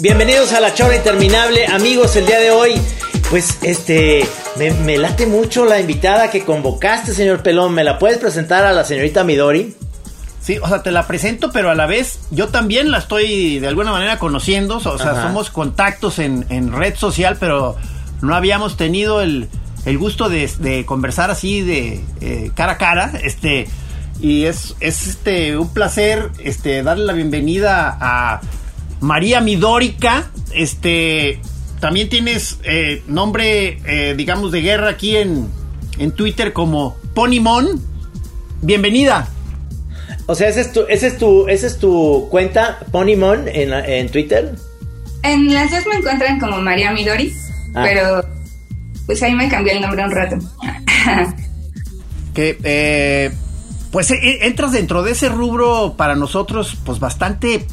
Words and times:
Bienvenidos 0.00 0.52
a 0.52 0.58
la 0.58 0.74
chora 0.74 0.96
interminable, 0.96 1.66
amigos, 1.68 2.16
el 2.16 2.26
día 2.26 2.40
de 2.40 2.50
hoy, 2.50 2.72
pues 3.30 3.58
este, 3.62 4.26
me, 4.56 4.98
late 4.98 5.24
mucho 5.24 5.64
la 5.66 5.78
invitada 5.78 6.32
que 6.32 6.44
convocaste, 6.44 7.14
señor 7.14 7.44
Pelón, 7.44 7.74
¿me 7.74 7.84
la 7.84 8.00
puedes 8.00 8.18
presentar 8.18 8.64
a 8.64 8.72
la 8.72 8.82
señorita 8.82 9.22
Midori? 9.22 9.76
Sí, 10.40 10.58
o 10.58 10.66
sea, 10.66 10.82
te 10.82 10.90
la 10.90 11.06
presento, 11.06 11.52
pero 11.52 11.70
a 11.70 11.76
la 11.76 11.86
vez 11.86 12.18
yo 12.32 12.48
también 12.48 12.90
la 12.90 12.98
estoy 12.98 13.60
de 13.60 13.68
alguna 13.68 13.92
manera 13.92 14.18
conociendo, 14.18 14.78
o 14.78 14.98
sea, 14.98 15.22
somos 15.22 15.50
contactos 15.50 16.18
en, 16.18 16.72
red 16.72 16.96
social, 16.96 17.36
pero 17.38 17.76
no 18.20 18.34
habíamos 18.34 18.76
tenido 18.76 19.20
el, 19.20 19.48
gusto 19.96 20.28
de, 20.28 20.82
conversar 20.86 21.30
así 21.30 21.60
de 21.60 22.04
eh, 22.20 22.50
cara 22.56 22.72
a 22.72 22.78
cara, 22.78 23.12
este, 23.22 23.68
y 24.20 24.46
es, 24.46 24.74
es 24.80 25.06
este, 25.06 25.56
un 25.56 25.72
placer 25.72 26.30
este, 26.40 26.82
darle 26.82 27.04
la 27.04 27.12
bienvenida 27.12 27.96
a 28.00 28.40
María 29.00 29.40
Midórica, 29.40 30.30
este, 30.52 31.40
también 31.80 32.08
tienes 32.08 32.58
eh, 32.64 33.02
nombre, 33.06 33.78
eh, 33.84 34.14
digamos, 34.16 34.52
de 34.52 34.62
guerra 34.62 34.90
aquí 34.90 35.16
en, 35.16 35.48
en 35.98 36.12
Twitter 36.12 36.52
como 36.52 36.96
Ponymon. 37.14 37.80
Bienvenida. 38.62 39.28
O 40.26 40.34
sea, 40.34 40.48
esa 40.48 40.60
es 40.60 40.72
tu, 40.72 40.82
ese 40.88 41.08
es 41.08 41.18
tu, 41.18 41.48
esa 41.48 41.66
es 41.66 41.78
tu 41.78 42.28
cuenta, 42.30 42.78
Ponymon, 42.90 43.48
en, 43.48 43.72
en 43.72 44.08
Twitter. 44.08 44.54
En 45.22 45.52
las 45.52 45.70
dos 45.70 45.86
me 45.86 45.96
encuentran 45.96 46.40
como 46.40 46.60
María 46.60 46.92
Midori, 46.92 47.32
ah. 47.74 47.82
pero 47.84 48.24
pues 49.06 49.22
ahí 49.22 49.34
me 49.34 49.48
cambié 49.48 49.74
el 49.74 49.82
nombre 49.82 50.04
un 50.04 50.10
rato. 50.10 50.38
que, 52.34 52.58
eh, 52.64 53.30
pues 53.90 54.10
entras 54.10 54.72
dentro 54.72 55.02
de 55.02 55.12
ese 55.12 55.28
rubro 55.28 55.94
para 55.96 56.14
nosotros, 56.14 56.76
pues 56.84 56.98
bastante 56.98 57.66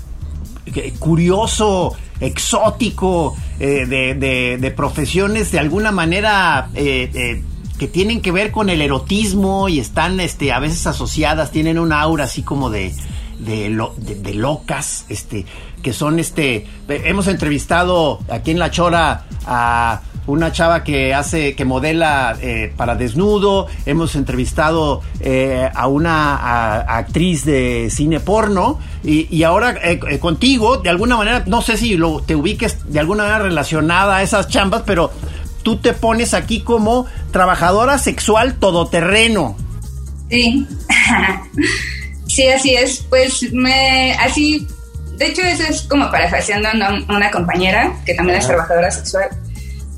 curioso, 0.99 1.95
exótico, 2.19 3.35
eh, 3.59 3.85
de, 3.85 4.71
profesiones 4.71 5.51
de 5.51 5.59
alguna 5.59 5.91
manera 5.91 6.69
eh, 6.75 7.11
eh, 7.13 7.43
que 7.77 7.87
tienen 7.87 8.21
que 8.21 8.31
ver 8.31 8.51
con 8.51 8.69
el 8.69 8.81
erotismo 8.81 9.69
y 9.69 9.79
están 9.79 10.19
este, 10.19 10.51
a 10.51 10.59
veces 10.59 10.85
asociadas, 10.87 11.51
tienen 11.51 11.79
un 11.79 11.91
aura 11.93 12.25
así 12.25 12.43
como 12.43 12.69
de, 12.69 12.93
de, 13.39 14.33
locas, 14.33 15.05
este, 15.09 15.45
que 15.81 15.93
son 15.93 16.19
este, 16.19 16.67
hemos 16.87 17.27
entrevistado 17.27 18.19
aquí 18.29 18.51
en 18.51 18.59
La 18.59 18.69
Chora 18.69 19.25
a 19.45 20.01
una 20.27 20.51
chava 20.51 20.83
que 20.83 21.13
hace, 21.13 21.55
que 21.55 21.65
modela 21.65 22.37
eh, 22.41 22.71
para 22.75 22.95
desnudo. 22.95 23.67
Hemos 23.85 24.15
entrevistado 24.15 25.01
eh, 25.19 25.69
a 25.73 25.87
una 25.87 26.81
actriz 26.81 27.45
de 27.45 27.89
cine 27.89 28.19
porno. 28.19 28.79
Y, 29.03 29.43
ahora 29.43 29.75
eh, 29.83 30.19
contigo, 30.19 30.77
de 30.77 30.89
alguna 30.89 31.17
manera, 31.17 31.43
no 31.47 31.61
sé 31.61 31.77
si 31.77 31.97
lo, 31.97 32.21
te 32.21 32.35
ubiques 32.35 32.91
de 32.91 32.99
alguna 32.99 33.23
manera 33.23 33.43
relacionada 33.43 34.17
a 34.17 34.23
esas 34.23 34.47
chambas, 34.47 34.83
pero 34.85 35.11
tú 35.63 35.77
te 35.77 35.93
pones 35.93 36.33
aquí 36.33 36.61
como 36.61 37.07
trabajadora 37.31 37.97
sexual 37.97 38.55
todoterreno. 38.55 39.57
Sí. 40.29 40.67
sí, 42.27 42.47
así 42.47 42.75
es. 42.75 43.05
Pues 43.09 43.51
me, 43.53 44.13
así, 44.13 44.67
de 45.17 45.25
hecho 45.25 45.41
eso 45.41 45.63
es 45.63 45.81
como 45.83 46.11
parafaseando 46.11 46.69
a 46.69 47.15
una 47.15 47.31
compañera 47.31 47.93
que 48.05 48.13
también 48.13 48.37
es 48.37 48.45
trabajadora 48.45 48.91
sexual 48.91 49.29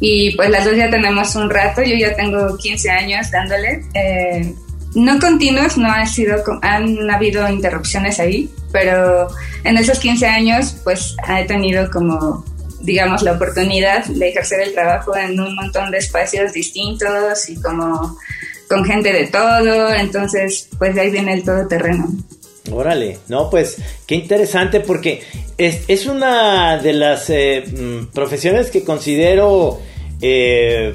y 0.05 0.35
pues 0.35 0.49
las 0.49 0.65
dos 0.65 0.75
ya 0.75 0.89
tenemos 0.89 1.33
un 1.37 1.49
rato, 1.49 1.81
yo 1.81 1.95
ya 1.95 2.13
tengo 2.13 2.57
15 2.57 2.89
años 2.89 3.31
dándole. 3.31 3.85
Eh, 3.93 4.53
no 4.95 5.17
continuos, 5.17 5.77
no 5.77 5.89
ha 5.89 6.05
sido, 6.05 6.43
han 6.61 7.09
habido 7.09 7.47
interrupciones 7.47 8.19
ahí, 8.19 8.49
pero 8.73 9.29
en 9.63 9.77
esos 9.77 9.99
15 9.99 10.27
años 10.27 10.75
pues 10.83 11.15
he 11.29 11.45
tenido 11.45 11.89
como, 11.89 12.43
digamos, 12.81 13.21
la 13.21 13.31
oportunidad 13.31 14.03
de 14.03 14.27
ejercer 14.27 14.59
el 14.59 14.73
trabajo 14.73 15.15
en 15.15 15.39
un 15.39 15.55
montón 15.55 15.89
de 15.89 15.99
espacios 15.99 16.51
distintos 16.51 17.47
y 17.47 17.55
como 17.61 18.17
con 18.67 18.83
gente 18.83 19.13
de 19.13 19.27
todo, 19.27 19.93
entonces 19.93 20.67
pues 20.77 20.95
de 20.95 20.99
ahí 20.99 21.11
viene 21.11 21.35
el 21.35 21.45
todoterreno. 21.45 22.09
Órale, 22.69 23.19
no, 23.29 23.49
pues 23.49 23.77
qué 24.05 24.15
interesante 24.15 24.81
porque 24.81 25.23
es, 25.57 25.83
es 25.87 26.07
una 26.07 26.77
de 26.77 26.91
las 26.91 27.29
eh, 27.29 27.63
mm, 27.65 28.07
profesiones 28.13 28.69
que 28.69 28.83
considero 28.83 29.79
eh, 30.21 30.93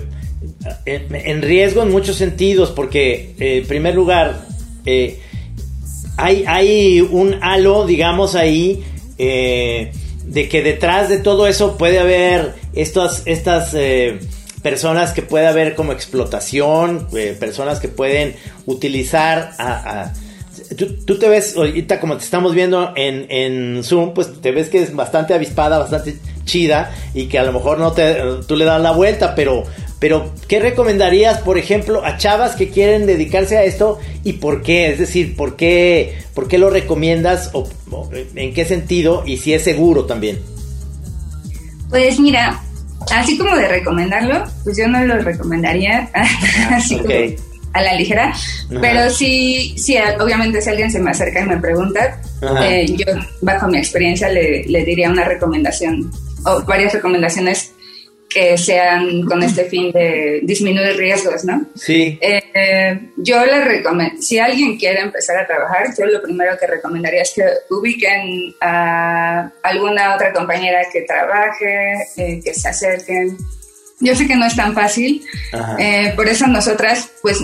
en, 0.84 1.42
riesgo 1.42 1.82
en 1.82 1.90
muchos 1.90 2.16
sentidos, 2.16 2.70
porque 2.70 3.34
eh, 3.38 3.58
en 3.58 3.66
primer 3.66 3.94
lugar, 3.94 4.46
eh, 4.86 5.20
hay, 6.16 6.44
hay, 6.46 7.00
un 7.00 7.38
halo, 7.42 7.86
digamos, 7.86 8.34
ahí, 8.34 8.82
de 9.18 10.48
que 10.48 10.62
detrás 10.62 11.08
de 11.08 11.18
todo 11.18 11.46
eso 11.46 11.76
puede 11.76 11.98
haber 11.98 12.54
estas, 12.72 13.22
estas 13.26 13.74
personas 14.62 15.12
que 15.12 15.22
puede 15.22 15.46
haber 15.46 15.74
como 15.74 15.92
explotación, 15.92 17.08
personas 17.38 17.80
que 17.80 17.88
pueden 17.88 18.34
utilizar 18.66 19.52
a, 19.58 20.12
Tú, 20.76 21.18
te 21.18 21.28
ves, 21.28 21.56
ahorita 21.56 21.98
como 21.98 22.16
te 22.18 22.24
estamos 22.24 22.54
viendo 22.54 22.92
en, 22.94 23.26
en, 23.30 23.82
Zoom, 23.82 24.12
pues 24.12 24.40
te 24.42 24.52
ves 24.52 24.68
que 24.68 24.82
es 24.82 24.94
bastante 24.94 25.32
avispada, 25.32 25.78
bastante 25.78 26.18
chida 26.48 26.92
y 27.14 27.26
que 27.26 27.38
a 27.38 27.44
lo 27.44 27.52
mejor 27.52 27.78
no 27.78 27.92
te, 27.92 28.16
tú 28.48 28.56
le 28.56 28.64
das 28.64 28.80
la 28.80 28.90
vuelta, 28.90 29.36
pero, 29.36 29.62
pero 30.00 30.32
¿qué 30.48 30.58
recomendarías, 30.58 31.38
por 31.38 31.58
ejemplo, 31.58 32.04
a 32.04 32.16
chavas 32.16 32.56
que 32.56 32.70
quieren 32.70 33.06
dedicarse 33.06 33.56
a 33.56 33.62
esto 33.62 34.00
y 34.24 34.34
por 34.34 34.62
qué? 34.62 34.90
Es 34.90 34.98
decir, 34.98 35.36
¿por 35.36 35.54
qué, 35.54 36.18
por 36.34 36.48
qué 36.48 36.58
lo 36.58 36.70
recomiendas 36.70 37.50
o, 37.52 37.68
en 38.34 38.54
qué 38.54 38.64
sentido 38.64 39.22
y 39.24 39.36
si 39.36 39.52
es 39.52 39.62
seguro 39.62 40.06
también? 40.06 40.40
Pues 41.90 42.18
mira, 42.18 42.60
así 43.14 43.38
como 43.38 43.54
de 43.54 43.68
recomendarlo, 43.68 44.44
pues 44.64 44.76
yo 44.76 44.88
no 44.88 45.04
lo 45.04 45.18
recomendaría 45.18 46.10
así 46.70 47.00
a 47.72 47.82
la 47.82 47.94
ligera, 47.94 48.34
pero 48.80 49.10
sí, 49.10 49.74
sí, 49.76 49.96
obviamente 50.18 50.60
si 50.60 50.70
alguien 50.70 50.90
se 50.90 50.98
me 50.98 51.10
acerca 51.10 51.40
y 51.40 51.46
me 51.46 51.58
pregunta, 51.58 52.20
eh, 52.62 52.86
yo 52.88 53.06
bajo 53.42 53.68
mi 53.68 53.78
experiencia 53.78 54.28
le, 54.28 54.64
le 54.64 54.84
diría 54.84 55.10
una 55.10 55.24
recomendación 55.24 56.10
o 56.44 56.62
varias 56.62 56.92
recomendaciones 56.92 57.72
que 58.28 58.58
sean 58.58 59.22
con 59.22 59.42
este 59.42 59.64
fin 59.64 59.90
de 59.90 60.40
disminuir 60.42 60.96
riesgos, 60.96 61.44
¿no? 61.44 61.64
Sí. 61.74 62.18
Eh, 62.20 63.10
yo 63.16 63.44
le 63.44 63.64
recomiendo, 63.64 64.20
si 64.20 64.38
alguien 64.38 64.76
quiere 64.76 65.00
empezar 65.00 65.38
a 65.38 65.46
trabajar, 65.46 65.88
yo 65.98 66.04
lo 66.06 66.22
primero 66.22 66.56
que 66.58 66.66
recomendaría 66.66 67.22
es 67.22 67.32
que 67.34 67.44
ubiquen 67.70 68.54
a 68.60 69.50
alguna 69.62 70.14
otra 70.14 70.32
compañera 70.32 70.82
que 70.92 71.02
trabaje, 71.02 71.94
eh, 72.16 72.40
que 72.44 72.52
se 72.52 72.68
acerquen. 72.68 73.38
Yo 74.00 74.14
sé 74.14 74.28
que 74.28 74.36
no 74.36 74.46
es 74.46 74.54
tan 74.54 74.74
fácil, 74.74 75.24
eh, 75.78 76.12
por 76.14 76.28
eso 76.28 76.46
nosotras, 76.46 77.10
pues, 77.22 77.38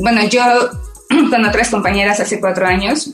bueno, 0.00 0.28
yo 0.28 0.42
con 1.30 1.44
otras 1.44 1.70
compañeras 1.70 2.20
hace 2.20 2.38
cuatro 2.38 2.66
años 2.66 3.10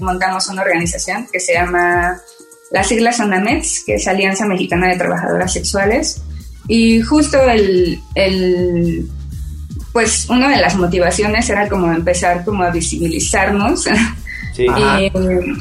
montamos 0.00 0.48
una 0.48 0.62
organización 0.62 1.26
que 1.30 1.40
se 1.40 1.52
llama 1.52 2.22
las 2.70 2.88
siglas 2.88 3.16
son 3.16 3.32
AMETS, 3.32 3.84
que 3.84 3.94
es 3.94 4.06
Alianza 4.08 4.46
Mexicana 4.46 4.88
de 4.88 4.96
Trabajadoras 4.96 5.52
Sexuales. 5.52 6.22
Y 6.66 7.00
justo 7.00 7.40
el, 7.48 8.00
el 8.14 9.08
pues 9.92 10.28
una 10.28 10.50
de 10.50 10.60
las 10.60 10.76
motivaciones 10.76 11.48
era 11.48 11.68
como 11.68 11.90
empezar 11.92 12.44
como 12.44 12.62
a 12.62 12.70
visibilizarnos 12.70 13.88
Sí. 14.58 14.66
Y 14.98 15.10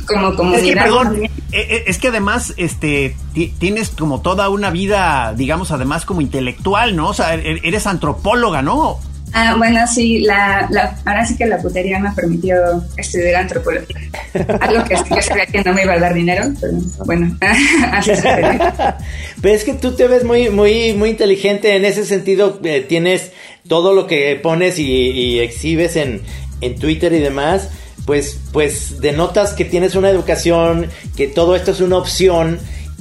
como 0.07 0.35
comunidad. 0.35 0.59
Es 0.59 0.73
que, 0.73 0.75
perdón, 0.75 1.23
eh, 1.23 1.29
eh, 1.51 1.83
es 1.85 1.97
que 1.99 2.07
además 2.07 2.55
este, 2.57 3.15
tienes 3.59 3.89
como 3.89 4.21
toda 4.21 4.49
una 4.49 4.71
vida, 4.71 5.35
digamos, 5.37 5.71
además 5.71 6.03
como 6.03 6.21
intelectual, 6.21 6.95
¿no? 6.95 7.09
O 7.09 7.13
sea, 7.13 7.35
e-, 7.35 7.61
eres 7.63 7.85
antropóloga, 7.85 8.63
¿no? 8.63 8.99
Ah, 9.33 9.55
bueno, 9.57 9.85
sí, 9.87 10.19
la, 10.19 10.69
ahora 11.05 11.25
sí 11.25 11.35
que 11.35 11.45
la 11.45 11.57
putería 11.57 11.99
me 11.99 12.11
permitió 12.11 12.55
estudiar 12.95 13.41
antropología. 13.41 13.97
Algo 14.61 14.83
que 14.85 14.95
yo 14.95 15.21
sabía 15.21 15.45
que 15.45 15.63
no 15.63 15.73
me 15.73 15.83
iba 15.83 15.93
a 15.93 15.99
dar 15.99 16.13
dinero, 16.13 16.45
pero 16.59 16.73
bueno, 17.05 17.37
así 17.91 18.11
Pero 19.41 19.55
es 19.55 19.63
que 19.63 19.73
tú 19.73 19.95
te 19.95 20.07
ves 20.07 20.23
muy, 20.23 20.49
muy, 20.49 20.93
muy 20.93 21.09
inteligente 21.09 21.75
en 21.75 21.85
ese 21.85 22.05
sentido. 22.05 22.59
Eh, 22.63 22.85
tienes 22.87 23.31
todo 23.67 23.93
lo 23.93 24.07
que 24.07 24.39
pones 24.41 24.79
y, 24.79 25.39
exhibes 25.39 25.95
en, 25.97 26.21
en 26.61 26.75
Twitter 26.79 27.13
y 27.13 27.19
demás. 27.19 27.69
Pues, 28.05 28.39
pues 28.53 29.01
denotas 29.01 29.53
que 29.53 29.65
tienes 29.65 29.95
una 29.95 30.09
educación, 30.09 30.89
que 31.17 31.27
todo 31.27 31.57
esto 31.57 31.71
es 31.71 31.81
una 31.81 31.97
opción 31.97 32.57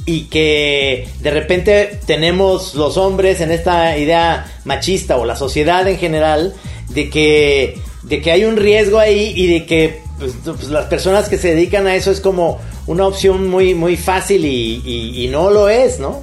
y 0.06 0.22
que 0.22 1.08
de 1.20 1.30
repente 1.32 2.00
tenemos 2.06 2.74
los 2.76 2.96
hombres 2.96 3.40
en 3.40 3.50
esta 3.50 3.98
idea 3.98 4.46
machista 4.64 5.16
o 5.16 5.24
la 5.24 5.34
sociedad 5.34 5.86
en 5.88 5.98
general 5.98 6.54
de 6.90 7.10
que 7.10 7.78
de 8.04 8.20
que 8.22 8.30
hay 8.30 8.44
un 8.44 8.56
riesgo 8.56 9.00
ahí 9.00 9.32
y 9.34 9.48
de 9.48 9.66
que 9.66 10.00
pues, 10.18 10.32
pues, 10.44 10.68
las 10.68 10.86
personas 10.86 11.28
que 11.28 11.38
se 11.38 11.48
dedican 11.48 11.88
a 11.88 11.96
eso 11.96 12.12
es 12.12 12.20
como 12.20 12.60
una 12.86 13.04
opción 13.04 13.48
muy 13.48 13.74
muy 13.74 13.96
fácil 13.96 14.44
y, 14.44 15.28
no 15.30 15.50
lo 15.50 15.68
es, 15.68 15.98
¿no? 15.98 16.22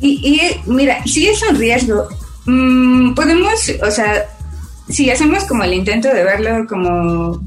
Y, 0.00 0.40
mira, 0.66 1.00
sí 1.06 1.28
es 1.28 1.40
un 1.48 1.56
riesgo. 1.56 2.08
Mm, 2.44 3.14
podemos, 3.14 3.72
o 3.82 3.90
sea, 3.90 4.26
si 4.88 5.08
hacemos 5.10 5.44
como 5.44 5.64
el 5.64 5.72
intento 5.72 6.08
de 6.08 6.24
verlo 6.24 6.66
como 6.68 7.40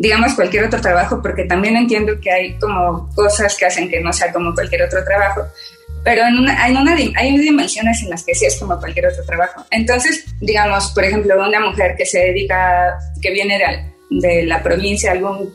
digamos, 0.00 0.32
cualquier 0.34 0.64
otro 0.64 0.80
trabajo, 0.80 1.20
porque 1.20 1.44
también 1.44 1.76
entiendo 1.76 2.18
que 2.18 2.30
hay 2.30 2.58
como 2.58 3.10
cosas 3.14 3.54
que 3.54 3.66
hacen 3.66 3.86
que 3.90 4.00
no 4.00 4.10
sea 4.14 4.32
como 4.32 4.54
cualquier 4.54 4.84
otro 4.84 5.04
trabajo, 5.04 5.42
pero 6.02 6.22
en 6.22 6.38
una, 6.38 6.64
hay, 6.64 6.74
una, 6.74 6.94
hay 6.94 7.36
dimensiones 7.36 8.02
en 8.02 8.08
las 8.08 8.24
que 8.24 8.34
sí 8.34 8.46
es 8.46 8.58
como 8.58 8.78
cualquier 8.78 9.08
otro 9.08 9.22
trabajo. 9.24 9.66
Entonces, 9.70 10.24
digamos, 10.40 10.92
por 10.92 11.04
ejemplo, 11.04 11.34
una 11.46 11.60
mujer 11.60 11.96
que 11.98 12.06
se 12.06 12.18
dedica, 12.20 12.98
que 13.20 13.30
viene 13.30 13.58
de, 13.58 14.18
de 14.26 14.46
la 14.46 14.62
provincia, 14.62 15.12
algún, 15.12 15.54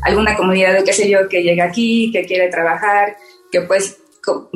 alguna 0.00 0.34
comunidad 0.34 0.80
o 0.80 0.84
qué 0.84 0.94
sé 0.94 1.10
yo, 1.10 1.28
que 1.28 1.42
llega 1.42 1.64
aquí, 1.64 2.10
que 2.10 2.24
quiere 2.24 2.48
trabajar, 2.48 3.18
que 3.50 3.60
pues 3.60 3.98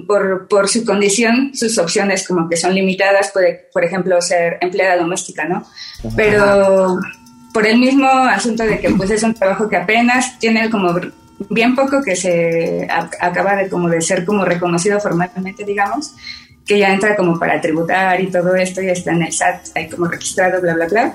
por, 0.06 0.48
por, 0.48 0.68
su 0.70 0.86
condición, 0.86 1.50
sus 1.54 1.76
opciones 1.76 2.26
como 2.26 2.48
que 2.48 2.56
son 2.56 2.74
limitadas, 2.74 3.30
puede, 3.30 3.68
por 3.74 3.84
ejemplo, 3.84 4.22
ser 4.22 4.56
empleada 4.62 4.96
doméstica, 4.96 5.44
¿no? 5.44 5.66
Pero 6.16 6.98
por 7.56 7.66
el 7.66 7.78
mismo 7.78 8.06
asunto 8.06 8.64
de 8.64 8.78
que 8.78 8.90
pues 8.90 9.10
es 9.10 9.22
un 9.22 9.32
trabajo 9.32 9.66
que 9.66 9.76
apenas 9.78 10.38
tiene 10.38 10.68
como 10.68 10.94
bien 11.48 11.74
poco 11.74 12.02
que 12.02 12.14
se 12.14 12.86
acaba 13.18 13.56
de 13.56 13.70
como 13.70 13.88
de 13.88 14.02
ser 14.02 14.26
como 14.26 14.44
reconocido 14.44 15.00
formalmente, 15.00 15.64
digamos, 15.64 16.14
que 16.66 16.78
ya 16.78 16.92
entra 16.92 17.16
como 17.16 17.38
para 17.38 17.58
tributar 17.58 18.20
y 18.20 18.26
todo 18.26 18.54
esto, 18.56 18.82
ya 18.82 18.92
está 18.92 19.12
en 19.12 19.22
el 19.22 19.32
SAT, 19.32 19.68
hay 19.74 19.88
como 19.88 20.04
registrado, 20.04 20.60
bla, 20.60 20.74
bla, 20.74 20.86
bla. 20.86 21.14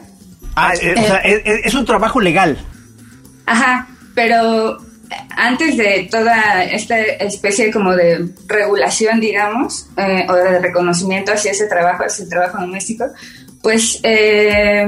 Ah, 0.56 0.74
eh, 0.82 0.96
o 0.98 1.04
sea, 1.04 1.18
es, 1.18 1.42
es 1.46 1.74
un 1.76 1.86
trabajo 1.86 2.20
legal. 2.20 2.58
Ajá, 3.46 3.88
pero 4.16 4.80
antes 5.38 5.78
de 5.78 6.08
toda 6.10 6.64
esta 6.64 7.00
especie 7.00 7.70
como 7.72 7.96
de 7.96 8.30
regulación, 8.48 9.20
digamos, 9.20 9.90
eh, 9.96 10.26
o 10.28 10.34
de 10.34 10.58
reconocimiento 10.58 11.34
hacia 11.34 11.52
ese 11.52 11.68
trabajo, 11.68 12.04
hacia 12.04 12.24
el 12.24 12.30
trabajo 12.30 12.58
doméstico, 12.58 13.06
pues 13.62 14.00
eh, 14.02 14.88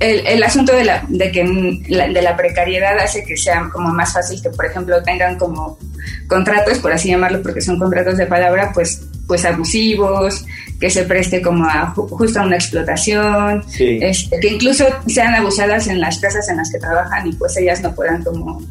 el, 0.00 0.26
el, 0.26 0.42
asunto 0.42 0.74
de, 0.74 0.84
la, 0.84 1.04
de 1.08 1.30
que 1.30 1.44
de 1.44 2.22
la 2.22 2.36
precariedad 2.36 2.98
hace 2.98 3.22
que 3.22 3.36
sea 3.36 3.68
como 3.70 3.90
más 3.90 4.12
fácil 4.14 4.40
que, 4.42 4.48
por 4.50 4.64
ejemplo, 4.64 5.02
tengan 5.02 5.38
como 5.38 5.78
contratos, 6.26 6.78
por 6.78 6.92
así 6.92 7.10
llamarlo, 7.10 7.42
porque 7.42 7.60
son 7.60 7.78
contratos 7.78 8.16
de 8.16 8.26
palabra, 8.26 8.72
pues, 8.72 9.02
pues 9.26 9.44
abusivos, 9.44 10.46
que 10.80 10.88
se 10.88 11.04
preste 11.04 11.42
como 11.42 11.66
a 11.66 11.90
justo 11.94 12.40
a 12.40 12.44
una 12.44 12.56
explotación, 12.56 13.62
este, 13.78 14.40
que 14.40 14.48
incluso 14.48 14.86
sean 15.06 15.34
abusadas 15.34 15.86
en 15.86 16.00
las 16.00 16.18
casas 16.18 16.48
en 16.48 16.56
las 16.56 16.72
que 16.72 16.78
trabajan 16.78 17.26
y 17.26 17.32
pues 17.34 17.56
ellas 17.58 17.82
no 17.82 17.94
puedan 17.94 18.24
como 18.24 18.62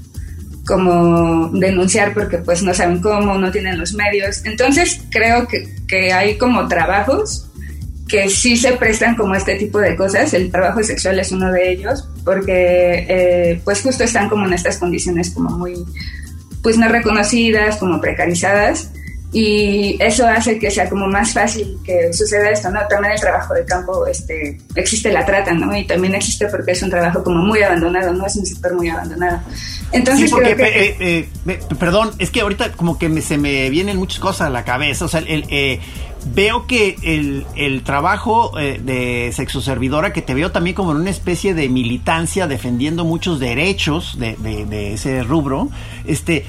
como 0.66 1.50
denunciar 1.50 2.14
porque 2.14 2.38
pues 2.38 2.62
no 2.62 2.74
saben 2.76 3.02
cómo, 3.02 3.40
no 3.40 3.52
tienen 3.52 3.80
los 3.80 3.94
medios. 3.94 4.46
Entonces 4.46 5.02
creo 5.10 5.48
que, 5.48 5.68
que 5.88 6.14
hay 6.14 6.38
como 6.38 6.68
trabajos 6.68 7.49
que 8.10 8.30
sí 8.30 8.58
se 8.58 8.74
prestan 8.74 9.16
como 9.16 9.36
este 9.36 9.56
tipo 9.56 9.80
de 9.80 9.96
cosas. 9.96 10.34
El 10.34 10.52
trabajo 10.52 10.84
sexual 10.84 11.20
es 11.20 11.32
uno 11.32 11.52
de 11.52 11.72
ellos 11.72 12.10
porque 12.26 13.06
eh, 13.08 13.62
pues 13.64 13.82
justo 13.82 14.04
están 14.04 14.28
como 14.28 14.46
en 14.46 14.54
estas 14.54 14.78
condiciones 14.78 15.30
como 15.30 15.52
muy 15.52 15.76
pues 16.62 16.78
no 16.78 16.90
reconocidas, 16.90 17.78
como 17.78 18.02
precarizadas 18.02 18.90
y 19.32 19.96
eso 20.00 20.26
hace 20.26 20.58
que 20.58 20.72
sea 20.72 20.90
como 20.90 21.08
más 21.08 21.34
fácil 21.34 21.78
que 21.86 22.12
suceda 22.12 22.50
esto, 22.50 22.72
¿no? 22.72 22.80
También 22.90 23.14
el 23.14 23.20
trabajo 23.20 23.54
de 23.54 23.64
campo, 23.64 24.08
este, 24.08 24.58
existe 24.74 25.12
la 25.12 25.24
trata, 25.24 25.54
¿no? 25.54 25.76
Y 25.76 25.86
también 25.86 26.16
existe 26.16 26.48
porque 26.48 26.72
es 26.72 26.82
un 26.82 26.90
trabajo 26.90 27.24
como 27.24 27.44
muy 27.44 27.62
abandonado, 27.62 28.12
¿no? 28.12 28.26
Es 28.26 28.36
un 28.38 28.46
sector 28.46 28.74
muy 28.74 28.90
abandonado. 28.90 29.40
Entonces, 29.92 30.30
sí, 30.30 30.36
porque, 30.36 30.56
eh, 30.58 31.30
eh, 31.46 31.60
perdón, 31.80 32.12
es 32.18 32.32
que 32.32 32.42
ahorita 32.42 32.72
como 32.72 32.98
que 32.98 33.08
me, 33.08 33.22
se 33.22 33.38
me 33.38 33.70
vienen 33.70 33.98
muchas 33.98 34.20
cosas 34.20 34.48
a 34.48 34.50
la 34.50 34.66
cabeza, 34.66 35.06
o 35.06 35.08
sea, 35.08 35.20
el, 35.20 35.46
eh, 35.50 35.80
veo 36.26 36.68
que 36.68 36.96
el, 37.02 37.46
el 37.56 37.84
trabajo 37.84 38.52
de 38.56 39.32
sexoservidora, 39.34 40.14
que 40.14 40.22
te 40.22 40.34
veo 40.34 40.52
también 40.52 40.76
como 40.76 40.92
en 40.92 40.98
una 40.98 41.10
especie 41.10 41.54
de 41.54 41.70
militancia 41.70 42.48
defendiendo 42.48 43.06
muchos 43.06 43.40
derechos 43.40 44.18
de, 44.20 44.36
de, 44.38 44.66
de 44.66 44.94
ese 44.94 45.24
rubro, 45.24 45.70
este, 46.06 46.46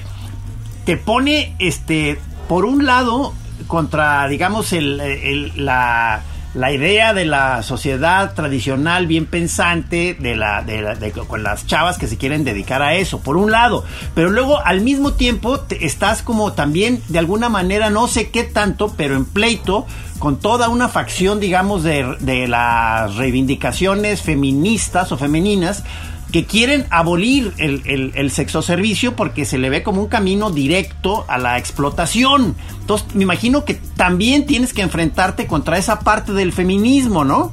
te 0.84 0.96
pone, 0.96 1.54
este, 1.58 2.18
por 2.48 2.64
un 2.64 2.84
lado, 2.84 3.32
contra, 3.66 4.26
digamos, 4.28 4.72
el, 4.72 5.52
la, 5.64 6.22
la, 6.54 6.72
idea 6.72 7.14
de 7.14 7.24
la 7.24 7.62
sociedad 7.62 8.34
tradicional 8.34 9.06
bien 9.06 9.26
pensante 9.26 10.14
de 10.18 10.36
la, 10.36 10.62
de, 10.62 11.12
con 11.26 11.42
las 11.42 11.66
chavas 11.66 11.98
que 11.98 12.06
se 12.06 12.16
quieren 12.16 12.44
dedicar 12.44 12.82
a 12.82 12.94
eso, 12.94 13.20
por 13.20 13.36
un 13.36 13.50
lado, 13.50 13.84
pero 14.14 14.30
luego 14.30 14.58
al 14.64 14.80
mismo 14.80 15.12
tiempo 15.14 15.60
estás 15.80 16.22
como 16.22 16.52
también 16.52 17.02
de 17.08 17.18
alguna 17.18 17.48
manera, 17.48 17.90
no 17.90 18.08
sé 18.08 18.30
qué 18.30 18.44
tanto, 18.44 18.94
pero 18.96 19.16
en 19.16 19.24
pleito 19.24 19.86
con 20.18 20.38
toda 20.38 20.68
una 20.68 20.88
facción, 20.88 21.40
digamos, 21.40 21.82
de, 21.82 22.16
de 22.20 22.46
las 22.46 23.16
reivindicaciones 23.16 24.20
feministas 24.20 25.10
o 25.12 25.16
femeninas 25.16 25.82
que 26.30 26.44
quieren 26.44 26.86
abolir 26.90 27.52
el, 27.58 27.82
el, 27.84 28.12
el 28.14 28.30
sexoservicio 28.30 29.16
porque 29.16 29.44
se 29.44 29.58
le 29.58 29.70
ve 29.70 29.82
como 29.82 30.02
un 30.02 30.08
camino 30.08 30.50
directo 30.50 31.24
a 31.28 31.38
la 31.38 31.58
explotación. 31.58 32.56
Entonces, 32.80 33.14
me 33.14 33.24
imagino 33.24 33.64
que 33.64 33.74
también 33.74 34.46
tienes 34.46 34.72
que 34.72 34.82
enfrentarte 34.82 35.46
contra 35.46 35.78
esa 35.78 36.00
parte 36.00 36.32
del 36.32 36.52
feminismo, 36.52 37.24
¿no? 37.24 37.52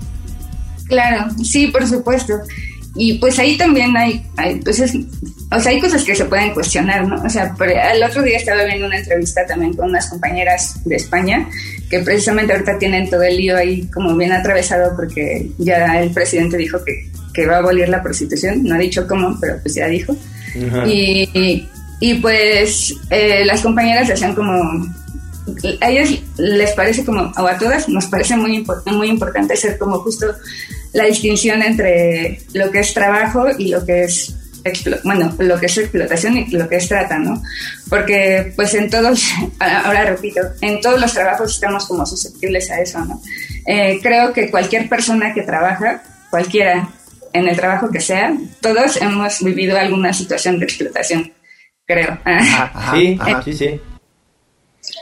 Claro, 0.88 1.28
sí, 1.44 1.68
por 1.68 1.86
supuesto. 1.88 2.34
Y 2.96 3.20
pues 3.20 3.38
ahí 3.38 3.58
también 3.58 3.96
hay, 3.96 4.26
hay 4.38 4.56
pues 4.56 4.82
o 5.52 5.60
sea, 5.60 5.72
hay 5.72 5.80
cosas 5.80 6.04
que 6.04 6.16
se 6.16 6.26
pueden 6.26 6.54
cuestionar, 6.54 7.08
¿no? 7.08 7.22
O 7.24 7.30
sea, 7.30 7.56
el 7.94 8.04
otro 8.04 8.24
día 8.24 8.38
estaba 8.38 8.64
viendo 8.64 8.88
una 8.88 8.98
entrevista 8.98 9.46
también 9.46 9.74
con 9.74 9.90
unas 9.90 10.10
compañeras 10.10 10.84
de 10.84 10.96
España 10.96 11.48
que 11.90 12.00
precisamente 12.00 12.54
ahorita 12.54 12.80
tienen 12.80 13.10
todo 13.10 13.22
el 13.22 13.38
lío 13.38 13.56
ahí 13.56 13.88
como 13.94 14.16
bien 14.18 14.32
atravesado 14.32 14.96
porque 14.96 15.48
ya 15.60 16.02
el 16.02 16.10
presidente 16.10 16.58
dijo 16.58 16.84
que 16.84 17.10
que 17.38 17.46
va 17.46 17.58
a 17.58 17.60
abolir 17.60 17.88
la 17.88 18.02
prostitución, 18.02 18.64
no 18.64 18.74
ha 18.74 18.80
dicho 18.80 19.08
cómo, 19.08 19.38
pero 19.40 19.60
pues 19.62 19.76
ya 19.76 19.86
dijo. 19.86 20.18
Y, 20.88 21.70
y, 22.00 22.16
pues 22.16 22.96
eh, 23.12 23.46
las 23.46 23.62
compañeras 23.62 24.08
decían 24.08 24.34
como, 24.34 24.52
a 25.80 25.90
ellas 25.92 26.10
les 26.38 26.72
parece 26.72 27.06
como, 27.06 27.32
o 27.38 27.48
a 27.48 27.60
todas 27.60 27.88
nos 27.90 28.08
parece 28.08 28.36
muy, 28.36 28.66
muy 28.88 29.08
importante 29.08 29.56
ser 29.56 29.78
como 29.78 30.00
justo 30.00 30.26
la 30.94 31.04
distinción 31.06 31.62
entre 31.62 32.42
lo 32.54 32.72
que 32.72 32.80
es 32.80 32.92
trabajo 32.92 33.46
y 33.56 33.70
lo 33.70 33.86
que 33.86 34.06
es 34.06 34.36
bueno, 35.04 35.34
lo 35.38 35.58
que 35.60 35.68
es 35.68 35.78
explotación 35.78 36.40
y 36.40 36.50
lo 36.52 36.68
que 36.68 36.76
es 36.76 36.90
trata, 36.90 37.18
¿no? 37.20 37.42
Porque 37.88 38.52
pues 38.56 38.74
en 38.74 38.90
todos, 38.90 39.24
ahora 39.60 40.04
repito, 40.06 40.42
en 40.60 40.82
todos 40.82 41.00
los 41.00 41.14
trabajos 41.14 41.54
estamos 41.54 41.86
como 41.86 42.06
susceptibles 42.06 42.70
a 42.72 42.82
eso, 42.82 43.00
¿no? 43.06 43.22
Eh, 43.66 44.00
creo 44.02 44.34
que 44.34 44.52
cualquier 44.52 44.90
persona 44.90 45.34
que 45.34 45.44
trabaja, 45.44 46.04
cualquiera, 46.30 46.90
en 47.34 47.48
el 47.48 47.56
trabajo 47.56 47.90
que 47.90 48.00
sea, 48.00 48.36
todos 48.62 49.02
hemos 49.02 49.44
vivido 49.44 49.78
alguna 49.78 50.14
situación 50.14 50.60
de 50.60 50.66
explotación, 50.66 51.34
creo. 51.86 52.18
sí, 52.94 53.20
sí, 53.46 53.54
sí. 53.54 53.82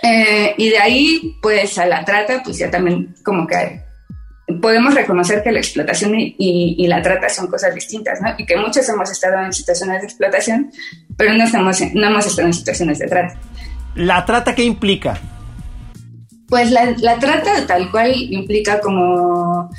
Eh, 0.01 0.55
y 0.57 0.69
de 0.69 0.77
ahí, 0.79 1.37
pues 1.41 1.77
a 1.77 1.85
la 1.85 2.03
trata, 2.03 2.41
pues 2.43 2.57
ya 2.57 2.69
también 2.71 3.15
como 3.23 3.45
que 3.47 3.83
podemos 4.61 4.93
reconocer 4.93 5.41
que 5.43 5.51
la 5.51 5.59
explotación 5.59 6.13
y, 6.15 6.87
la 6.87 7.01
trata 7.01 7.29
son 7.29 7.47
cosas 7.47 7.73
distintas, 7.73 8.21
¿no? 8.21 8.33
Y 8.37 8.45
que 8.45 8.57
muchos 8.57 8.87
hemos 8.89 9.09
estado 9.09 9.43
en 9.43 9.51
situaciones 9.51 10.01
de 10.01 10.07
explotación, 10.07 10.71
pero 11.17 11.33
no, 11.33 11.43
estamos 11.43 11.79
no 11.93 12.07
hemos 12.07 12.25
estado 12.25 12.47
en 12.47 12.53
situaciones 12.53 12.99
de 12.99 13.07
trata. 13.07 13.39
¿La 13.95 14.25
trata 14.25 14.53
qué 14.53 14.63
implica? 14.63 15.17
Pues 16.47 16.69
la, 16.71 16.93
la 16.97 17.17
trata 17.17 17.65
tal 17.65 17.89
cual 17.89 18.13
implica 18.15 18.79
como 18.79 19.71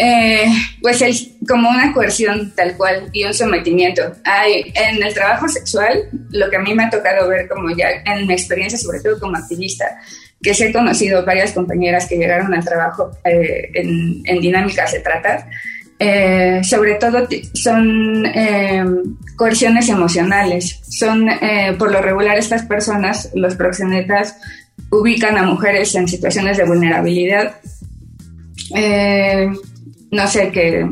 eh, 0.00 0.46
pues 0.80 1.02
es 1.02 1.30
como 1.48 1.68
una 1.68 1.92
coerción 1.92 2.52
tal 2.54 2.76
cual 2.76 3.10
y 3.12 3.24
un 3.24 3.34
sometimiento. 3.34 4.02
Hay, 4.24 4.72
en 4.76 5.02
el 5.02 5.12
trabajo 5.12 5.48
sexual, 5.48 6.08
lo 6.30 6.48
que 6.48 6.56
a 6.56 6.60
mí 6.60 6.72
me 6.72 6.84
ha 6.84 6.90
tocado 6.90 7.28
ver 7.28 7.48
como 7.48 7.68
ya 7.76 7.88
en 8.04 8.28
mi 8.28 8.32
experiencia, 8.32 8.78
sobre 8.78 9.00
todo 9.00 9.18
como 9.18 9.36
activista, 9.36 9.98
que 10.40 10.54
se 10.54 10.68
he 10.68 10.72
conocido 10.72 11.26
varias 11.26 11.50
compañeras 11.50 12.06
que 12.06 12.16
llegaron 12.16 12.54
al 12.54 12.64
trabajo 12.64 13.10
eh, 13.24 13.70
en, 13.74 14.22
en, 14.24 14.40
dinámicas 14.40 14.92
de 14.92 15.00
trata, 15.00 15.48
eh, 15.98 16.60
sobre 16.62 16.94
todo 16.94 17.26
son 17.54 18.24
coerciones 19.34 19.88
emocionales. 19.88 20.80
Son, 20.88 21.28
por 21.76 21.90
lo 21.90 22.00
regular, 22.00 22.38
estas 22.38 22.62
personas, 22.66 23.30
los 23.34 23.56
proxenetas, 23.56 24.36
ubican 24.90 25.36
a 25.36 25.42
mujeres 25.42 25.92
en 25.96 26.06
situaciones 26.06 26.56
de 26.56 26.64
vulnerabilidad. 26.64 27.56
No 30.10 30.26
sé, 30.28 30.50
que 30.50 30.86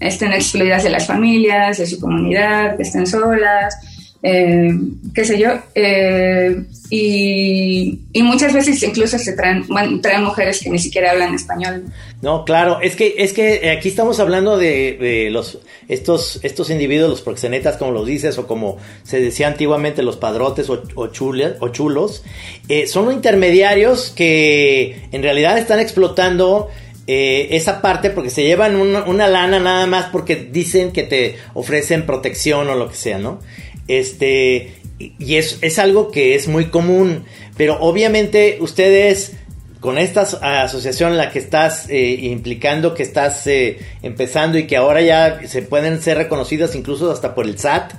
estén 0.00 0.32
excluidas 0.32 0.84
de 0.84 0.90
las 0.90 1.06
familias, 1.06 1.78
de 1.78 1.86
su 1.86 2.00
comunidad, 2.00 2.76
que 2.76 2.82
estén 2.82 3.06
solas, 3.06 3.74
eh, 4.22 4.70
qué 5.14 5.24
sé 5.24 5.38
yo. 5.38 5.50
Eh, 5.74 6.64
y, 6.90 8.00
muchas 8.22 8.52
veces 8.52 8.82
incluso 8.82 9.18
se 9.18 9.32
traen, 9.32 9.64
traen 10.02 10.24
mujeres 10.24 10.60
que 10.62 10.70
ni 10.70 10.78
siquiera 10.78 11.12
hablan 11.12 11.34
español. 11.34 11.84
No, 12.20 12.44
claro, 12.44 12.80
es 12.80 12.96
que, 12.96 13.14
es 13.18 13.32
que 13.32 13.70
aquí 13.70 13.88
estamos 13.88 14.20
hablando 14.20 14.58
de, 14.58 15.28
los, 15.30 15.58
estos, 15.88 16.40
estos 16.42 16.70
individuos, 16.70 17.10
los 17.10 17.22
proxenetas, 17.22 17.76
como 17.76 17.92
los 17.92 18.06
dices, 18.06 18.38
o 18.38 18.46
como 18.46 18.76
se 19.02 19.20
decía 19.20 19.48
antiguamente, 19.48 20.02
los 20.02 20.16
padrotes 20.16 20.68
o, 20.68 20.82
o, 20.94 21.04
o 21.04 21.68
chulos, 21.68 22.22
eh, 22.68 22.86
son 22.86 23.12
intermediarios 23.12 24.10
que 24.10 25.08
en 25.12 25.22
realidad 25.22 25.58
están 25.58 25.80
explotando 25.80 26.68
eh, 27.10 27.56
esa 27.56 27.80
parte 27.80 28.10
porque 28.10 28.28
se 28.28 28.42
llevan 28.42 28.76
una, 28.76 29.28
lana 29.28 29.58
nada 29.58 29.86
más 29.86 30.10
porque 30.12 30.36
dicen 30.36 30.92
que 30.92 31.04
te 31.04 31.36
ofrecen 31.54 32.04
protección 32.04 32.68
o 32.68 32.74
lo 32.74 32.90
que 32.90 32.96
sea, 32.96 33.18
¿no? 33.18 33.40
Este, 33.88 34.74
y 34.98 35.36
es, 35.36 35.56
es 35.62 35.78
algo 35.78 36.10
que 36.10 36.34
es 36.34 36.48
muy 36.48 36.66
común, 36.66 37.24
pero 37.56 37.80
obviamente 37.80 38.58
ustedes 38.60 39.32
con 39.80 39.96
esta 39.96 40.20
asociación 40.64 41.12
en 41.12 41.16
la 41.16 41.30
que 41.30 41.38
estás 41.38 41.88
eh, 41.88 42.18
implicando, 42.20 42.92
que 42.92 43.04
estás 43.04 43.46
eh, 43.46 43.78
empezando 44.02 44.58
y 44.58 44.66
que 44.66 44.76
ahora 44.76 45.00
ya 45.00 45.40
se 45.46 45.62
pueden 45.62 46.02
ser 46.02 46.18
reconocidas 46.18 46.74
incluso 46.74 47.10
hasta 47.10 47.34
por 47.34 47.46
el 47.46 47.58
SAT, 47.58 47.94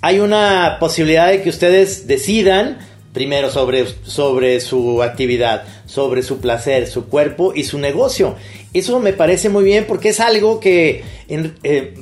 hay 0.00 0.20
una 0.20 0.76
posibilidad 0.78 1.26
de 1.26 1.42
que 1.42 1.48
ustedes 1.48 2.06
decidan 2.06 2.78
primero 3.14 3.50
sobre, 3.50 3.86
sobre 4.04 4.60
su 4.60 5.02
actividad, 5.02 5.64
sobre 5.86 6.22
su 6.22 6.40
placer, 6.40 6.86
su 6.86 7.06
cuerpo 7.06 7.54
y 7.54 7.64
su 7.64 7.78
negocio. 7.78 8.36
Eso 8.74 9.00
me 9.00 9.14
parece 9.14 9.48
muy 9.48 9.64
bien 9.64 9.86
porque 9.88 10.10
es 10.10 10.20
algo 10.20 10.60
que 10.60 11.02
eh, 11.28 11.94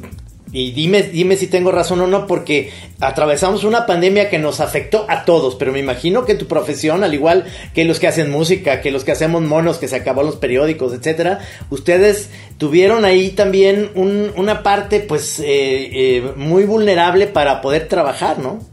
y 0.53 0.73
dime, 0.73 1.03
dime 1.03 1.37
si 1.37 1.47
tengo 1.47 1.73
razón 1.73 2.03
o 2.03 2.07
no, 2.07 2.27
porque 2.27 2.71
atravesamos 3.01 3.65
una 3.65 3.87
pandemia 3.87 4.29
que 4.29 4.39
nos 4.39 4.61
afectó 4.61 5.07
a 5.09 5.25
todos, 5.25 5.55
pero 5.55 5.73
me 5.73 5.79
imagino 5.79 6.27
que 6.27 6.35
tu 6.35 6.47
profesión, 6.47 7.03
al 7.03 7.15
igual 7.15 7.47
que 7.75 7.87
los 7.87 7.99
que 7.99 8.07
hacen 8.07 8.31
música, 8.31 8.83
que 8.83 8.91
los 8.91 9.05
que 9.05 9.13
hacemos 9.13 9.41
monos, 9.43 9.79
que 9.79 9.89
se 9.89 9.97
acabó 9.97 10.23
los 10.23 10.37
periódicos, 10.37 10.93
etcétera, 10.93 11.41
ustedes 11.71 12.29
tuvieron 12.59 13.07
ahí 13.07 13.31
también 13.31 13.91
una 13.95 14.63
parte, 14.63 15.01
pues, 15.01 15.41
eh, 15.41 15.45
eh, 15.47 16.33
muy 16.37 16.65
vulnerable 16.65 17.27
para 17.27 17.63
poder 17.63 17.89
trabajar, 17.89 18.39
¿no? 18.39 18.72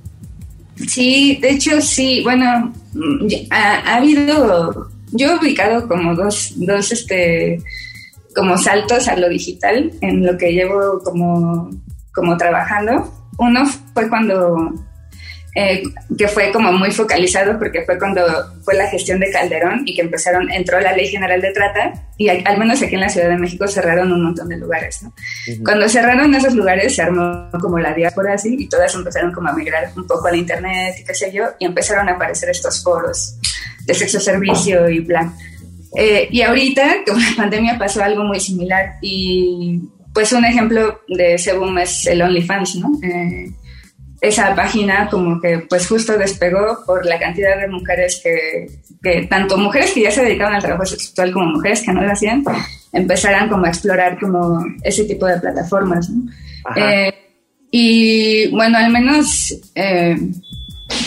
Sí, 0.88 1.38
de 1.42 1.52
hecho 1.52 1.82
sí, 1.82 2.22
bueno, 2.24 2.74
ha, 3.52 3.74
ha 3.80 3.96
habido, 3.96 4.90
yo 5.12 5.32
he 5.32 5.38
ubicado 5.38 5.88
como 5.88 6.16
dos, 6.16 6.54
dos, 6.56 6.92
este, 6.92 7.62
como 8.36 8.58
saltos 8.58 9.08
a 9.08 9.16
lo 9.16 9.30
digital 9.30 9.92
en 10.02 10.26
lo 10.26 10.38
que 10.38 10.54
llevo 10.54 11.02
como, 11.04 11.70
como 12.14 12.38
trabajando. 12.38 13.12
Uno 13.38 13.66
fue 13.94 14.10
cuando, 14.10 14.74
eh, 15.56 15.84
que 16.18 16.28
fue 16.28 16.52
como 16.52 16.72
muy 16.72 16.92
focalizado 16.92 17.58
porque 17.58 17.84
fue 17.84 17.98
cuando 17.98 18.22
fue 18.64 18.76
la 18.76 18.88
gestión 18.88 19.20
de 19.20 19.32
Calderón 19.32 19.82
y 19.86 19.96
que 19.96 20.02
empezaron, 20.02 20.52
entró 20.52 20.80
la 20.80 20.94
Ley 20.94 21.08
General 21.08 21.42
de 21.42 21.52
Trata 21.52 21.94
y 22.18 22.30
al, 22.30 22.58
menos 22.58 22.82
aquí 22.82 22.96
en 22.96 23.02
la 23.02 23.10
Ciudad 23.10 23.30
de 23.30 23.38
México 23.38 23.68
cerraron 23.68 24.12
un 24.12 24.24
montón 24.24 24.50
de 24.50 24.58
lugares. 24.58 25.02
Cuando 25.64 25.90
cerraron 25.90 26.34
esos 26.36 26.54
lugares 26.54 26.96
se 26.96 27.02
armó 27.02 27.50
como 27.60 27.80
la 27.80 27.94
diáspora 27.94 28.34
así 28.34 28.56
y 28.60 28.70
todas 28.70 28.94
empezaron 28.94 29.32
como 29.32 29.50
a 29.50 29.54
migrar 29.54 29.92
un 29.96 30.06
poco 30.06 30.28
a 30.28 30.32
la 30.32 30.38
internet 30.38 30.96
y 31.00 31.04
qué 31.04 31.14
sé 31.16 31.32
yo 31.32 31.46
y 31.60 31.66
empezaron 31.66 32.08
a 32.10 32.14
aparecer 32.14 32.50
estos 32.50 32.84
foros 32.84 33.38
de 33.86 33.94
sexo 33.94 34.20
servicio 34.20 34.90
y 34.90 35.00
bla. 35.00 35.34
Eh, 35.96 36.28
y 36.32 36.42
ahorita, 36.42 36.98
con 37.08 37.20
la 37.20 37.32
pandemia, 37.36 37.78
pasó 37.78 38.04
algo 38.04 38.24
muy 38.24 38.40
similar. 38.40 38.98
Y 39.02 39.82
pues 40.14 40.32
un 40.34 40.46
ejemplo 40.46 41.02
de 41.08 41.36
ese 41.36 41.54
boom 41.54 41.78
es 41.80 42.06
el 42.08 42.22
OnlyFans, 42.22 42.76
¿no? 42.78 42.92
Eh, 43.04 43.52
esa 44.22 44.54
página 44.56 45.08
como 45.10 45.40
que 45.40 45.60
pues 45.70 45.88
justo 45.88 46.18
despegó 46.18 46.84
por 46.86 47.06
la 47.06 47.18
cantidad 47.20 47.58
de 47.60 47.68
mujeres 47.68 48.20
que, 48.24 48.70
que, 49.02 49.28
tanto 49.28 49.58
mujeres 49.58 49.92
que 49.92 50.02
ya 50.02 50.12
se 50.12 50.24
dedicaban 50.24 50.56
al 50.56 50.62
trabajo 50.62 50.86
sexual 50.86 51.32
como 51.32 51.46
mujeres 51.48 51.82
que 51.82 51.94
no 51.94 52.02
lo 52.02 52.12
hacían, 52.12 52.44
empezaran 52.92 53.50
como 53.50 53.66
a 53.66 53.70
explorar 53.70 54.20
como 54.20 54.66
ese 54.84 55.06
tipo 55.06 55.26
de 55.26 55.40
plataformas, 55.40 56.10
¿no? 56.10 56.32
Eh, 56.76 57.14
y 57.72 58.50
bueno, 58.50 58.78
al 58.78 58.92
menos 58.92 59.54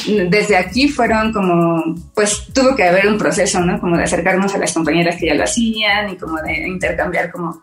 desde 0.07 0.57
aquí 0.57 0.89
fueron 0.89 1.33
como, 1.33 1.95
pues 2.15 2.47
tuvo 2.55 2.75
que 2.77 2.85
haber 2.85 3.09
un 3.09 3.19
proceso, 3.19 3.61
¿no? 3.61 3.81
Como 3.81 3.97
de 3.97 4.05
acercarnos 4.05 4.55
a 4.55 4.59
las 4.59 4.73
compañeras 4.73 5.17
que 5.17 5.27
ya 5.27 5.35
lo 5.35 5.45
hacían 5.45 6.11
y 6.11 6.17
como 6.17 6.41
de 6.41 6.69
intercambiar 6.69 7.31
como, 7.31 7.63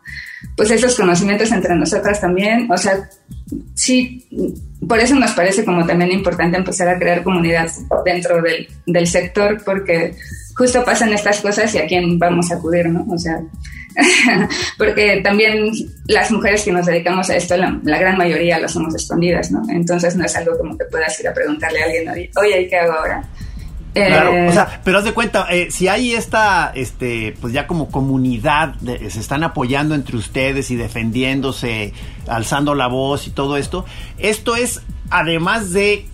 pues 0.59 0.71
esos 0.71 0.93
conocimientos 0.97 1.53
entre 1.53 1.73
nosotras 1.73 2.19
también. 2.19 2.69
O 2.69 2.77
sea, 2.77 3.09
sí, 3.75 4.27
por 4.85 4.99
eso 4.99 5.15
nos 5.15 5.31
parece 5.31 5.63
como 5.63 5.85
también 5.85 6.11
importante 6.11 6.57
empezar 6.57 6.89
a 6.89 6.99
crear 6.99 7.23
comunidad 7.23 7.71
dentro 8.03 8.41
del, 8.41 8.67
del 8.85 9.07
sector 9.07 9.63
porque 9.63 10.15
justo 10.57 10.83
pasan 10.83 11.13
estas 11.13 11.39
cosas 11.39 11.73
y 11.75 11.77
a 11.77 11.87
quién 11.87 12.19
vamos 12.19 12.51
a 12.51 12.55
acudir, 12.55 12.89
¿no? 12.89 13.05
O 13.09 13.17
sea, 13.17 13.39
porque 14.77 15.21
también 15.23 15.71
las 16.07 16.29
mujeres 16.29 16.65
que 16.65 16.73
nos 16.73 16.85
dedicamos 16.85 17.29
a 17.29 17.37
esto, 17.37 17.55
la, 17.55 17.79
gran 17.81 18.17
mayoría 18.17 18.59
lo 18.59 18.67
somos 18.67 18.93
escondidas, 18.93 19.51
¿no? 19.51 19.61
Entonces 19.69 20.17
no 20.17 20.25
es 20.25 20.35
algo 20.35 20.57
como 20.57 20.77
que 20.77 20.83
puedas 20.91 21.17
ir 21.21 21.29
a 21.29 21.33
preguntarle 21.33 21.81
a 21.81 21.85
alguien, 21.85 22.29
oye, 22.35 22.67
¿qué 22.67 22.75
hago 22.75 22.91
ahora? 22.91 23.23
Claro, 24.07 24.31
o 24.47 24.51
sea, 24.51 24.69
eh, 24.73 24.79
pero 24.83 24.99
haz 24.99 25.03
de 25.03 25.13
cuenta, 25.13 25.47
eh, 25.49 25.69
si 25.71 25.87
hay 25.87 26.13
esta, 26.13 26.71
este, 26.75 27.35
pues 27.39 27.53
ya 27.53 27.67
como 27.67 27.89
comunidad, 27.89 28.75
se 28.79 29.19
están 29.19 29.43
apoyando 29.43 29.95
entre 29.95 30.17
ustedes 30.17 30.71
y 30.71 30.75
defendiéndose, 30.75 31.93
alzando 32.27 32.75
la 32.75 32.87
voz 32.87 33.27
y 33.27 33.31
todo 33.31 33.57
esto, 33.57 33.85
esto 34.17 34.55
es 34.55 34.81
además 35.09 35.71
de 35.71 36.05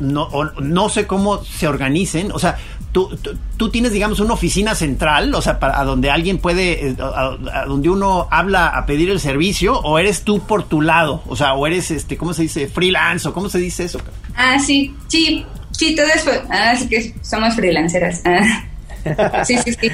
no, 0.00 0.28
no 0.60 0.88
sé 0.88 1.06
cómo 1.06 1.44
se 1.44 1.68
organicen, 1.68 2.32
o 2.32 2.38
sea, 2.38 2.56
Tú, 2.92 3.08
tú, 3.56 3.70
tienes, 3.70 3.92
digamos, 3.92 4.20
una 4.20 4.34
oficina 4.34 4.74
central, 4.74 5.34
o 5.34 5.40
sea, 5.40 5.58
para, 5.58 5.80
a 5.80 5.84
donde 5.84 6.10
alguien 6.10 6.36
puede, 6.36 6.88
eh, 6.88 6.96
a, 7.00 7.64
donde 7.66 7.88
uno 7.88 8.28
habla 8.30 8.68
a 8.68 8.84
pedir 8.84 9.08
el 9.08 9.18
servicio, 9.18 9.80
o 9.80 9.98
eres 9.98 10.24
tú 10.24 10.40
por 10.40 10.64
tu 10.64 10.82
lado, 10.82 11.22
o 11.26 11.34
sea, 11.34 11.54
o 11.54 11.66
eres, 11.66 11.90
este, 11.90 12.18
¿cómo 12.18 12.34
se 12.34 12.42
dice? 12.42 12.68
Freelance, 12.68 13.26
o 13.26 13.32
cómo 13.32 13.48
se 13.48 13.58
dice 13.58 13.84
eso. 13.84 13.98
Ah, 14.36 14.58
sí, 14.58 14.94
sí, 15.08 15.46
sí, 15.82 15.94
todo 15.96 16.06
eso, 16.06 16.30
ah, 16.48 16.74
sí 16.76 16.88
que 16.88 17.12
somos 17.22 17.54
freelanceras. 17.54 18.22
Ah. 18.24 18.68
Sí, 19.44 19.58
sí, 19.64 19.72
sí. 19.80 19.90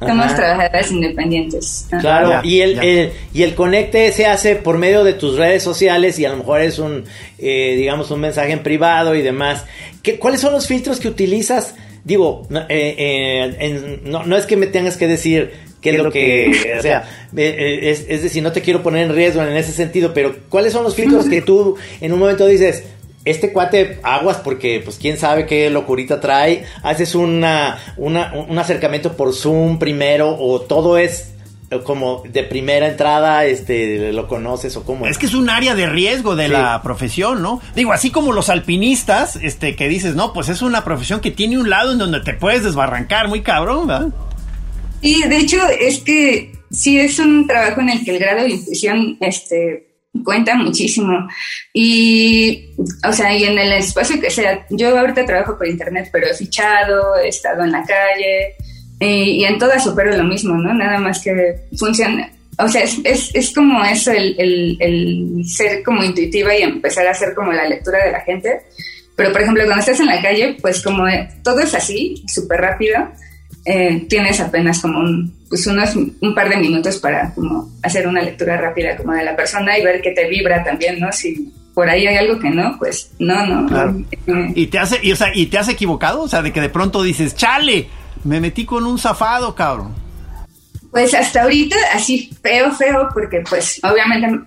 Somos 0.00 0.34
trabajadoras 0.34 0.90
independientes. 0.90 1.86
Claro, 2.00 2.40
y 2.42 2.62
el, 2.62 3.12
y 3.32 3.42
el 3.44 3.54
conecte 3.54 4.10
se 4.10 4.26
hace 4.26 4.56
por 4.56 4.76
medio 4.76 5.04
de 5.04 5.12
tus 5.12 5.36
redes 5.36 5.62
sociales 5.62 6.18
y 6.18 6.24
a 6.24 6.30
lo 6.30 6.38
mejor 6.38 6.60
es 6.62 6.80
un, 6.80 7.04
eh, 7.38 7.74
digamos, 7.76 8.10
un 8.10 8.20
mensaje 8.20 8.50
en 8.50 8.64
privado 8.64 9.14
y 9.14 9.22
demás. 9.22 9.66
¿Qué, 10.02 10.18
¿Cuáles 10.18 10.40
son 10.40 10.52
los 10.52 10.66
filtros 10.66 10.98
que 10.98 11.06
utilizas? 11.06 11.76
Digo, 12.02 12.48
eh, 12.68 12.94
eh, 12.98 14.00
no, 14.04 14.24
no, 14.24 14.36
es 14.36 14.46
que 14.46 14.56
me 14.56 14.66
tengas 14.66 14.96
que 14.96 15.06
decir 15.06 15.52
qué 15.80 15.90
es 15.90 15.98
lo 15.98 16.10
que, 16.10 16.74
o 16.78 16.82
sea, 16.82 17.08
eh, 17.36 17.78
es, 17.82 18.06
es, 18.08 18.22
decir, 18.22 18.42
no 18.42 18.52
te 18.52 18.62
quiero 18.62 18.82
poner 18.82 19.04
en 19.04 19.14
riesgo 19.14 19.42
en 19.42 19.56
ese 19.56 19.72
sentido, 19.72 20.12
pero 20.12 20.34
¿cuáles 20.48 20.72
son 20.72 20.82
los 20.82 20.94
filtros 20.94 21.28
que 21.28 21.42
tú 21.42 21.76
en 22.00 22.12
un 22.12 22.18
momento 22.18 22.46
dices, 22.46 22.84
este 23.24 23.52
cuate 23.52 24.00
aguas 24.02 24.38
porque 24.38 24.80
pues 24.82 24.96
quién 24.96 25.18
sabe 25.18 25.46
qué 25.46 25.68
locurita 25.70 26.20
trae, 26.20 26.64
haces 26.82 27.14
una, 27.14 27.78
una, 27.96 28.32
un 28.32 28.58
acercamiento 28.58 29.16
por 29.16 29.34
Zoom 29.34 29.78
primero 29.78 30.36
o 30.38 30.60
todo 30.60 30.96
es 30.96 31.34
como 31.84 32.24
de 32.28 32.42
primera 32.42 32.88
entrada 32.88 33.44
este 33.44 34.12
lo 34.12 34.26
conoces 34.26 34.76
o 34.76 34.82
cómo 34.82 35.06
es 35.06 35.18
que 35.18 35.26
es 35.26 35.34
un 35.34 35.48
área 35.48 35.76
de 35.76 35.86
riesgo 35.86 36.34
de 36.34 36.48
la 36.48 36.82
profesión 36.82 37.42
no 37.42 37.60
digo 37.76 37.92
así 37.92 38.10
como 38.10 38.32
los 38.32 38.48
alpinistas 38.48 39.36
este 39.36 39.76
que 39.76 39.88
dices 39.88 40.16
no 40.16 40.32
pues 40.32 40.48
es 40.48 40.62
una 40.62 40.82
profesión 40.82 41.20
que 41.20 41.30
tiene 41.30 41.58
un 41.58 41.70
lado 41.70 41.92
en 41.92 41.98
donde 41.98 42.20
te 42.22 42.34
puedes 42.34 42.64
desbarrancar 42.64 43.28
muy 43.28 43.42
cabrón 43.42 43.86
¿verdad? 43.86 44.08
y 45.00 45.22
de 45.28 45.36
hecho 45.36 45.58
es 45.68 46.00
que 46.00 46.52
sí 46.72 46.98
es 46.98 47.20
un 47.20 47.46
trabajo 47.46 47.80
en 47.82 47.90
el 47.90 48.04
que 48.04 48.16
el 48.16 48.18
grado 48.18 48.42
de 48.42 48.50
intuición 48.50 49.16
este 49.20 49.89
cuenta 50.24 50.56
muchísimo 50.56 51.28
y 51.72 52.74
o 53.08 53.12
sea 53.12 53.36
y 53.36 53.44
en 53.44 53.56
el 53.58 53.72
espacio 53.74 54.20
que 54.20 54.30
sea 54.30 54.66
yo 54.70 54.98
ahorita 54.98 55.24
trabajo 55.24 55.56
por 55.56 55.68
internet 55.68 56.08
pero 56.10 56.26
he 56.26 56.34
fichado 56.34 57.16
he 57.16 57.28
estado 57.28 57.62
en 57.62 57.70
la 57.70 57.84
calle 57.84 58.56
y, 59.00 59.44
en 59.44 59.58
todas 59.58 59.82
supero 59.82 60.14
lo 60.14 60.24
mismo, 60.24 60.54
¿no? 60.54 60.74
Nada 60.74 60.98
más 60.98 61.20
que 61.22 61.56
funciona. 61.76 62.30
O 62.58 62.68
sea, 62.68 62.82
es, 62.82 62.98
es, 63.04 63.34
es 63.34 63.54
como 63.54 63.82
eso, 63.82 64.12
el, 64.12 64.34
el, 64.38 64.76
el, 64.78 65.44
ser 65.46 65.82
como 65.82 66.04
intuitiva 66.04 66.54
y 66.54 66.62
empezar 66.62 67.06
a 67.06 67.12
hacer 67.12 67.34
como 67.34 67.52
la 67.52 67.66
lectura 67.66 68.04
de 68.04 68.12
la 68.12 68.20
gente. 68.20 68.60
Pero, 69.16 69.32
por 69.32 69.40
ejemplo, 69.40 69.64
cuando 69.64 69.80
estás 69.80 70.00
en 70.00 70.06
la 70.06 70.20
calle, 70.20 70.56
pues 70.60 70.82
como 70.82 71.04
todo 71.42 71.60
es 71.60 71.74
así, 71.74 72.22
súper 72.28 72.60
rápido, 72.60 73.10
eh, 73.64 74.06
tienes 74.08 74.40
apenas 74.40 74.80
como 74.80 75.00
un, 75.00 75.34
pues 75.48 75.66
unos, 75.66 75.94
un 75.96 76.34
par 76.34 76.48
de 76.48 76.56
minutos 76.56 76.98
para 76.98 77.34
como 77.34 77.70
hacer 77.82 78.06
una 78.06 78.22
lectura 78.22 78.56
rápida 78.56 78.96
como 78.96 79.12
de 79.12 79.24
la 79.24 79.36
persona 79.36 79.78
y 79.78 79.84
ver 79.84 80.00
que 80.00 80.12
te 80.12 80.28
vibra 80.28 80.64
también, 80.64 80.98
¿no? 80.98 81.12
Si 81.12 81.52
por 81.74 81.88
ahí 81.88 82.06
hay 82.06 82.16
algo 82.16 82.38
que 82.38 82.50
no, 82.50 82.76
pues 82.78 83.10
no, 83.18 83.44
no. 83.46 84.04
¿Y 84.54 84.66
te 84.66 84.78
hace, 84.78 84.98
y, 85.02 85.12
o 85.12 85.16
sea, 85.16 85.28
y 85.34 85.46
te 85.46 85.58
has 85.58 85.68
equivocado? 85.68 86.22
O 86.22 86.28
sea, 86.28 86.42
de 86.42 86.52
que 86.52 86.60
de 86.60 86.68
pronto 86.68 87.02
dices, 87.02 87.34
chale, 87.34 87.88
me 88.24 88.40
metí 88.40 88.64
con 88.64 88.84
un 88.84 88.98
zafado, 88.98 89.54
cabrón. 89.54 89.94
Pues 90.90 91.14
hasta 91.14 91.42
ahorita, 91.42 91.76
así 91.94 92.30
feo, 92.42 92.72
feo, 92.72 93.08
porque 93.14 93.42
pues 93.48 93.80
obviamente 93.84 94.44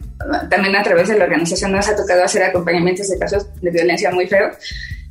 también 0.50 0.75
a 0.75 0.84
través 0.84 1.08
de 1.08 1.17
la 1.17 1.24
organización 1.24 1.72
nos 1.72 1.88
ha 1.88 1.96
tocado 1.96 2.24
hacer 2.24 2.43
acompañamientos 2.43 3.08
de 3.10 3.17
casos 3.17 3.48
de 3.62 3.72
violencia 3.72 4.12
muy 4.12 4.27
feo. 4.27 4.51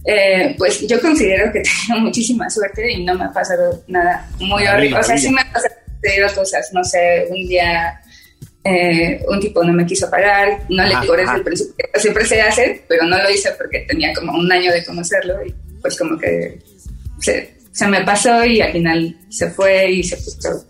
Eh, 0.05 0.55
pues 0.59 0.87
yo 0.87 1.01
considero 1.01 1.53
que 1.53 1.63
tengo 1.87 2.01
muchísima 2.01 2.49
suerte 2.51 2.91
y 2.91 3.05
no 3.05 3.15
me 3.15 3.25
ha 3.25 3.33
pasado 3.33 3.83
nada 3.89 4.29
muy 4.39 4.67
horrible. 4.67 4.99
O 4.99 5.03
sea, 5.03 5.17
sí 5.17 5.31
me 5.31 5.41
han 5.41 5.53
pasado 5.53 5.75
cosas, 6.35 6.69
no 6.73 6.83
sé, 6.83 7.27
un 7.31 7.47
día 7.47 8.01
eh, 8.65 9.25
un 9.29 9.41
tipo 9.41 9.63
no 9.63 9.73
me 9.73 9.87
quiso 9.87 10.11
pagar, 10.11 10.63
no 10.69 10.85
le 10.85 11.01
digo 11.01 11.17
desde 11.17 11.37
el 11.37 11.43
principio, 11.43 11.87
siempre 11.95 12.25
se 12.25 12.41
hace, 12.41 12.85
pero 12.89 13.05
no 13.05 13.21
lo 13.23 13.31
hice 13.31 13.51
porque 13.59 13.81
tenía 13.89 14.13
como 14.15 14.33
un 14.33 14.51
año 14.51 14.73
de 14.73 14.85
conocerlo 14.85 15.45
y 15.45 15.55
pues 15.81 15.97
como 15.99 16.19
que 16.19 16.59
se, 17.21 17.57
se 17.73 17.87
me 17.87 18.05
pasó 18.05 18.45
y 18.45 18.61
al 18.61 18.73
final 18.73 19.17
se 19.29 19.51
fue 19.51 19.91
y 19.91 20.03
se 20.03 20.17
puso 20.17 20.67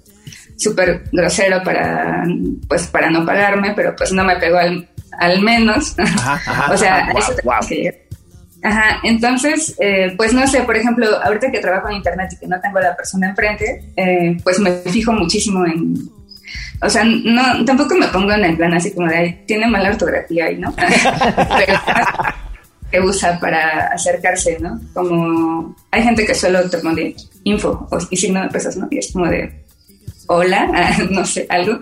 súper 0.56 1.04
grosero 1.12 1.62
para, 1.62 2.24
pues, 2.68 2.86
para 2.86 3.10
no 3.10 3.26
pagarme, 3.26 3.72
pero 3.74 3.94
pues 3.96 4.12
no 4.12 4.24
me 4.24 4.36
pegó 4.36 4.58
al, 4.58 4.88
al 5.18 5.40
menos. 5.42 5.94
o 6.70 6.76
sea, 6.76 7.12
eso 7.16 7.34
que 7.68 8.06
Ajá, 8.62 9.00
entonces, 9.02 9.74
eh, 9.80 10.14
pues 10.16 10.32
no 10.32 10.46
sé, 10.46 10.62
por 10.62 10.76
ejemplo, 10.76 11.06
ahorita 11.24 11.50
que 11.50 11.58
trabajo 11.58 11.88
en 11.88 11.96
internet 11.96 12.30
y 12.32 12.38
que 12.38 12.46
no 12.46 12.60
tengo 12.60 12.78
a 12.78 12.82
la 12.82 12.96
persona 12.96 13.30
enfrente, 13.30 13.82
eh, 13.96 14.36
pues 14.44 14.60
me 14.60 14.70
fijo 14.70 15.12
muchísimo 15.12 15.66
en, 15.66 15.94
o 16.80 16.88
sea, 16.88 17.04
no, 17.04 17.64
tampoco 17.64 17.96
me 17.96 18.06
pongo 18.08 18.32
en 18.32 18.44
el 18.44 18.56
plan 18.56 18.74
así 18.74 18.92
como 18.92 19.08
de, 19.08 19.44
tiene 19.46 19.66
mala 19.66 19.90
ortografía 19.90 20.46
ahí, 20.46 20.58
¿no? 20.58 20.72
Pero 20.76 21.78
que 22.90 23.00
usa 23.00 23.40
para 23.40 23.86
acercarse, 23.86 24.58
¿no? 24.60 24.80
Como 24.92 25.74
hay 25.90 26.02
gente 26.02 26.26
que 26.26 26.34
solo 26.34 26.68
te 26.68 26.78
pone 26.78 27.16
info 27.44 27.88
y 28.10 28.16
signo 28.16 28.42
de 28.42 28.48
pesos, 28.48 28.76
¿no? 28.76 28.86
Y 28.90 28.98
es 28.98 29.12
como 29.12 29.26
de, 29.26 29.64
hola, 30.26 30.92
no 31.10 31.24
sé, 31.24 31.46
algo. 31.48 31.80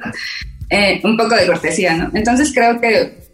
Eh, 0.69 1.01
un 1.03 1.17
poco 1.17 1.35
de 1.35 1.47
cortesía, 1.47 1.97
¿no? 1.97 2.11
Entonces 2.15 2.53
creo 2.55 2.81
que 2.81 3.30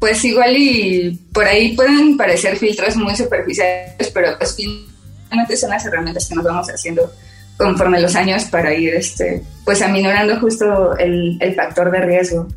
pues 0.00 0.24
igual 0.24 0.56
y 0.56 1.20
por 1.32 1.44
ahí 1.44 1.76
pueden 1.76 2.16
parecer 2.16 2.56
filtros 2.56 2.96
muy 2.96 3.14
superficiales, 3.14 4.10
pero 4.12 4.36
pues 4.38 4.56
finalmente 4.56 5.56
son 5.56 5.70
las 5.70 5.84
herramientas 5.84 6.26
que 6.28 6.34
nos 6.34 6.44
vamos 6.44 6.66
haciendo 6.68 7.12
conforme 7.58 8.00
los 8.00 8.16
años 8.16 8.44
para 8.44 8.74
ir 8.74 8.94
este 8.94 9.42
pues 9.64 9.82
aminorando 9.82 10.40
justo 10.40 10.96
el, 10.96 11.38
factor 11.54 11.92
de 11.92 12.00
riesgo. 12.00 12.48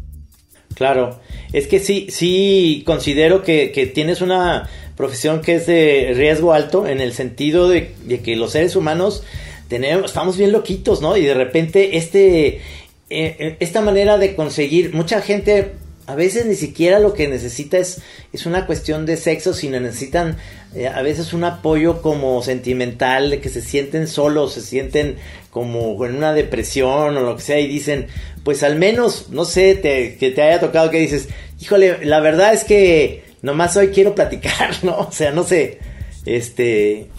Claro, 0.73 1.19
es 1.51 1.67
que 1.67 1.79
sí, 1.79 2.07
sí 2.09 2.81
considero 2.85 3.43
que, 3.43 3.91
tienes 3.93 4.21
una 4.21 4.69
profesión 4.95 5.41
que 5.41 5.55
es 5.55 5.67
de 5.67 6.13
riesgo 6.15 6.53
alto 6.53 6.87
en 6.87 7.01
el 7.01 7.13
sentido 7.13 7.67
de, 7.67 7.93
de, 8.05 8.21
que 8.21 8.37
los 8.37 8.53
seres 8.53 8.75
humanos 8.77 9.23
tenemos, 9.67 10.05
estamos 10.05 10.37
bien 10.37 10.53
loquitos, 10.53 11.01
¿no? 11.01 11.17
Y 11.17 11.25
de 11.25 11.33
repente 11.33 11.97
este, 11.97 12.61
eh, 13.09 13.57
esta 13.59 13.81
manera 13.81 14.17
de 14.17 14.35
conseguir, 14.35 14.93
mucha 14.93 15.21
gente 15.21 15.73
a 16.05 16.15
veces 16.15 16.45
ni 16.45 16.55
siquiera 16.55 16.99
lo 16.99 17.13
que 17.13 17.27
necesita 17.27 17.77
es, 17.77 18.01
es 18.33 18.45
una 18.45 18.65
cuestión 18.65 19.05
de 19.05 19.17
sexo, 19.17 19.53
sino 19.53 19.79
necesitan 19.79 20.37
eh, 20.75 20.87
a 20.87 21.01
veces 21.01 21.33
un 21.33 21.43
apoyo 21.43 22.01
como 22.01 22.41
sentimental, 22.43 23.29
de 23.29 23.39
que 23.39 23.49
se 23.49 23.61
sienten 23.61 24.07
solos, 24.07 24.53
se 24.53 24.61
sienten 24.61 25.17
como 25.49 26.03
en 26.05 26.15
una 26.15 26.33
depresión 26.33 27.15
o 27.15 27.21
lo 27.21 27.35
que 27.35 27.41
sea 27.41 27.59
y 27.59 27.67
dicen, 27.67 28.07
pues 28.43 28.63
al 28.63 28.75
menos, 28.75 29.29
no 29.29 29.45
sé, 29.45 29.75
te, 29.75 30.17
que 30.17 30.31
te 30.31 30.41
haya 30.41 30.59
tocado 30.59 30.89
que 30.89 30.99
dices, 30.99 31.29
híjole, 31.61 32.03
la 32.05 32.19
verdad 32.19 32.53
es 32.53 32.63
que 32.63 33.23
nomás 33.41 33.77
hoy 33.77 33.89
quiero 33.89 34.13
platicar, 34.15 34.71
¿no? 34.83 34.97
O 34.97 35.11
sea, 35.11 35.31
no 35.31 35.43
sé, 35.43 35.79
este... 36.25 37.09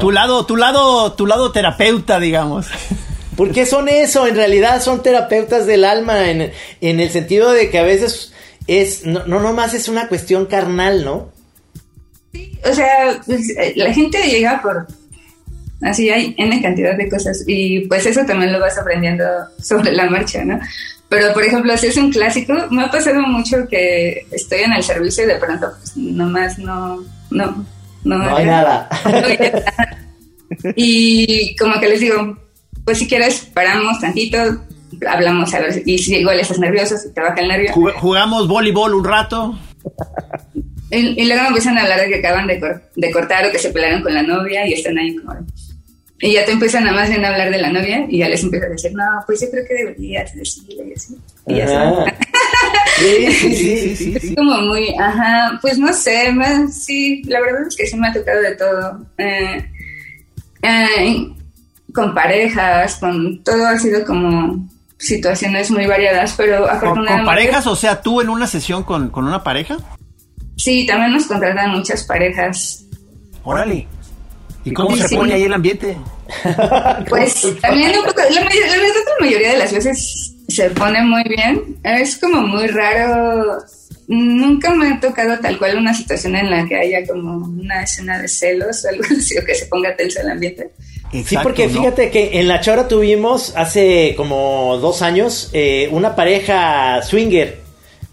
Tu 0.00 0.10
lado, 0.10 0.44
tu 0.44 0.56
lado, 0.56 1.12
tu 1.12 1.24
lado 1.24 1.52
terapeuta, 1.52 2.18
digamos. 2.18 2.66
Porque 3.36 3.64
son 3.64 3.88
eso, 3.88 4.26
en 4.26 4.34
realidad 4.34 4.82
son 4.82 5.04
terapeutas 5.04 5.66
del 5.66 5.84
alma, 5.84 6.30
en, 6.30 6.52
en 6.80 7.00
el 7.00 7.10
sentido 7.10 7.52
de 7.52 7.70
que 7.70 7.78
a 7.78 7.84
veces 7.84 8.33
es, 8.66 9.04
no, 9.04 9.26
no 9.26 9.40
nomás 9.40 9.74
es 9.74 9.88
una 9.88 10.08
cuestión 10.08 10.46
carnal, 10.46 11.04
¿no? 11.04 11.30
Sí, 12.32 12.58
o 12.64 12.74
sea, 12.74 13.20
pues, 13.26 13.50
eh, 13.56 13.74
la 13.76 13.92
gente 13.92 14.18
llega 14.22 14.60
por, 14.62 14.86
así 15.82 16.10
hay 16.10 16.34
N 16.38 16.62
cantidad 16.62 16.96
de 16.96 17.08
cosas 17.08 17.44
y 17.46 17.80
pues 17.86 18.06
eso 18.06 18.24
también 18.24 18.52
lo 18.52 18.60
vas 18.60 18.78
aprendiendo 18.78 19.24
sobre 19.60 19.92
la 19.92 20.08
marcha, 20.08 20.44
¿no? 20.44 20.58
Pero 21.08 21.32
por 21.32 21.44
ejemplo, 21.44 21.76
si 21.76 21.88
es 21.88 21.96
un 21.96 22.10
clásico, 22.10 22.54
me 22.70 22.84
ha 22.84 22.90
pasado 22.90 23.20
mucho 23.20 23.68
que 23.68 24.26
estoy 24.32 24.60
en 24.60 24.72
el 24.72 24.82
servicio 24.82 25.24
y 25.24 25.28
de 25.28 25.36
pronto 25.36 25.68
pues 25.78 25.96
nomás 25.96 26.58
no, 26.58 27.04
no, 27.30 27.64
no, 28.04 28.18
no 28.18 28.36
hay 28.36 28.46
nada. 28.46 28.88
y 30.74 31.54
como 31.56 31.78
que 31.78 31.88
les 31.88 32.00
digo, 32.00 32.38
pues 32.84 32.98
si 32.98 33.06
quieres 33.06 33.40
paramos 33.52 34.00
tantito, 34.00 34.38
hablamos 35.08 35.52
a 35.54 35.60
ver, 35.60 35.82
y 35.84 35.98
si 35.98 36.16
igual 36.16 36.40
estás 36.40 36.58
nervioso, 36.58 36.96
si 36.96 37.12
te 37.12 37.20
baja 37.20 37.40
el 37.40 37.48
nervio. 37.48 37.72
Jugamos 37.72 38.48
voleibol 38.48 38.94
un 38.94 39.04
rato. 39.04 39.58
Y, 40.90 41.26
luego 41.26 41.42
me 41.42 41.48
empiezan 41.48 41.78
a 41.78 41.82
hablar 41.82 42.00
de 42.00 42.08
que 42.08 42.18
acaban 42.18 42.46
de, 42.46 43.10
cortar 43.12 43.46
o 43.46 43.50
que 43.50 43.58
se 43.58 43.70
pelearon 43.70 44.02
con 44.02 44.14
la 44.14 44.22
novia 44.22 44.66
y 44.66 44.74
están 44.74 44.98
ahí 44.98 45.16
como... 45.16 45.34
Y 46.20 46.34
ya 46.34 46.44
te 46.44 46.52
empiezan 46.52 46.86
a 46.86 46.92
más 46.92 47.08
bien 47.08 47.24
a 47.24 47.30
hablar 47.30 47.50
de 47.50 47.58
la 47.58 47.70
novia 47.70 48.06
y 48.08 48.18
ya 48.18 48.28
les 48.28 48.42
empiezan 48.42 48.70
a 48.70 48.72
decir, 48.72 48.92
no, 48.94 49.04
pues 49.26 49.40
yo 49.40 49.50
creo 49.50 49.66
que 49.66 49.74
deberías 49.74 50.34
decirle 50.34 50.88
y 50.88 50.92
así. 50.92 51.16
Y 51.46 51.56
ya 51.56 51.64
está. 51.64 52.16
Sí, 52.98 53.32
sí, 53.32 53.96
sí, 53.96 54.14
Es 54.16 54.34
como 54.36 54.60
muy, 54.62 54.94
ajá, 54.98 55.58
pues 55.60 55.78
no 55.78 55.92
sé, 55.92 56.32
más, 56.32 56.84
sí, 56.84 57.22
la 57.24 57.40
verdad 57.40 57.66
es 57.68 57.76
que 57.76 57.86
sí 57.86 57.96
me 57.96 58.08
ha 58.08 58.12
tocado 58.12 58.40
de 58.40 58.54
todo. 58.54 59.06
Eh, 59.18 59.70
eh, 60.62 61.28
con 61.92 62.14
parejas, 62.14 62.96
con 62.96 63.42
todo 63.42 63.66
ha 63.66 63.78
sido 63.78 64.04
como 64.04 64.68
situaciones 64.98 65.70
muy 65.70 65.86
variadas, 65.86 66.34
pero 66.36 66.68
afortunadamente... 66.68 67.24
¿Con, 67.24 67.26
parejas? 67.26 67.66
O 67.66 67.76
sea, 67.76 68.00
tú 68.00 68.20
en 68.20 68.28
una 68.28 68.46
sesión 68.46 68.84
con, 68.84 69.10
una 69.14 69.42
pareja? 69.42 69.76
Sí, 70.56 70.86
también 70.86 71.12
nos 71.12 71.26
contratan 71.26 71.72
muchas 71.72 72.04
parejas. 72.04 72.84
Órale. 73.42 73.86
¿Y 74.64 74.72
cómo 74.72 74.96
se 74.96 75.14
pone 75.14 75.34
ahí 75.34 75.42
el 75.42 75.52
ambiente? 75.52 75.96
Pues 77.08 77.46
también 77.60 77.98
un 77.98 78.06
poco, 78.06 78.22
la, 78.30 78.40
la, 78.40 79.20
mayoría 79.20 79.52
de 79.52 79.58
las 79.58 79.72
veces 79.72 80.34
se 80.48 80.70
pone 80.70 81.02
muy 81.02 81.22
bien. 81.24 81.76
Es 81.82 82.16
como 82.16 82.40
muy 82.40 82.66
raro. 82.68 83.58
Nunca 84.08 84.74
me 84.74 84.88
ha 84.88 85.00
tocado 85.00 85.38
tal 85.40 85.58
cual 85.58 85.76
una 85.78 85.92
situación 85.92 86.34
en 86.36 86.50
la 86.50 86.66
que 86.66 86.76
haya 86.76 87.06
como 87.06 87.46
una 87.46 87.82
escena 87.82 88.18
de 88.18 88.28
celos 88.28 88.84
o 88.84 88.88
algo 88.88 89.04
así, 89.18 89.36
o 89.38 89.44
que 89.44 89.54
se 89.54 89.66
ponga 89.66 89.94
tenso 89.96 90.20
el 90.22 90.30
ambiente 90.30 90.72
sí, 91.24 91.36
porque 91.42 91.68
fíjate 91.68 92.10
que 92.10 92.40
en 92.40 92.48
La 92.48 92.60
Chora 92.60 92.88
tuvimos 92.88 93.52
hace 93.56 94.14
como 94.16 94.78
dos 94.80 95.02
años 95.02 95.50
eh, 95.52 95.88
una 95.92 96.16
pareja 96.16 97.02
swinger. 97.02 97.62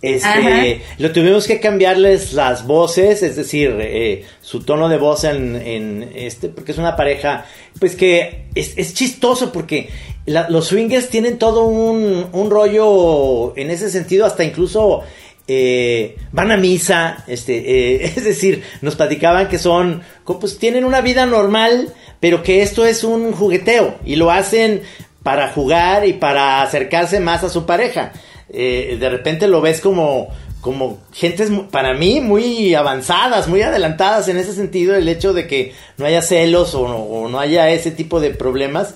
Este, 0.01 0.81
lo 0.97 1.11
tuvimos 1.11 1.45
que 1.45 1.59
cambiarles 1.59 2.33
las 2.33 2.65
voces, 2.65 3.21
es 3.21 3.35
decir, 3.35 3.77
eh, 3.79 4.25
su 4.41 4.61
tono 4.63 4.89
de 4.89 4.97
voz 4.97 5.25
en, 5.25 6.09
este, 6.15 6.49
porque 6.49 6.71
es 6.71 6.79
una 6.79 6.95
pareja, 6.95 7.45
pues 7.79 7.95
que 7.95 8.45
es, 8.55 8.93
chistoso 8.95 9.51
porque 9.51 9.89
los 10.25 10.67
swingers 10.67 11.09
tienen 11.09 11.37
todo 11.37 11.65
un, 11.65 12.25
un, 12.31 12.49
rollo 12.49 13.55
en 13.55 13.69
ese 13.69 13.91
sentido, 13.91 14.25
hasta 14.25 14.43
incluso 14.43 15.03
eh, 15.47 16.15
van 16.31 16.49
a 16.51 16.57
misa, 16.57 17.23
este, 17.27 18.05
es 18.05 18.23
decir, 18.23 18.63
nos 18.81 18.95
platicaban 18.95 19.49
que 19.49 19.59
son, 19.59 20.01
pues 20.25 20.57
tienen 20.57 20.83
una 20.85 21.01
vida 21.01 21.25
normal, 21.25 21.93
pero 22.21 22.43
que 22.43 22.61
esto 22.61 22.85
es 22.85 23.03
un 23.03 23.33
jugueteo 23.33 23.97
y 24.05 24.15
lo 24.15 24.31
hacen 24.31 24.83
para 25.23 25.49
jugar 25.49 26.07
y 26.07 26.13
para 26.13 26.61
acercarse 26.61 27.19
más 27.19 27.43
a 27.43 27.49
su 27.49 27.65
pareja. 27.65 28.13
Eh, 28.53 28.97
de 28.99 29.09
repente 29.09 29.47
lo 29.47 29.59
ves 29.59 29.81
como, 29.81 30.29
como 30.61 30.99
gentes 31.13 31.49
para 31.71 31.93
mí 31.93 32.21
muy 32.21 32.75
avanzadas, 32.75 33.47
muy 33.47 33.63
adelantadas 33.63 34.27
en 34.27 34.37
ese 34.37 34.53
sentido, 34.53 34.95
el 34.95 35.09
hecho 35.09 35.33
de 35.33 35.47
que 35.47 35.73
no 35.97 36.05
haya 36.05 36.21
celos 36.21 36.75
o 36.75 37.27
no, 37.27 37.39
haya 37.39 37.69
ese 37.69 37.91
tipo 37.91 38.19
de 38.19 38.29
problemas, 38.29 38.95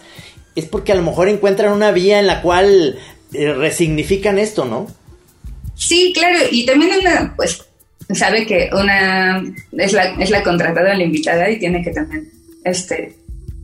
es 0.56 0.66
porque 0.66 0.92
a 0.92 0.96
lo 0.96 1.02
mejor 1.02 1.28
encuentran 1.28 1.74
una 1.74 1.92
vía 1.92 2.20
en 2.20 2.28
la 2.28 2.42
cual 2.42 3.00
eh, 3.34 3.54
resignifican 3.54 4.38
esto, 4.38 4.66
¿no? 4.66 4.88
Sí, 5.76 6.14
claro, 6.14 6.40
y 6.52 6.66
también 6.66 6.92
una, 7.00 7.34
pues, 7.36 7.66
sabe 8.14 8.46
que 8.46 8.70
una 8.72 9.44
es 9.78 9.94
la, 9.94 10.16
es 10.16 10.30
la 10.30 10.44
contratada, 10.44 10.94
la 10.94 11.04
invitada, 11.04 11.50
y 11.50 11.60
tiene 11.60 11.84
que 11.84 11.92
también 11.92 12.35
este, 12.66 13.16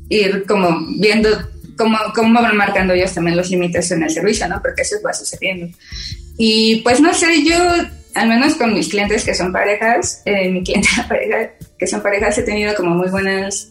ir 0.08 0.46
como 0.46 0.80
viendo 0.98 1.30
cómo, 1.78 1.98
cómo 2.14 2.42
van 2.42 2.56
marcando 2.56 2.94
ellos 2.94 3.14
también 3.14 3.36
los 3.36 3.50
límites 3.50 3.92
en 3.92 4.04
el 4.04 4.10
servicio, 4.10 4.48
¿no? 4.48 4.62
Porque 4.62 4.84
eso 4.84 4.96
va 5.06 5.14
sucediendo. 5.14 5.76
Y 6.38 6.78
pues 6.78 7.02
no 7.02 7.14
sé, 7.14 7.44
yo, 7.44 7.58
al 8.16 8.30
menos 8.30 8.56
con 8.56 8.74
mis 8.74 8.90
clientes 8.90 9.26
que 9.26 9.34
son 9.34 9.52
parejas, 9.52 10.22
eh, 10.26 10.50
mi 10.50 10.64
cliente 10.64 10.90
pareja, 11.10 11.52
que 11.78 11.88
son 11.88 12.02
parejas, 12.02 12.38
he 12.38 12.44
tenido 12.44 12.74
como 12.76 12.92
muy 12.92 13.10
buenas... 13.10 13.70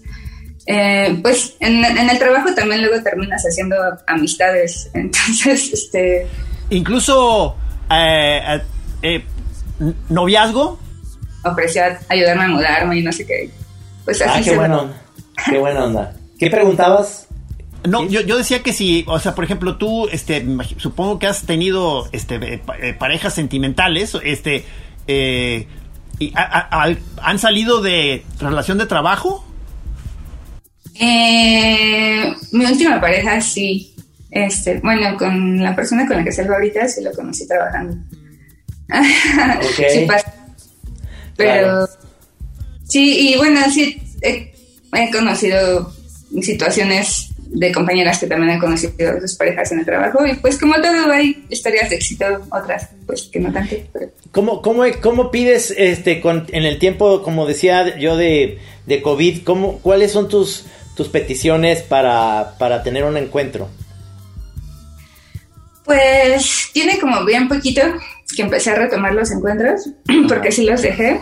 Eh, 0.66 1.18
pues 1.22 1.56
en, 1.58 1.84
en, 1.84 2.10
el 2.10 2.18
trabajo 2.18 2.54
también 2.54 2.82
luego 2.82 3.02
terminas 3.02 3.42
haciendo 3.42 3.76
amistades, 4.06 4.90
entonces, 4.94 5.72
este... 5.72 6.26
Incluso 6.68 7.56
eh, 7.90 8.60
noviazgo. 10.08 10.78
Ofreció 11.42 11.82
ayudarme 12.08 12.44
a 12.44 12.48
mudarme 12.48 12.98
y 12.98 13.02
no 13.02 13.10
sé 13.10 13.26
qué. 13.26 13.50
Pues 14.04 14.20
así 14.22 14.40
ah, 14.40 14.42
qué 14.44 14.56
bueno. 14.56 14.90
Qué 15.46 15.58
buena 15.58 15.84
onda. 15.84 16.14
¿Qué 16.38 16.50
preguntabas? 16.50 17.28
No, 17.88 18.06
yo, 18.06 18.20
yo, 18.20 18.36
decía 18.36 18.62
que 18.62 18.72
si, 18.72 19.04
o 19.06 19.18
sea, 19.18 19.34
por 19.34 19.44
ejemplo, 19.44 19.76
tú, 19.76 20.06
este, 20.08 20.46
supongo 20.76 21.18
que 21.18 21.26
has 21.26 21.44
tenido, 21.44 22.08
este, 22.12 22.36
eh, 22.36 22.62
eh, 22.82 22.92
parejas 22.92 23.34
sentimentales, 23.34 24.16
este, 24.22 24.64
eh, 25.06 25.66
y 26.18 26.32
¿han 26.34 27.38
salido 27.38 27.80
de 27.80 28.24
relación 28.38 28.78
de 28.78 28.86
trabajo? 28.86 29.46
mi 32.52 32.64
última 32.66 33.00
pareja 33.00 33.40
sí, 33.40 33.94
este, 34.30 34.80
bueno, 34.80 35.16
con 35.16 35.62
la 35.62 35.74
persona 35.74 36.06
con 36.06 36.18
la 36.18 36.24
que 36.24 36.32
salgo 36.32 36.52
ahorita 36.52 36.86
sí 36.88 37.02
lo 37.02 37.12
conocí 37.12 37.48
trabajando. 37.48 37.96
sí 39.76 40.04
pasa. 40.06 40.34
Pero, 41.36 41.88
sí, 42.84 43.30
y 43.30 43.36
bueno, 43.38 43.60
sí, 43.72 44.02
he 44.92 45.10
conocido 45.10 45.92
situaciones 46.42 47.30
de 47.52 47.72
compañeras 47.72 48.18
que 48.18 48.26
también 48.26 48.52
han 48.52 48.60
conocido 48.60 49.20
sus 49.20 49.34
parejas 49.34 49.72
en 49.72 49.80
el 49.80 49.84
trabajo 49.84 50.24
y 50.24 50.34
pues 50.34 50.56
como 50.58 50.74
todo 50.74 51.10
hay 51.10 51.44
historias 51.48 51.90
de 51.90 51.96
éxito, 51.96 52.24
otras 52.50 52.90
pues 53.06 53.22
que 53.22 53.40
no 53.40 53.52
tanto. 53.52 53.76
¿Cómo, 54.30 54.62
cómo, 54.62 54.84
cómo 55.02 55.30
pides 55.30 55.74
este 55.76 56.20
con, 56.20 56.46
en 56.52 56.64
el 56.64 56.78
tiempo, 56.78 57.22
como 57.22 57.46
decía 57.46 57.98
yo, 57.98 58.16
de, 58.16 58.58
de 58.86 59.02
COVID, 59.02 59.42
cómo, 59.42 59.78
cuáles 59.80 60.12
son 60.12 60.28
tus, 60.28 60.66
tus 60.94 61.08
peticiones 61.08 61.82
para, 61.82 62.54
para 62.58 62.84
tener 62.84 63.04
un 63.04 63.16
encuentro? 63.16 63.68
Pues 65.84 66.68
tiene 66.72 67.00
como 67.00 67.24
bien 67.24 67.48
poquito 67.48 67.82
que 68.36 68.42
empecé 68.42 68.70
a 68.70 68.76
retomar 68.76 69.12
los 69.12 69.32
encuentros, 69.32 69.90
porque 70.28 70.52
sí 70.52 70.64
los 70.64 70.82
dejé. 70.82 71.20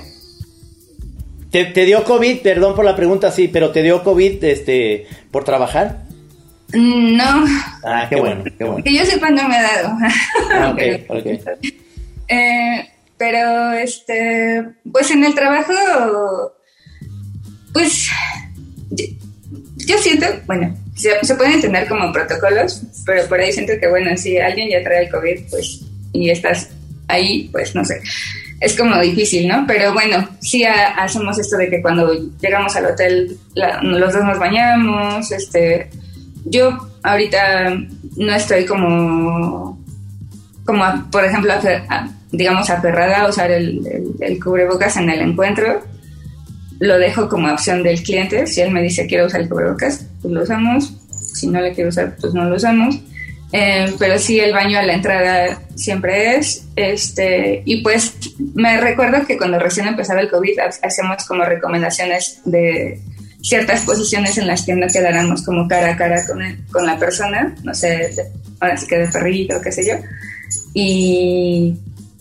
¿Te, 1.50 1.84
dio 1.86 2.04
COVID? 2.04 2.40
Perdón 2.40 2.74
por 2.74 2.84
la 2.84 2.94
pregunta, 2.94 3.32
sí, 3.32 3.48
pero 3.48 3.70
¿te 3.70 3.82
dio 3.82 4.02
COVID 4.02 4.44
este, 4.44 5.06
por 5.30 5.44
trabajar? 5.44 6.02
No. 6.74 7.46
Ah, 7.82 8.06
qué 8.10 8.16
bueno, 8.16 8.44
qué 8.44 8.64
bueno. 8.64 8.84
Que 8.84 8.94
yo 8.94 9.04
sepa 9.06 9.30
no 9.30 9.48
me 9.48 9.56
ha 9.56 9.62
dado. 9.62 9.96
Ah, 10.52 10.70
okay, 10.72 11.06
okay. 11.08 11.40
Eh, 12.28 12.88
pero, 13.16 13.72
este, 13.72 14.62
pues 14.92 15.10
en 15.10 15.24
el 15.24 15.34
trabajo, 15.34 15.72
pues, 17.72 18.10
yo, 18.90 19.98
siento, 19.98 20.26
bueno, 20.44 20.76
se, 20.94 21.24
se, 21.24 21.34
pueden 21.34 21.54
entender 21.54 21.88
como 21.88 22.12
protocolos, 22.12 22.82
pero 23.06 23.26
por 23.26 23.40
ahí 23.40 23.52
siento 23.52 23.72
que, 23.80 23.88
bueno, 23.88 24.14
si 24.18 24.36
alguien 24.36 24.68
ya 24.68 24.82
trae 24.82 25.04
el 25.04 25.10
COVID, 25.10 25.48
pues, 25.48 25.80
y 26.12 26.28
estás 26.28 26.68
ahí, 27.08 27.48
pues, 27.50 27.74
no 27.74 27.82
sé 27.86 28.02
es 28.60 28.76
como 28.76 28.98
difícil, 29.00 29.46
¿no? 29.46 29.64
Pero 29.66 29.92
bueno, 29.92 30.28
sí 30.40 30.64
hacemos 30.64 31.38
esto 31.38 31.56
de 31.56 31.70
que 31.70 31.80
cuando 31.80 32.12
llegamos 32.40 32.74
al 32.76 32.86
hotel 32.86 33.36
los 33.54 34.12
dos 34.12 34.24
nos 34.24 34.38
bañamos, 34.38 35.30
este, 35.30 35.90
yo 36.44 36.88
ahorita 37.02 37.76
no 38.16 38.34
estoy 38.34 38.66
como, 38.66 39.78
como 40.64 41.10
por 41.10 41.24
ejemplo, 41.24 41.52
digamos, 42.32 42.68
aferrada 42.68 43.22
a 43.22 43.28
usar 43.28 43.50
el, 43.50 43.80
cubrebocas 44.42 44.96
en 44.96 45.10
el 45.10 45.20
encuentro, 45.20 45.82
lo 46.80 46.98
dejo 46.98 47.28
como 47.28 47.52
opción 47.52 47.82
del 47.82 48.02
cliente, 48.02 48.46
si 48.46 48.60
él 48.60 48.70
me 48.70 48.82
dice 48.82 49.06
quiero 49.06 49.26
usar 49.26 49.42
el 49.42 49.48
cubrebocas, 49.48 50.06
pues 50.20 50.34
lo 50.34 50.42
usamos, 50.42 50.94
si 51.34 51.46
no 51.46 51.60
le 51.60 51.72
quiero 51.72 51.90
usar, 51.90 52.16
pues 52.20 52.34
no 52.34 52.44
lo 52.44 52.56
usamos. 52.56 53.00
Eh, 53.50 53.94
pero 53.98 54.18
sí 54.18 54.38
el 54.38 54.52
baño 54.52 54.78
a 54.78 54.82
la 54.82 54.94
entrada 54.94 55.62
siempre 55.74 56.36
es. 56.36 56.66
Este, 56.76 57.62
y 57.64 57.82
pues 57.82 58.14
me 58.54 58.80
recuerdo 58.80 59.26
que 59.26 59.38
cuando 59.38 59.58
recién 59.58 59.86
empezaba 59.86 60.20
el 60.20 60.30
COVID 60.30 60.58
hacíamos 60.82 61.24
como 61.26 61.44
recomendaciones 61.44 62.40
de 62.44 63.00
ciertas 63.40 63.82
posiciones 63.82 64.36
en 64.38 64.46
las 64.46 64.64
que 64.64 64.74
no 64.74 64.86
quedáramos 64.88 65.42
como 65.44 65.68
cara 65.68 65.92
a 65.92 65.96
cara 65.96 66.26
con, 66.26 66.40
con 66.70 66.86
la 66.86 66.98
persona, 66.98 67.54
no 67.62 67.72
sé, 67.72 68.10
ahora 68.60 68.76
sí 68.76 68.86
que 68.86 68.98
de 68.98 69.08
perrito, 69.08 69.60
qué 69.62 69.72
sé 69.72 69.86
yo. 69.86 69.94
Y, 70.74 71.76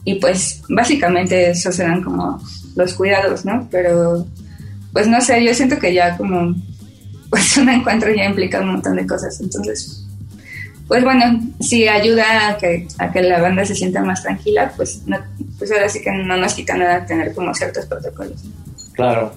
y 0.06 0.16
pues 0.16 0.62
básicamente 0.70 1.52
esos 1.52 1.78
eran 1.80 2.04
como 2.04 2.42
los 2.76 2.94
cuidados, 2.94 3.44
¿no? 3.46 3.68
Pero 3.70 4.26
pues 4.94 5.08
no 5.08 5.20
sé, 5.22 5.44
yo 5.44 5.54
siento 5.54 5.78
que 5.78 5.94
ya 5.94 6.16
como 6.16 6.56
pues 7.30 7.58
un 7.58 7.70
encuentro 7.70 8.13
ya 8.13 8.26
implica 8.26 8.62
un 8.62 8.72
montón 8.74 8.96
de 8.96 9.06
cosas, 9.06 9.40
entonces 9.42 10.07
pues 10.88 11.04
bueno, 11.04 11.41
si 11.60 11.88
ayuda 11.88 12.50
a 12.50 12.58
que, 12.58 12.88
a 12.97 13.12
que 13.12 13.21
la 13.21 13.41
banda 13.41 13.65
se 13.65 13.76
sienta 13.76 14.02
más 14.04 14.23
tranquila, 14.23 14.71
pues, 14.76 15.02
pues 15.58 15.71
ahora 15.71 15.89
sí 15.89 16.02
que 16.02 16.12
no 16.12 16.38
nos 16.38 16.54
quita 16.54 16.78
nada 16.78 17.06
tener 17.06 17.34
como 17.34 17.54
ciertos 17.54 17.86
protocolos. 17.86 18.41
Claro. 18.93 19.34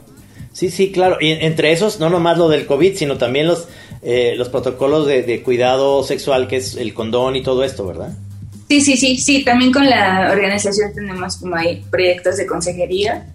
Sí, 0.53 0.71
sí, 0.71 0.93
claro. 0.93 1.17
Y 1.21 1.31
entre 1.31 1.73
esos, 1.73 2.01
no 2.01 2.11
nomás 2.11 2.39
lo 2.39 2.49
del 2.49 2.67
COVID, 2.67 2.97
sino 2.97 3.19
también 3.19 3.47
los, 3.47 3.67
eh, 4.03 4.35
los 4.37 4.49
protocolos 4.49 5.07
de, 5.07 5.43
cuidado 5.43 6.03
sexual, 6.05 6.49
que 6.49 6.57
es 6.57 6.77
el 6.77 6.95
condón 6.95 7.37
y 7.37 7.43
todo 7.43 7.65
esto, 7.65 7.87
¿verdad? 7.87 8.17
Sí, 8.69 8.81
sí, 8.81 8.97
sí, 8.97 9.17
sí. 9.17 9.45
También 9.45 9.73
con 9.73 9.89
la 9.89 10.31
organización 10.31 10.93
tenemos 10.95 11.37
como 11.37 11.57
hay 11.57 11.83
proyectos 11.91 12.37
de 12.37 12.47
consejería 12.47 13.27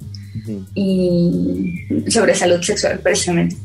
y 0.73 1.85
sobre 2.07 2.35
salud 2.35 2.61
sexual, 2.61 2.99
precisamente. 2.99 3.55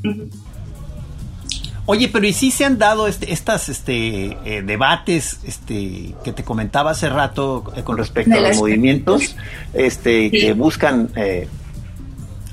Oye, 1.93 2.07
pero 2.07 2.25
¿y 2.25 2.33
si 2.33 2.53
se 2.53 2.65
han 2.65 2.79
dado 2.79 3.09
este, 3.09 3.33
estas 3.33 3.69
este, 3.69 4.39
eh, 4.45 4.63
debates 4.63 5.41
este, 5.43 6.15
que 6.23 6.33
te 6.33 6.45
comentaba 6.45 6.93
hace 6.93 7.09
rato 7.09 7.65
eh, 7.75 7.83
con 7.83 7.99
respecto 7.99 8.33
a 8.33 8.41
los 8.41 8.59
movimientos 8.59 9.35
este, 9.75 10.31
que 10.31 10.53
buscan 10.53 11.11
eh, 11.17 11.49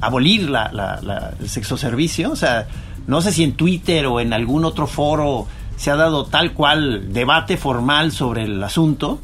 abolir 0.02 0.50
la, 0.50 0.72
la, 0.74 1.36
el 1.40 1.50
sexo 1.50 1.78
servicio? 1.78 2.32
O 2.32 2.36
sea, 2.36 2.68
no 3.06 3.22
sé 3.22 3.32
si 3.32 3.44
en 3.44 3.54
Twitter 3.54 4.08
o 4.08 4.20
en 4.20 4.34
algún 4.34 4.66
otro 4.66 4.88
foro 4.88 5.46
se 5.76 5.92
ha 5.92 5.96
dado 5.96 6.26
tal 6.26 6.54
cual 6.54 7.14
debate 7.14 7.58
formal 7.58 8.12
sobre 8.12 8.46
el 8.46 8.64
asunto. 8.64 9.22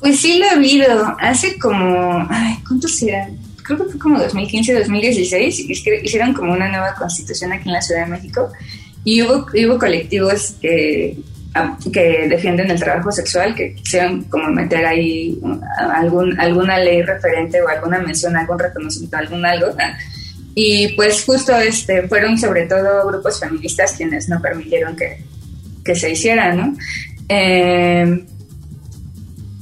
Pues 0.00 0.20
sí 0.20 0.38
lo 0.38 0.46
he 0.46 0.50
habido. 0.52 1.14
Hace 1.20 1.58
como, 1.58 2.26
ay, 2.30 2.56
¿cuántos 2.66 3.02
eran? 3.02 3.36
Creo 3.64 3.78
que 3.78 3.90
fue 3.92 3.98
como 3.98 4.18
2015, 4.18 4.74
2016, 4.74 5.60
hicieron 6.04 6.34
como 6.34 6.52
una 6.52 6.68
nueva 6.68 6.94
constitución 6.94 7.52
aquí 7.52 7.68
en 7.68 7.72
la 7.72 7.82
Ciudad 7.82 8.04
de 8.04 8.10
México 8.10 8.52
y 9.02 9.22
hubo, 9.22 9.46
hubo 9.46 9.78
colectivos 9.78 10.56
que, 10.60 11.16
que 11.92 12.28
defienden 12.28 12.70
el 12.70 12.78
trabajo 12.78 13.10
sexual, 13.10 13.54
que 13.54 13.74
quisieron 13.74 14.24
como 14.24 14.48
meter 14.50 14.84
ahí 14.84 15.40
algún, 15.94 16.38
alguna 16.38 16.78
ley 16.78 17.02
referente 17.02 17.60
o 17.62 17.68
alguna 17.68 17.98
mención, 17.98 18.36
algún 18.36 18.58
reconocimiento, 18.58 19.16
algún 19.16 19.44
algo. 19.44 19.74
Y 20.54 20.88
pues 20.94 21.24
justo 21.24 21.56
este, 21.56 22.06
fueron 22.06 22.38
sobre 22.38 22.66
todo 22.66 23.06
grupos 23.08 23.40
feministas 23.40 23.92
quienes 23.92 24.28
no 24.28 24.40
permitieron 24.40 24.94
que, 24.94 25.18
que 25.84 25.94
se 25.94 26.10
hiciera, 26.10 26.54
¿no? 26.54 26.76
Eh, 27.28 28.24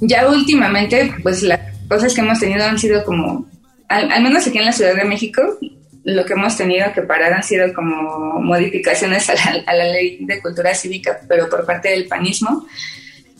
ya 0.00 0.28
últimamente, 0.28 1.14
pues 1.22 1.42
las 1.42 1.60
cosas 1.88 2.12
que 2.12 2.20
hemos 2.20 2.40
tenido 2.40 2.64
han 2.64 2.78
sido 2.78 3.04
como 3.04 3.46
al, 3.92 4.22
menos 4.22 4.46
aquí 4.46 4.58
en 4.58 4.64
la 4.64 4.72
Ciudad 4.72 4.94
de 4.94 5.04
México, 5.04 5.58
lo 6.04 6.24
que 6.24 6.32
hemos 6.32 6.56
tenido 6.56 6.92
que 6.92 7.02
parar 7.02 7.32
han 7.32 7.42
sido 7.42 7.72
como 7.74 8.40
modificaciones 8.40 9.28
a 9.28 9.72
la, 9.74 9.84
ley 9.84 10.18
de 10.20 10.40
cultura 10.40 10.74
cívica, 10.74 11.20
pero 11.28 11.48
por 11.48 11.64
parte 11.66 11.90
del 11.90 12.06
panismo. 12.06 12.66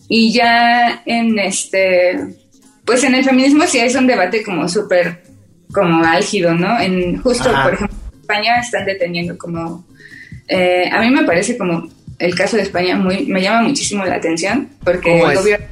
Y 0.08 0.32
ya 0.32 1.02
en 1.06 1.38
este, 1.38 2.18
pues 2.84 3.02
en 3.04 3.14
el 3.14 3.24
feminismo 3.24 3.66
sí 3.66 3.78
es 3.78 3.94
un 3.94 4.06
debate 4.06 4.42
como 4.42 4.68
súper, 4.68 5.22
como 5.72 6.04
álgido, 6.04 6.54
¿no? 6.54 6.78
En 6.78 7.20
justo, 7.22 7.50
por 7.62 7.74
ejemplo, 7.74 7.96
en 8.12 8.20
España 8.20 8.60
están 8.60 8.84
deteniendo 8.84 9.38
como, 9.38 9.86
eh, 10.48 10.88
a 10.92 11.00
mí 11.00 11.10
me 11.10 11.24
parece 11.24 11.56
como 11.56 11.88
el 12.18 12.34
caso 12.34 12.56
de 12.56 12.62
España 12.62 12.96
muy, 12.96 13.24
me 13.26 13.40
llama 13.40 13.62
muchísimo 13.62 14.04
la 14.04 14.16
atención 14.16 14.68
porque 14.84 15.20
el 15.20 15.34
gobierno 15.34 15.66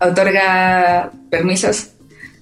otorga 0.00 1.12
permisos 1.30 1.93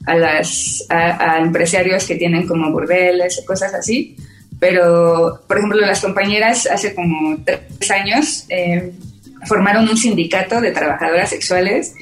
a, 0.06 0.14
las, 0.14 0.84
a, 0.88 1.38
empresarios 1.38 2.06
que 2.06 2.16
tienen 2.16 2.46
como 2.46 2.70
burdeles 2.70 3.38
o 3.38 3.44
cosas 3.44 3.74
así. 3.74 4.16
Pero, 4.58 5.40
por 5.46 5.58
ejemplo, 5.58 5.80
las 5.80 6.00
compañeras 6.00 6.68
hace 6.70 6.94
como 6.94 7.36
tres 7.44 7.90
años 7.90 8.44
eh, 8.48 8.92
formaron 9.46 9.88
un 9.88 9.96
sindicato 9.96 10.60
de 10.60 10.70
trabajadoras 10.70 11.30
sexuales 11.30 11.94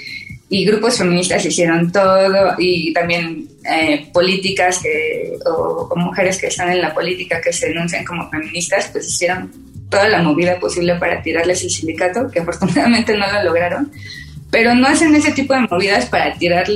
y 0.51 0.67
grupos 0.67 0.99
feministas 0.99 1.47
hicieron 1.47 1.91
todo 1.91 2.55
y 2.59 2.93
también 2.93 3.49
eh, 3.65 4.11
políticas 4.13 4.81
que, 4.83 5.39
o, 5.47 5.89
o, 5.91 5.97
mujeres 5.97 6.39
que 6.39 6.49
están 6.49 6.73
en 6.73 6.83
la 6.83 6.93
política 6.93 7.41
que 7.41 7.53
se 7.53 7.69
denuncian 7.69 8.05
como 8.05 8.29
feministas, 8.29 8.89
pues 8.93 9.09
hicieron 9.09 9.51
toda 9.89 10.09
la 10.09 10.23
movida 10.23 10.59
posible 10.59 10.97
para 10.97 11.23
tirarles 11.23 11.63
el 11.63 11.71
sindicato, 11.71 12.31
que 12.31 12.41
afortunadamente 12.41 13.17
no 13.17 13.31
lo 13.31 13.43
lograron, 13.45 13.93
pero 14.51 14.75
no 14.75 14.87
hacen 14.87 15.15
ese 15.15 15.33
tipo 15.33 15.55
de 15.55 15.67
movidas 15.71 16.07
para 16.07 16.35
tirar 16.35 16.67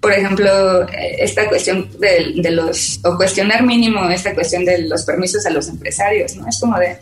por 0.00 0.12
ejemplo, 0.12 0.86
esta 1.18 1.48
cuestión 1.48 1.90
de, 1.98 2.50
los, 2.50 3.00
o 3.04 3.16
cuestionar 3.16 3.64
mínimo 3.64 4.08
esta 4.10 4.34
cuestión 4.34 4.64
de 4.64 4.82
los 4.82 5.04
permisos 5.04 5.44
a 5.46 5.50
los 5.50 5.68
empresarios, 5.68 6.36
¿no? 6.36 6.48
Es 6.48 6.60
como 6.60 6.78
de, 6.78 6.96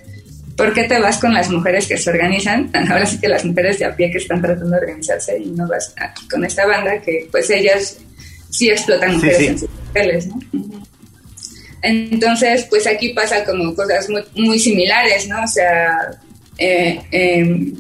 ¿por 0.56 0.72
qué 0.72 0.85
te 0.85 0.98
vas 0.98 1.18
con 1.18 1.35
las 1.35 1.50
mujeres 1.50 1.87
que 1.87 1.98
se 1.98 2.11
organizan? 2.11 2.70
Ahora 2.90 3.04
sí 3.04 3.20
que 3.20 3.28
las 3.28 3.44
mujeres 3.44 3.78
de 3.78 3.85
a 3.85 3.94
pie 3.94 4.11
que 4.11 4.18
están 4.18 4.40
tratando 4.40 4.70
de 4.70 4.78
organizarse 4.78 5.38
y 5.38 5.46
no 5.46 5.68
vas 5.68 5.94
con 6.30 6.44
esta 6.44 6.66
banda 6.66 7.00
que 7.02 7.28
pues 7.30 7.50
ellas 7.50 7.98
sí 8.50 8.70
explotan 8.70 9.16
mujeres 9.16 9.40
en 9.42 9.59
sus 9.59 9.68
papeles, 9.68 10.26
¿no? 10.28 10.40
Entonces, 11.82 12.66
pues 12.70 12.87
aquí 12.87 13.11
pasa 13.11 13.44
como 13.44 13.74
cosas 13.74 14.09
muy, 14.09 14.24
muy 14.35 14.59
similares, 14.59 15.28
¿no? 15.28 15.44
O 15.44 15.46
sea, 15.46 16.18
eh, 16.59 16.98
em, 17.11 17.74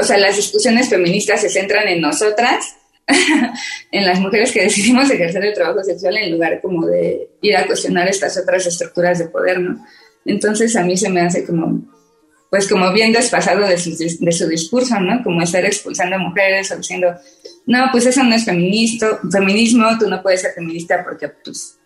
o 0.00 0.04
sea, 0.04 0.18
las 0.18 0.36
discusiones 0.36 0.88
feministas 0.88 1.40
se 1.40 1.48
centran 1.48 1.88
en 1.88 2.00
nosotras 2.00 2.76
en 3.92 4.06
las 4.06 4.20
mujeres 4.20 4.52
que 4.52 4.62
decidimos 4.62 5.10
ejercer 5.10 5.44
el 5.44 5.54
trabajo 5.54 5.82
sexual 5.82 6.16
en 6.16 6.32
lugar 6.32 6.60
como 6.60 6.86
de 6.86 7.28
ir 7.40 7.56
a 7.56 7.66
cuestionar 7.66 8.08
estas 8.08 8.36
otras 8.38 8.66
estructuras 8.66 9.18
de 9.18 9.26
poder, 9.26 9.60
¿no? 9.60 9.84
Entonces 10.24 10.74
a 10.76 10.84
mí 10.84 10.96
se 10.96 11.10
me 11.10 11.20
hace 11.20 11.44
como, 11.44 11.82
pues 12.50 12.68
como 12.68 12.92
bien 12.92 13.12
desfasado 13.12 13.66
de 13.66 13.78
su, 13.78 13.96
de 13.96 14.32
su 14.32 14.48
discurso, 14.48 14.98
¿no? 15.00 15.22
Como 15.22 15.42
estar 15.42 15.64
expulsando 15.64 16.16
a 16.16 16.18
mujeres 16.18 16.70
o 16.70 16.76
diciendo, 16.76 17.14
no, 17.66 17.88
pues 17.90 18.06
eso 18.06 18.22
no 18.24 18.34
es 18.34 18.44
feminismo, 18.44 19.98
tú 19.98 20.08
no 20.08 20.22
puedes 20.22 20.42
ser 20.42 20.52
feminista 20.52 21.04
porque 21.04 21.28
pues, 21.28 21.78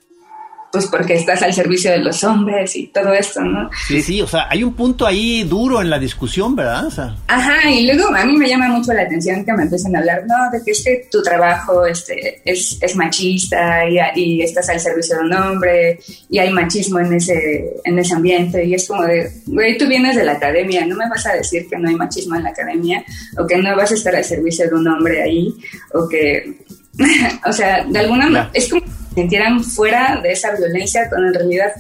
pues 0.77 0.89
porque 0.89 1.15
estás 1.15 1.41
al 1.43 1.55
servicio 1.55 1.91
de 1.91 2.01
los 2.01 2.23
hombres 2.23 2.77
y 2.77 2.89
todo 2.89 3.11
esto, 3.15 3.41
¿no? 3.41 3.71
Sí, 3.89 4.03
sí, 4.03 4.21
o 4.21 4.27
sea, 4.27 4.47
hay 4.51 4.63
un 4.63 4.75
punto 4.75 5.07
ahí 5.07 5.43
duro 5.45 5.81
en 5.81 5.89
la 5.89 5.99
discusión, 5.99 6.55
¿verdad? 6.55 6.87
Ajá, 7.29 7.71
y 7.71 7.87
luego 7.87 8.15
a 8.15 8.27
mí 8.27 8.37
me 8.37 8.47
llama 8.47 8.69
mucho 8.69 8.93
la 8.93 9.01
atención 9.01 9.43
que 9.43 9.55
me 9.55 9.63
empiecen 9.63 9.97
a 9.97 10.01
hablar, 10.01 10.25
no, 10.27 10.35
de 10.53 10.63
que 10.63 10.73
es 10.73 10.85
que 10.85 11.09
tu 11.11 11.23
trabajo 11.23 11.87
este, 11.87 12.43
es, 12.45 12.77
es 12.83 12.95
machista 12.95 13.89
y, 13.89 13.97
y, 14.17 14.43
estás 14.43 14.69
al 14.69 14.79
servicio 14.79 15.17
de 15.17 15.23
un 15.23 15.33
hombre 15.33 15.99
y 16.29 16.39
hay 16.41 16.51
machismo 16.53 16.99
en 16.99 17.15
ese, 17.15 17.73
en 17.83 17.99
ese 17.99 18.15
ambiente 18.15 18.63
y 18.63 18.75
es 18.75 18.87
como 18.87 19.05
de, 19.05 19.33
güey, 19.47 19.79
tú 19.79 19.87
vienes 19.87 20.15
de 20.15 20.25
la 20.25 20.33
academia, 20.33 20.85
no 20.85 20.95
me 20.95 21.09
vas 21.09 21.25
a 21.25 21.33
decir 21.33 21.67
que 21.71 21.79
no 21.79 21.89
hay 21.89 21.95
machismo 21.95 22.37
en 22.37 22.43
la 22.43 22.51
academia 22.51 23.03
o 23.39 23.47
que 23.47 23.57
no 23.57 23.75
vas 23.75 23.93
a 23.93 23.95
estar 23.95 24.15
al 24.15 24.25
servicio 24.25 24.69
de 24.69 24.75
un 24.75 24.87
hombre 24.89 25.23
ahí 25.23 25.55
o 25.95 26.07
que, 26.07 26.59
o 27.47 27.53
sea, 27.55 27.83
de 27.83 27.99
alguna 27.99 28.25
manera, 28.25 28.51
es 28.53 28.69
como 28.69 28.83
sintieran 29.17 29.65
fuera 29.65 30.21
de 30.23 30.33
esa 30.33 30.55
violencia 30.55 31.09
cuando 31.09 31.29
en 31.29 31.35
realidad 31.35 31.73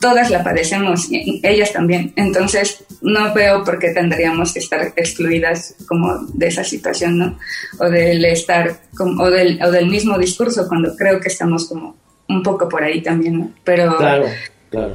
todas 0.00 0.30
la 0.30 0.44
padecemos, 0.44 1.10
y 1.10 1.40
ellas 1.42 1.72
también. 1.72 2.12
Entonces, 2.14 2.84
no 3.00 3.34
veo 3.34 3.64
por 3.64 3.78
qué 3.78 3.90
tendríamos 3.90 4.52
que 4.52 4.60
estar 4.60 4.92
excluidas 4.94 5.74
como 5.88 6.18
de 6.34 6.46
esa 6.46 6.62
situación, 6.62 7.18
¿no? 7.18 7.38
O 7.80 7.88
del 7.88 8.24
estar, 8.24 8.78
como, 8.96 9.22
o, 9.24 9.30
del, 9.30 9.60
o 9.62 9.70
del 9.70 9.88
mismo 9.88 10.16
discurso, 10.16 10.68
cuando 10.68 10.94
creo 10.94 11.20
que 11.20 11.28
estamos 11.28 11.68
como 11.68 11.96
un 12.28 12.42
poco 12.42 12.68
por 12.68 12.82
ahí 12.82 13.02
también, 13.02 13.40
¿no? 13.40 13.50
Pero... 13.64 13.96
Claro, 13.96 14.26
claro. 14.70 14.94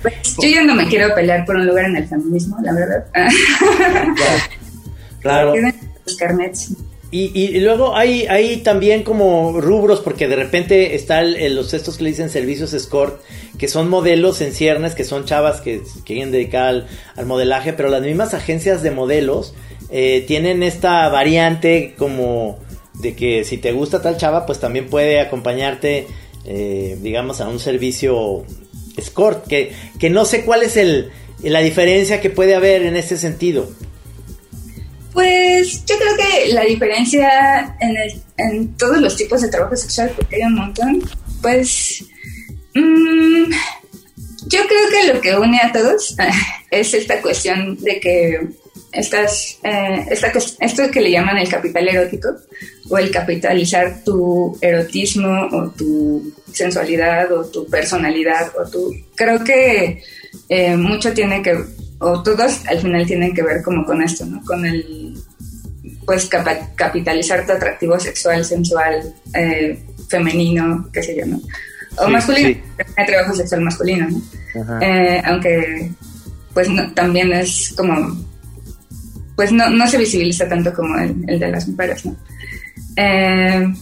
Pues, 0.00 0.36
yo 0.40 0.48
ya 0.48 0.62
no 0.62 0.74
me 0.74 0.86
quiero 0.86 1.14
pelear 1.14 1.44
por 1.44 1.56
un 1.56 1.66
lugar 1.66 1.86
en 1.86 1.96
el 1.96 2.06
feminismo, 2.06 2.56
la 2.62 2.72
verdad. 2.72 3.04
Claro. 5.20 5.52
claro. 5.52 5.54
Los 6.06 6.16
carnets. 6.16 6.72
Y, 7.10 7.30
y, 7.34 7.60
luego 7.60 7.96
hay, 7.96 8.26
hay 8.26 8.58
también 8.58 9.02
como 9.02 9.62
rubros, 9.62 10.00
porque 10.00 10.28
de 10.28 10.36
repente 10.36 10.94
están 10.94 11.34
los 11.54 11.72
estos 11.72 11.96
que 11.96 12.04
le 12.04 12.10
dicen 12.10 12.28
servicios 12.28 12.74
escort, 12.74 13.22
que 13.56 13.66
son 13.66 13.88
modelos 13.88 14.42
en 14.42 14.52
ciernes, 14.52 14.94
que 14.94 15.04
son 15.04 15.24
chavas 15.24 15.62
que, 15.62 15.80
quieren 16.04 16.30
dedicar 16.30 16.86
al, 17.16 17.26
modelaje, 17.26 17.72
pero 17.72 17.88
las 17.88 18.02
mismas 18.02 18.34
agencias 18.34 18.82
de 18.82 18.90
modelos 18.90 19.54
eh, 19.90 20.22
tienen 20.26 20.62
esta 20.62 21.08
variante 21.08 21.94
como 21.96 22.58
de 23.00 23.14
que 23.14 23.44
si 23.44 23.56
te 23.56 23.72
gusta 23.72 24.02
tal 24.02 24.18
chava, 24.18 24.44
pues 24.44 24.60
también 24.60 24.88
puede 24.88 25.18
acompañarte, 25.18 26.06
eh, 26.44 26.98
digamos, 27.00 27.40
a 27.40 27.48
un 27.48 27.58
servicio 27.58 28.44
escort, 28.98 29.46
que, 29.46 29.72
que 29.98 30.10
no 30.10 30.26
sé 30.26 30.44
cuál 30.44 30.62
es 30.62 30.76
el, 30.76 31.10
la 31.42 31.60
diferencia 31.60 32.20
que 32.20 32.28
puede 32.28 32.54
haber 32.54 32.82
en 32.82 32.96
ese 32.96 33.16
sentido. 33.16 33.70
Pues 35.18 35.84
yo 35.84 35.96
creo 35.98 36.16
que 36.16 36.52
la 36.52 36.62
diferencia 36.62 37.76
en, 37.80 37.96
en 38.36 38.76
todos 38.76 38.98
los 38.98 39.16
tipos 39.16 39.42
de 39.42 39.48
trabajo 39.48 39.74
sexual, 39.74 40.12
porque 40.14 40.36
hay 40.36 40.42
un 40.42 40.54
montón, 40.54 41.02
pues 41.42 42.04
mmm, 42.72 43.50
yo 44.46 44.60
creo 44.68 44.88
que 44.92 45.12
lo 45.12 45.20
que 45.20 45.36
une 45.36 45.58
a 45.60 45.72
todos 45.72 46.14
es 46.70 46.94
esta 46.94 47.20
cuestión 47.20 47.76
de 47.82 47.98
que 47.98 48.48
estas, 48.92 49.58
eh, 49.64 50.06
esta, 50.08 50.30
esto 50.60 50.88
que 50.88 51.00
le 51.00 51.10
llaman 51.10 51.38
el 51.38 51.48
capital 51.48 51.88
erótico 51.88 52.28
o 52.88 52.96
el 52.96 53.10
capitalizar 53.10 54.04
tu 54.04 54.56
erotismo 54.60 55.48
o 55.50 55.68
tu 55.70 56.32
sensualidad 56.52 57.32
o 57.32 57.44
tu 57.44 57.66
personalidad 57.66 58.52
o 58.56 58.70
tu 58.70 58.94
creo 59.16 59.42
que 59.42 60.00
eh, 60.48 60.76
mucho 60.76 61.12
tiene 61.12 61.42
que 61.42 61.58
o 61.98 62.22
todos 62.22 62.64
al 62.66 62.78
final 62.78 63.06
tienen 63.06 63.34
que 63.34 63.42
ver 63.42 63.62
como 63.62 63.84
con 63.84 64.02
esto, 64.02 64.24
¿no? 64.24 64.42
Con 64.44 64.64
el, 64.64 65.14
pues, 66.04 66.28
capitalizar 66.76 67.44
tu 67.44 67.52
atractivo 67.52 67.98
sexual, 67.98 68.44
sensual, 68.44 69.14
eh, 69.34 69.78
femenino, 70.08 70.88
qué 70.92 71.02
sé 71.02 71.16
yo, 71.16 71.26
¿no? 71.26 71.40
O 71.98 72.08
masculino, 72.08 72.60
hay 72.96 73.06
trabajo 73.06 73.34
sexual 73.34 73.62
masculino, 73.62 74.08
¿no? 74.08 74.80
Eh, 74.80 75.20
aunque, 75.24 75.90
pues, 76.54 76.68
también 76.94 77.32
es 77.32 77.74
como, 77.76 78.16
pues, 79.34 79.50
no, 79.52 79.68
no 79.68 79.86
se 79.88 79.98
visibiliza 79.98 80.48
tanto 80.48 80.72
como 80.72 80.96
el, 80.98 81.24
el 81.26 81.38
de 81.40 81.50
las 81.50 81.66
mujeres, 81.66 82.06
¿no? 82.06 82.16
Eh, 82.96 83.72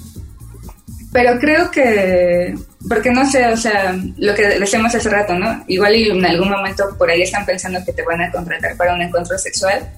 pero 1.12 1.38
creo 1.38 1.70
que, 1.70 2.54
porque 2.88 3.10
no 3.10 3.28
sé, 3.30 3.46
o 3.46 3.56
sea, 3.56 3.96
lo 4.16 4.34
que 4.34 4.58
decíamos 4.58 4.94
hace 4.94 5.08
rato, 5.08 5.34
¿no? 5.34 5.64
Igual 5.66 5.94
en 5.94 6.24
algún 6.24 6.50
momento 6.50 6.96
por 6.98 7.10
ahí 7.10 7.22
están 7.22 7.46
pensando 7.46 7.84
que 7.84 7.92
te 7.92 8.02
van 8.02 8.22
a 8.22 8.30
contratar 8.30 8.76
para 8.76 8.94
un 8.94 9.02
encuentro 9.02 9.38
sexual, 9.38 9.88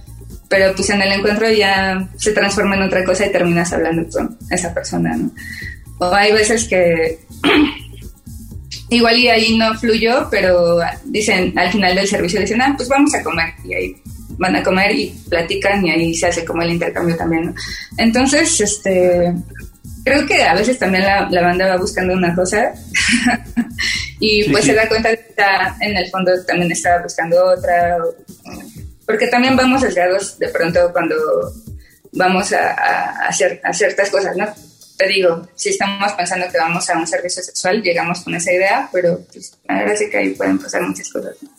pero 0.49 0.75
pues 0.75 0.89
en 0.91 1.03
el 1.03 1.13
encuentro 1.13 1.51
ya 1.51 2.09
se 2.17 2.33
transforma 2.33 2.77
en 2.77 2.83
otra 2.83 3.05
cosa 3.05 3.27
y 3.27 3.33
terminas 3.33 3.73
hablando 3.73 4.09
con 4.11 4.39
esa 4.51 4.73
persona, 4.73 5.17
¿no? 5.17 5.31
O 5.99 6.15
hay 6.15 6.33
veces 6.33 6.69
que 6.69 7.19
igual 8.91 9.19
y 9.19 9.29
ahí 9.29 9.59
no 9.59 9.75
fluyó, 9.75 10.29
pero 10.31 10.79
dicen 11.05 11.59
al 11.59 11.71
final 11.71 11.95
del 11.95 12.07
servicio 12.07 12.41
dicen, 12.41 12.63
ah, 12.63 12.75
pues 12.77 12.89
vamos 12.89 13.15
a 13.15 13.23
comer 13.23 13.55
y 13.65 13.75
ahí 13.75 13.97
van 14.39 14.57
a 14.57 14.63
comer 14.63 14.93
y 14.93 15.15
platican 15.29 15.85
y 15.85 15.91
ahí 15.91 16.15
se 16.15 16.27
hace 16.27 16.45
como 16.45 16.63
el 16.63 16.71
intercambio 16.71 17.17
también, 17.17 17.47
¿no? 17.47 17.55
Entonces, 17.97 18.61
este, 18.61 19.35
creo 20.05 20.27
que 20.27 20.43
a 20.43 20.55
veces 20.55 20.79
también 20.79 21.05
la, 21.05 21.43
banda 21.43 21.69
va 21.69 21.77
buscando 21.77 22.15
una 22.15 22.35
cosa 22.35 22.73
y 24.21 24.51
pues 24.51 24.65
se 24.65 24.75
da 24.75 24.89
cuenta 24.89 25.11
que 25.11 25.23
está, 25.29 25.77
en 25.81 25.97
el 25.97 26.11
fondo 26.11 26.33
también 26.45 26.73
estaba 26.73 27.03
buscando 27.03 27.45
otra, 27.45 27.99
porque 29.07 29.29
también 29.29 29.57
vamos 29.57 29.81
sesgados 29.81 30.39
de 30.39 30.49
pronto 30.49 30.93
cuando 30.93 31.17
vamos 32.13 32.53
a, 32.53 33.27
hacer 33.27 33.61
a 33.65 33.73
ciertas 33.73 34.11
cosas, 34.11 34.37
¿no? 34.37 34.47
Te 34.97 35.07
digo, 35.07 35.49
si 35.55 35.69
estamos 35.69 36.13
pensando 36.13 36.51
que 36.51 36.59
vamos 36.59 36.89
a 36.91 36.99
un 36.99 37.07
servicio 37.07 37.43
sexual, 37.43 37.83
llegamos 37.83 38.21
con 38.23 38.35
esa 38.35 38.53
idea, 38.53 38.89
pero 38.93 39.21
pues, 39.33 39.57
ahora 39.69 39.97
sí 39.97 40.11
que 40.11 40.19
ahí 40.19 40.31
pueden 40.31 40.59
pasar 40.59 40.83
muchas 40.83 41.09
cosas. 41.11 41.37
¿no? 41.41 41.58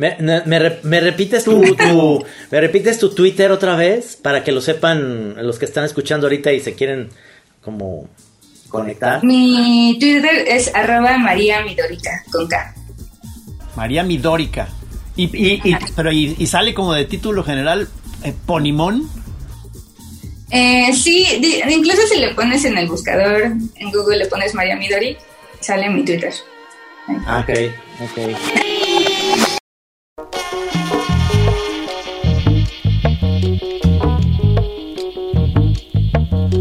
¿Me, 0.00 0.16
me, 0.46 1.00
repites 1.00 1.44
tu, 1.44 2.24
¿Me 2.50 2.60
repites 2.60 2.98
tu 2.98 3.14
Twitter 3.14 3.52
otra 3.52 3.76
vez? 3.76 4.16
Para 4.16 4.42
que 4.42 4.50
lo 4.50 4.62
sepan 4.62 5.34
los 5.44 5.58
que 5.58 5.66
están 5.66 5.84
escuchando 5.84 6.26
ahorita 6.26 6.50
y 6.52 6.60
se 6.60 6.72
quieren 6.72 7.10
como 7.60 8.08
conectar. 8.70 9.22
Mi 9.22 9.98
Twitter 10.00 10.46
es 10.48 10.74
arroba 10.74 11.18
María 11.18 11.62
Midórica, 11.66 12.24
con 12.32 12.48
K. 12.48 12.74
María 13.76 14.02
Midórica. 14.02 14.70
Y, 15.16 15.24
y, 15.36 15.76
pero 15.94 16.10
y, 16.10 16.46
sale 16.46 16.72
como 16.72 16.94
de 16.94 17.04
título 17.04 17.44
general 17.44 17.86
eh, 18.24 18.32
Ponimón. 18.46 19.06
Eh, 20.50 20.94
sí, 20.94 21.26
incluso 21.68 22.00
si 22.06 22.20
le 22.20 22.34
pones 22.34 22.64
en 22.64 22.78
el 22.78 22.88
buscador, 22.88 23.52
en 23.74 23.92
Google 23.92 24.16
le 24.16 24.26
pones 24.28 24.54
María 24.54 24.76
Midori, 24.76 25.18
sale 25.60 25.90
mi 25.90 26.06
Twitter. 26.06 26.32
Ah, 27.26 27.44
ok, 27.46 27.50
ok. 28.00 28.79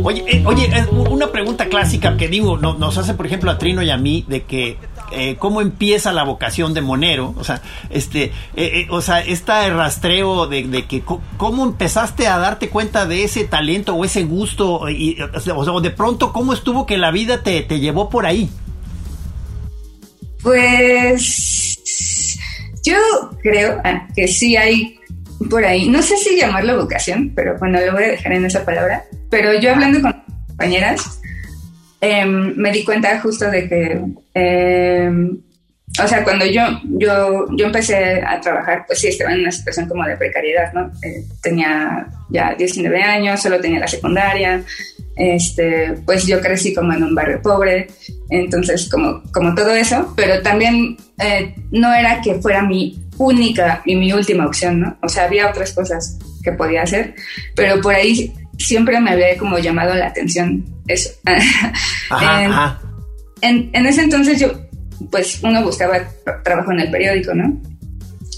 Oye, 0.03 0.23
eh, 0.27 0.43
oye, 0.45 0.69
una 0.91 1.31
pregunta 1.31 1.67
clásica 1.67 2.17
que 2.17 2.27
digo, 2.27 2.57
nos 2.57 2.97
hace 2.97 3.13
por 3.13 3.25
ejemplo 3.25 3.51
a 3.51 3.57
Trino 3.57 3.81
y 3.81 3.89
a 3.89 3.97
mí 3.97 4.25
de 4.27 4.43
que 4.43 4.77
eh, 5.11 5.35
cómo 5.37 5.61
empieza 5.61 6.11
la 6.11 6.23
vocación 6.23 6.73
de 6.73 6.81
monero, 6.81 7.33
o 7.37 7.43
sea, 7.43 7.61
este, 7.89 8.31
eh, 8.55 8.87
o 8.89 9.01
sea, 9.01 9.21
este 9.21 9.69
rastreo 9.69 10.47
de, 10.47 10.85
que 10.85 11.03
cómo 11.37 11.63
empezaste 11.63 12.27
a 12.27 12.37
darte 12.37 12.69
cuenta 12.69 13.05
de 13.05 13.23
ese 13.23 13.43
talento 13.45 13.95
o 13.95 14.05
ese 14.05 14.23
gusto 14.23 14.89
y, 14.89 15.17
o, 15.21 15.39
sea, 15.39 15.79
de 15.81 15.91
pronto 15.91 16.31
cómo 16.31 16.53
estuvo 16.53 16.85
que 16.85 16.97
la 16.97 17.11
vida 17.11 17.41
te, 17.41 17.61
te 17.61 17.79
llevó 17.79 18.09
por 18.09 18.25
ahí. 18.25 18.49
Pues 20.41 21.79
yo 22.83 22.97
creo 23.41 23.81
ah, 23.83 24.07
que 24.15 24.27
sí 24.27 24.55
hay 24.55 24.99
por 25.47 25.63
ahí, 25.63 25.87
no 25.87 26.01
sé 26.01 26.17
si 26.17 26.35
llamarlo 26.35 26.81
vocación, 26.81 27.31
pero 27.35 27.57
bueno, 27.57 27.79
lo 27.79 27.93
voy 27.93 28.03
a 28.03 28.09
dejar 28.09 28.33
en 28.33 28.45
esa 28.45 28.65
palabra. 28.65 29.03
Pero 29.29 29.53
yo 29.59 29.71
hablando 29.71 30.01
con 30.01 30.13
compañeras, 30.47 31.21
em, 32.01 32.55
me 32.55 32.71
di 32.71 32.83
cuenta 32.83 33.19
justo 33.21 33.49
de 33.49 33.69
que, 33.69 34.01
em, 34.33 35.37
o 36.03 36.07
sea, 36.07 36.23
cuando 36.23 36.45
yo, 36.45 36.61
yo, 36.83 37.47
yo 37.55 37.65
empecé 37.65 38.21
a 38.21 38.39
trabajar, 38.41 38.83
pues 38.85 38.99
sí, 38.99 39.07
estaba 39.07 39.33
en 39.33 39.41
una 39.41 39.51
situación 39.51 39.87
como 39.87 40.05
de 40.05 40.17
precariedad, 40.17 40.71
¿no? 40.73 40.91
Eh, 41.01 41.23
tenía 41.41 42.07
ya 42.29 42.53
19 42.55 43.01
años, 43.01 43.41
solo 43.41 43.59
tenía 43.59 43.79
la 43.79 43.87
secundaria, 43.87 44.63
este, 45.19 45.93
pues 46.05 46.25
yo 46.25 46.39
crecí 46.39 46.73
como 46.73 46.93
en 46.93 47.03
un 47.03 47.13
barrio 47.13 47.41
pobre, 47.41 47.87
entonces 48.29 48.89
como, 48.89 49.21
como 49.31 49.53
todo 49.53 49.75
eso, 49.75 50.13
pero 50.15 50.41
también 50.41 50.97
eh, 51.19 51.53
no 51.71 51.93
era 51.93 52.21
que 52.21 52.35
fuera 52.35 52.63
mi 52.63 52.97
única 53.17 53.81
y 53.85 53.95
mi 53.95 54.13
última 54.13 54.47
opción, 54.47 54.79
¿no? 54.79 54.97
O 55.03 55.09
sea, 55.09 55.25
había 55.25 55.49
otras 55.49 55.73
cosas 55.73 56.17
que 56.41 56.53
podía 56.53 56.83
hacer, 56.83 57.15
pero 57.53 57.81
por 57.81 57.93
ahí 57.93 58.33
siempre 58.57 58.99
me 59.01 59.11
había 59.11 59.37
como 59.37 59.59
llamado 59.59 59.93
la 59.93 60.07
atención 60.07 60.65
eso. 60.87 61.09
en, 63.41 63.69
En, 63.73 63.85
ese 63.85 64.01
entonces 64.01 64.39
yo, 64.39 64.51
pues 65.11 65.41
uno 65.43 65.63
buscaba 65.63 65.99
trabajo 66.43 66.71
en 66.71 66.79
el 66.81 66.91
periódico, 66.91 67.33
¿no? 67.33 67.61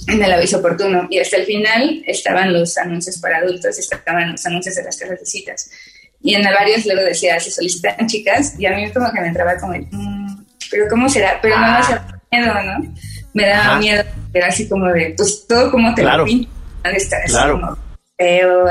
En 0.08 0.22
el 0.22 0.32
aviso 0.32 0.58
oportuno. 0.58 1.08
Y 1.10 1.20
hasta 1.20 1.38
el 1.38 1.46
final 1.46 2.04
estaban 2.08 2.54
los 2.54 2.78
anuncios 2.78 3.18
para 3.20 3.38
adultos, 3.38 3.78
estaban 3.78 4.32
los 4.32 4.46
anuncios 4.46 4.76
de 4.76 4.84
las 4.84 4.98
casas 4.98 5.20
de 5.20 5.26
citas. 5.26 5.72
Y 6.24 6.36
en 6.36 6.44
varios 6.44 6.86
luego 6.86 7.02
decía, 7.04 7.40
se 7.40 7.52
solicitan 7.52 8.08
chicas, 8.08 8.60
y 8.60 8.66
a 8.66 8.76
mí 8.76 8.92
como 8.92 9.12
que 9.12 9.22
me 9.22 9.28
entraba 9.28 9.58
como, 9.58 9.74
mm, 9.74 10.46
pero 10.70 10.86
¿cómo 10.90 11.10
será? 11.10 11.40
Pero 11.42 11.60
no 11.60 11.66
me 11.66 11.72
daba 11.72 12.22
miedo, 12.32 12.54
¿no? 12.54 12.94
Me 13.34 13.48
daba 13.48 13.80
miedo, 13.80 14.04
era 14.34 14.48
así 14.48 14.68
como 14.70 14.88
de, 14.88 15.14
pues 15.18 15.46
todo 15.48 15.72
como 15.72 15.94
te 15.96 16.04
lo 16.04 16.26
pintan, 16.26 16.52
de 16.84 16.98
estar 16.98 17.24
claro. 17.26 17.60
como 17.60 17.78
feo, 18.18 18.66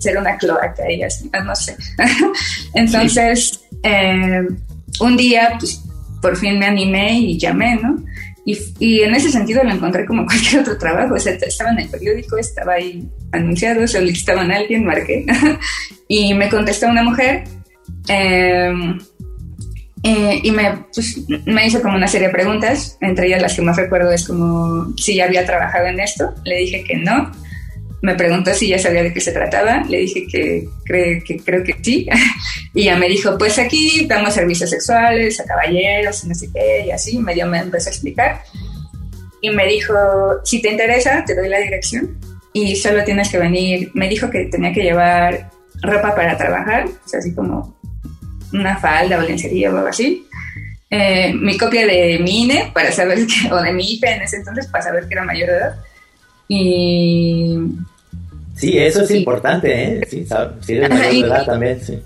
ser 0.00 0.16
una 0.16 0.36
cloaca 0.38 0.90
y 0.90 1.02
así, 1.02 1.30
no 1.44 1.54
sé. 1.54 1.76
Entonces, 2.74 3.60
eh, 3.82 4.46
un 5.00 5.16
día, 5.16 5.52
pues 5.58 5.82
por 6.22 6.36
fin 6.36 6.58
me 6.58 6.66
animé 6.66 7.12
y 7.12 7.38
llamé, 7.38 7.76
¿no? 7.76 8.02
Y, 8.80 9.02
en 9.02 9.14
ese 9.14 9.30
sentido 9.30 9.62
lo 9.62 9.72
encontré 9.72 10.06
como 10.06 10.24
cualquier 10.26 10.62
otro 10.62 10.78
trabajo. 10.78 11.14
O 11.14 11.18
sea, 11.18 11.34
estaba 11.34 11.70
en 11.70 11.80
el 11.80 11.88
periódico, 11.88 12.38
estaba 12.38 12.74
ahí 12.74 13.06
anunciado, 13.32 13.86
solicitaban 13.86 14.50
a 14.50 14.56
alguien, 14.56 14.84
marqué. 14.84 15.26
y 16.08 16.32
me 16.34 16.48
contestó 16.48 16.88
una 16.88 17.02
mujer. 17.02 17.44
Em, 18.08 18.98
eh, 20.02 20.40
y 20.42 20.50
me, 20.50 20.84
pues, 20.94 21.20
me 21.44 21.66
hizo 21.66 21.82
como 21.82 21.96
una 21.96 22.06
serie 22.06 22.28
de 22.28 22.32
preguntas, 22.32 22.96
entre 23.00 23.26
ellas 23.26 23.42
las 23.42 23.54
que 23.54 23.62
más 23.62 23.76
recuerdo 23.76 24.12
es 24.12 24.26
como 24.26 24.96
si 24.96 25.16
ya 25.16 25.24
había 25.24 25.44
trabajado 25.44 25.86
en 25.86 26.00
esto. 26.00 26.32
Le 26.44 26.58
dije 26.58 26.84
que 26.84 26.96
no 26.96 27.30
me 28.00 28.14
preguntó 28.14 28.54
si 28.54 28.68
ya 28.68 28.78
sabía 28.78 29.02
de 29.02 29.12
qué 29.12 29.20
se 29.20 29.32
trataba, 29.32 29.82
le 29.88 29.98
dije 29.98 30.26
que, 30.26 30.68
que 30.84 31.40
creo 31.44 31.64
que 31.64 31.74
sí, 31.82 32.08
y 32.74 32.84
ya 32.84 32.96
me 32.96 33.08
dijo, 33.08 33.36
pues 33.36 33.58
aquí 33.58 34.06
damos 34.06 34.34
servicios 34.34 34.70
sexuales 34.70 35.40
a 35.40 35.44
caballeros, 35.44 36.24
no 36.24 36.34
sé 36.34 36.48
qué, 36.52 36.86
y 36.86 36.90
así, 36.90 37.18
medio 37.18 37.46
me 37.46 37.58
empezó 37.58 37.88
a 37.88 37.92
explicar, 37.92 38.42
y 39.40 39.50
me 39.50 39.66
dijo, 39.66 39.94
si 40.44 40.62
te 40.62 40.70
interesa, 40.70 41.24
te 41.26 41.34
doy 41.34 41.48
la 41.48 41.58
dirección, 41.58 42.18
y 42.52 42.76
solo 42.76 43.04
tienes 43.04 43.28
que 43.28 43.38
venir, 43.38 43.90
me 43.94 44.08
dijo 44.08 44.30
que 44.30 44.44
tenía 44.46 44.72
que 44.72 44.82
llevar 44.82 45.50
ropa 45.82 46.14
para 46.14 46.36
trabajar, 46.36 46.86
o 46.86 47.08
sea, 47.08 47.20
así 47.20 47.34
como 47.34 47.78
una 48.52 48.76
falda 48.78 49.18
o 49.18 49.22
lencería 49.22 49.72
o 49.72 49.76
algo 49.76 49.88
así, 49.88 50.26
eh, 50.90 51.34
mi 51.34 51.58
copia 51.58 51.86
de 51.86 52.18
mi 52.18 52.44
INE 52.44 52.70
para 52.72 52.90
saber 52.92 53.26
que, 53.26 53.52
o 53.52 53.60
de 53.60 53.72
mi 53.72 53.94
IPE 53.94 54.10
en 54.10 54.22
ese 54.22 54.36
entonces 54.36 54.66
para 54.68 54.84
saber 54.84 55.06
que 55.06 55.14
era 55.14 55.24
mayor 55.24 55.50
de 55.50 55.56
edad 55.56 55.76
y... 56.48 57.56
Sí, 58.56 58.76
eso 58.76 59.02
es 59.02 59.10
importante, 59.12 59.72
¿eh? 59.72 60.00
Sí, 60.10 60.26
sí 60.60 60.80
también, 61.46 61.80
sí. 61.80 62.02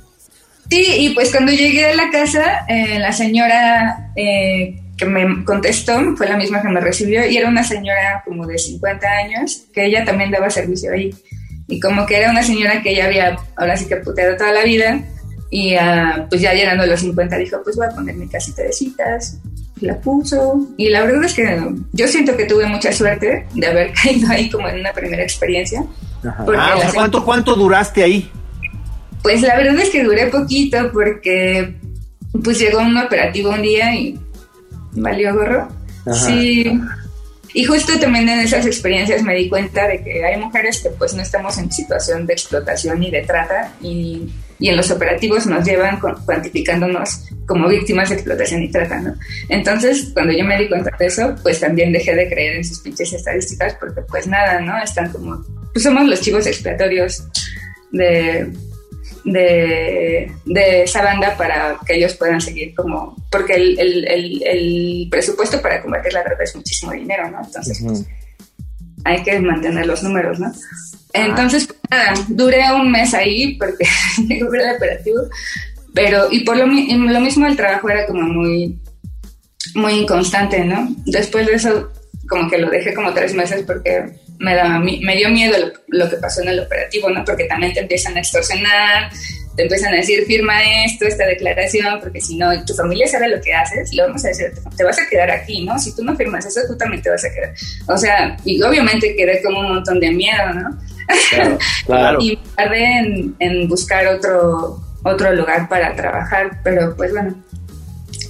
Sí, 0.69 0.85
y 0.99 1.11
pues 1.11 1.31
cuando 1.31 1.53
llegué 1.53 1.87
a 1.87 1.95
la 1.95 2.11
casa, 2.11 2.65
eh, 2.69 2.99
la 2.99 3.13
señora 3.13 4.11
eh, 4.17 4.81
que 4.97 5.05
me 5.05 5.45
contestó 5.45 6.17
fue 6.17 6.29
la 6.29 6.37
misma 6.37 6.63
que 6.63 6.69
me 6.69 6.81
recibió 6.81 7.27
y 7.27 7.37
era 7.37 7.49
una 7.49 7.65
señora 7.65 8.23
como 8.25 8.47
de 8.47 8.59
50 8.59 9.07
años, 9.07 9.65
que 9.73 9.87
ella 9.87 10.05
también 10.05 10.31
daba 10.31 10.51
servicio 10.51 10.93
ahí. 10.93 11.15
Y 11.69 11.81
como 11.81 12.05
que 12.07 12.19
era 12.19 12.31
una 12.31 12.43
señora 12.43 12.83
que 12.83 12.95
ya 12.95 13.07
había, 13.07 13.37
ahora 13.57 13.77
sí 13.77 13.87
que 13.87 13.97
puteado 13.97 14.37
toda 14.37 14.53
la 14.53 14.65
vida, 14.65 15.01
y 15.51 15.75
uh, 15.75 16.27
pues 16.31 16.41
ya 16.41 16.55
llegando 16.55 16.85
a 16.85 16.87
los 16.87 17.01
50 17.01 17.37
dijo, 17.37 17.61
pues 17.63 17.77
voy 17.77 17.87
a 17.87 17.91
poner 17.91 18.15
mi 18.15 18.27
casita 18.27 18.63
de 18.63 18.73
citas, 18.73 19.39
la 19.83 20.01
puso. 20.01 20.69
Y 20.77 20.89
la 20.89 21.03
verdad 21.03 21.25
es 21.25 21.35
que 21.35 21.75
yo 21.93 22.09
siento 22.09 22.37
que 22.37 22.45
tuve 22.45 22.67
mucha 22.67 22.93
suerte 22.93 23.47
de 23.55 23.67
haber 23.67 23.93
caído 24.03 24.31
ahí 24.31 24.51
como 24.51 24.69
en 24.69 24.81
una 24.81 24.93
primera 24.93 25.23
experiencia. 25.23 25.85
Ah, 26.25 26.77
¿cuánto, 26.95 27.25
¿cuánto 27.25 27.55
duraste 27.55 28.03
ahí? 28.03 28.31
Pues 29.23 29.43
la 29.43 29.57
verdad 29.57 29.79
es 29.79 29.91
que 29.91 30.03
duré 30.03 30.29
poquito 30.29 30.91
porque 30.93 31.77
pues 32.43 32.59
llegó 32.59 32.81
un 32.81 32.97
operativo 32.97 33.51
un 33.51 33.63
día 33.63 33.95
y 33.95 34.19
valió 34.93 35.35
gorro. 35.35 35.69
Sí. 36.13 36.81
Y 37.55 37.65
justo 37.65 37.99
también 38.01 38.29
en 38.29 38.41
esas 38.41 38.67
experiencias 38.67 39.23
me 39.23 39.35
di 39.35 39.49
cuenta 39.49 39.87
de 39.87 40.03
que 40.03 40.25
hay 40.25 40.41
mujeres 40.41 40.81
que 40.83 40.91
pues 40.91 41.15
no 41.15 41.23
estamos 41.23 41.59
en 41.59 41.71
situación 41.71 42.27
de 42.27 42.33
explotación 42.33 43.01
ni 43.01 43.11
de 43.11 43.23
trata 43.23 43.73
y 43.83 44.33
y 44.63 44.69
en 44.69 44.77
los 44.77 44.91
operativos 44.93 45.47
nos 45.47 45.65
llevan 45.65 45.99
cuantificándonos 45.99 47.25
como 47.47 47.69
víctimas 47.69 48.09
de 48.09 48.17
explotación 48.17 48.63
y 48.63 48.71
trata, 48.71 49.01
¿no? 49.01 49.15
Entonces, 49.49 50.11
cuando 50.13 50.33
yo 50.33 50.45
me 50.45 50.59
di 50.59 50.69
cuenta 50.69 50.91
de 50.99 51.07
eso, 51.07 51.35
pues 51.43 51.61
también 51.61 51.93
dejé 51.93 52.15
de 52.15 52.29
creer 52.29 52.57
en 52.57 52.65
sus 52.65 52.81
pinches 52.81 53.13
estadísticas 53.13 53.75
porque 53.81 54.03
pues 54.03 54.27
nada, 54.27 54.61
¿no? 54.61 54.81
Están 54.83 55.11
como, 55.11 55.45
pues 55.73 55.83
somos 55.83 56.07
los 56.07 56.21
chivos 56.21 56.47
expiatorios 56.47 57.25
de, 57.91 58.53
de, 59.25 60.83
esa 60.83 61.03
banda 61.03 61.37
para 61.37 61.79
que 61.87 61.97
ellos 61.97 62.15
puedan 62.15 62.41
seguir 62.41 62.75
como, 62.75 63.17
porque 63.31 63.55
el, 63.55 65.09
presupuesto 65.11 65.61
para 65.61 65.83
combatir 65.83 66.13
la 66.13 66.25
droga 66.25 66.45
es 66.45 66.57
muchísimo 66.57 66.93
dinero, 66.93 67.31
¿no? 67.31 67.41
Entonces, 67.45 67.81
pues, 67.85 68.07
hay 69.05 69.23
que 69.23 69.39
mantener 69.41 69.87
los 69.87 70.03
números, 70.03 70.39
¿no? 70.39 70.53
Entonces, 71.13 71.67
pues, 71.67 71.79
nada, 71.91 72.15
duré 72.29 72.61
un 72.73 72.91
mes 72.91 73.13
ahí 73.15 73.57
porque 73.59 73.87
llegó 74.29 74.55
el 74.55 74.77
operativo, 74.77 75.21
pero, 75.95 76.29
y 76.31 76.41
por 76.41 76.57
lo, 76.57 76.67
lo, 76.67 77.21
mismo 77.21 77.47
el 77.47 77.57
trabajo 77.57 77.89
era 77.89 78.07
como 78.07 78.23
muy, 78.23 78.79
muy 79.75 79.93
inconstante, 79.93 80.65
¿no? 80.65 80.89
Después 81.07 81.47
de 81.47 81.55
eso, 81.55 81.93
como 82.29 82.51
que 82.51 82.59
lo 82.59 82.71
dejé 82.71 82.95
como 82.95 83.13
tres 83.13 83.35
meses 83.35 83.65
porque 83.67 84.05
me, 84.39 84.55
da, 84.55 84.79
me 84.79 85.17
dio 85.17 85.29
miedo 85.31 85.57
lo, 85.59 85.73
lo 85.99 86.11
que 86.11 86.17
pasó 86.17 86.43
en 86.43 86.49
el 86.49 86.61
operativo, 86.61 87.11
¿no? 87.11 87.25
Porque 87.25 87.45
también 87.45 87.73
te 87.73 87.81
empiezan 87.81 88.17
a 88.17 88.21
extorsionar, 88.21 89.11
te 89.57 89.63
empiezan 89.63 89.93
a 89.93 89.97
decir, 89.97 90.25
firma 90.25 90.55
esto, 90.85 91.07
esta 91.07 91.27
declaración, 91.27 92.01
porque 92.01 92.21
si 92.21 92.37
no, 92.37 92.49
tu 92.65 92.75
familia 92.75 93.07
sabe 93.07 93.29
lo 93.29 93.41
que 93.41 93.53
haces, 93.53 93.95
lo 93.95 94.05
vamos 94.05 94.25
a 94.25 94.29
decir, 94.29 94.47
te 94.77 94.85
vas 94.85 94.99
a 94.99 95.09
quedar 95.09 95.31
aquí, 95.31 95.65
¿no? 95.65 95.79
Si 95.79 95.95
tú 95.95 96.03
no 96.05 96.17
firmas 96.17 96.47
eso, 96.47 96.61
tú 96.67 96.77
también 96.77 97.03
te 97.03 97.11
vas 97.11 97.25
a 97.25 97.33
quedar. 97.33 97.55
O 97.87 97.97
sea, 97.97 98.37
y 98.45 98.63
obviamente 98.63 99.15
quedé 99.15 99.43
como 99.43 99.61
un 99.61 99.75
montón 99.75 100.01
de 100.01 100.11
miedo, 100.11 100.53
¿no? 100.55 100.79
Claro, 101.87 102.19
y 102.21 102.37
tardé 102.57 102.99
en, 102.99 103.37
en, 103.39 103.69
buscar 103.69 104.07
otro, 104.07 104.81
otro 105.03 105.33
lugar 105.35 105.69
para 105.69 105.95
trabajar, 105.95 106.61
pero 106.63 106.95
pues 106.97 107.13
bueno. 107.13 107.35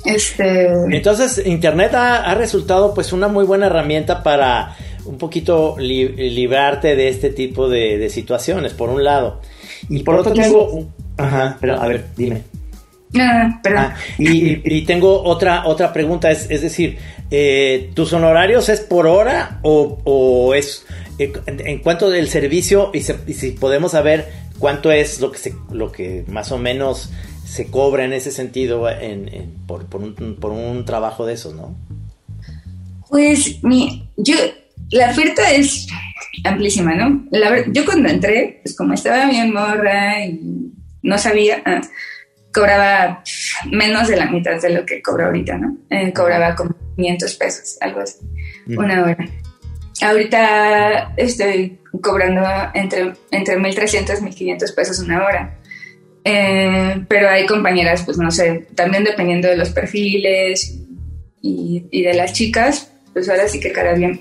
Este... 0.05 0.67
Entonces, 0.91 1.43
Internet 1.47 1.95
ha, 1.95 2.35
resultado 2.35 2.95
pues 2.95 3.13
una 3.13 3.29
muy 3.29 3.45
buena 3.45 3.67
herramienta 3.67 4.23
para 4.23 4.77
un 5.05 5.19
poquito 5.19 5.77
librarte 5.79 6.97
de 6.97 7.09
este 7.09 7.31
tipo 7.31 7.69
de, 7.69 7.99
de 7.99 8.11
situaciones, 8.11 8.73
por 8.73 8.89
un 8.89 9.05
lado. 9.05 9.41
Y 9.89 10.03
por, 10.03 10.17
otro 10.17 10.33
tengo... 10.33 10.89
Ajá, 11.17 11.57
pero 11.61 11.81
a 11.81 11.87
ver, 11.87 12.07
dime. 12.17 12.43
Ah, 13.19 13.61
ah, 13.77 13.95
y, 14.17 14.83
tengo 14.83 15.23
otra 15.23 15.67
otra 15.67 15.93
pregunta, 15.93 16.31
es, 16.31 16.51
es 16.51 16.63
decir, 16.63 16.97
eh, 17.31 17.91
¿tus 17.95 18.13
honorarios 18.15 18.71
es 18.71 18.81
por 18.81 19.07
hora 19.07 19.59
o, 19.63 20.55
es 20.55 20.87
eh, 21.19 21.31
en, 21.47 21.81
cuanto 21.81 22.09
del 22.09 22.29
servicio 22.29 22.91
y, 22.95 23.03
si 23.03 23.51
podemos 23.53 23.93
saber 23.93 24.29
cuánto 24.63 24.93
es 24.93 25.21
lo 25.21 25.33
que 25.33 25.39
se, 25.39 25.55
lo 25.73 25.91
que 25.91 26.25
más 26.29 26.53
o 26.53 26.57
menos 26.57 27.11
se 27.45 27.67
cobra 27.67 28.05
en 28.05 28.13
ese 28.13 28.31
sentido 28.31 28.89
en, 28.89 29.53
por, 29.67 29.87
por, 29.87 30.01
un, 30.03 30.37
por 30.39 30.53
un 30.53 30.85
trabajo 30.85 31.27
de 31.27 31.35
esos, 31.35 31.53
¿no? 31.53 31.75
Pues 33.09 33.61
mi, 33.65 34.09
yo 34.17 34.37
la 34.93 35.11
oferta 35.11 35.51
es 35.51 35.89
amplísima, 36.45 36.95
¿no? 36.95 37.27
La, 37.33 37.67
yo 37.73 37.85
cuando 37.85 38.09
entré, 38.09 38.61
pues 38.63 38.77
como 38.77 38.95
estaba 38.95 39.27
bien 39.29 39.53
morra 39.53 40.25
y 40.25 40.41
no 41.03 41.19
sabía, 41.19 41.61
ah, 41.67 41.81
cobraba 42.55 43.25
menos 43.69 44.07
de 44.07 44.17
la 44.17 44.31
mitad 44.31 44.63
de 44.63 44.71
lo 44.71 44.87
que 44.87 45.03
cobro 45.03 45.27
ahorita, 45.27 45.59
¿no? 45.59 45.77
Eh, 45.91 46.13
cobraba 46.13 46.55
como 46.55 46.77
500 46.95 47.35
pesos, 47.35 47.79
algo 47.81 47.99
así, 47.99 48.19
una 48.69 49.03
hora. 49.03 49.29
Ahorita 50.01 51.13
estoy 51.17 51.79
cobrando 52.01 52.43
entre, 52.75 53.13
entre 53.31 53.59
1.300 53.59 54.21
y 54.21 54.55
1.500 54.55 54.75
pesos 54.75 54.99
una 55.01 55.25
hora. 55.25 55.59
Eh, 56.25 57.05
pero 57.09 57.29
hay 57.29 57.47
compañeras, 57.47 58.03
pues 58.05 58.17
no 58.17 58.31
sé, 58.31 58.69
también 58.75 59.05
dependiendo 59.05 59.49
de 59.49 59.57
los 59.57 59.71
perfiles 59.71 60.79
y, 61.41 61.85
y 61.91 62.03
de 62.03 62.15
las 62.15 62.33
chicas, 62.33 62.93
pues 63.13 63.29
ahora 63.29 63.47
sí 63.49 63.61
que 63.61 63.73
cada 63.73 63.93
bien, 63.93 64.21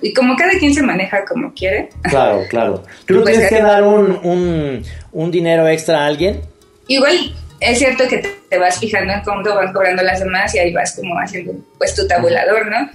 y 0.00 0.12
como 0.12 0.34
cada 0.36 0.52
quien 0.58 0.74
se 0.74 0.82
maneja 0.82 1.24
como 1.24 1.52
quiere. 1.52 1.90
Claro, 2.02 2.42
claro. 2.48 2.82
¿Tú 3.06 3.14
no 3.14 3.22
pues 3.22 3.34
tienes 3.34 3.52
que 3.52 3.62
dar 3.62 3.84
un, 3.84 4.82
un, 5.12 5.30
dinero 5.30 5.68
extra 5.68 6.02
a 6.02 6.06
alguien? 6.06 6.40
Igual 6.88 7.34
es 7.60 7.78
cierto 7.78 8.08
que 8.08 8.18
te 8.48 8.58
vas 8.58 8.78
fijando 8.78 9.12
en 9.12 9.20
cuánto 9.22 9.54
van 9.54 9.72
cobrando 9.72 10.02
las 10.02 10.18
demás 10.18 10.54
y 10.54 10.58
ahí 10.58 10.72
vas 10.72 10.96
como 10.96 11.14
haciendo 11.18 11.52
pues 11.78 11.94
tu 11.94 12.06
tabulador, 12.08 12.66
¿no? 12.66 12.90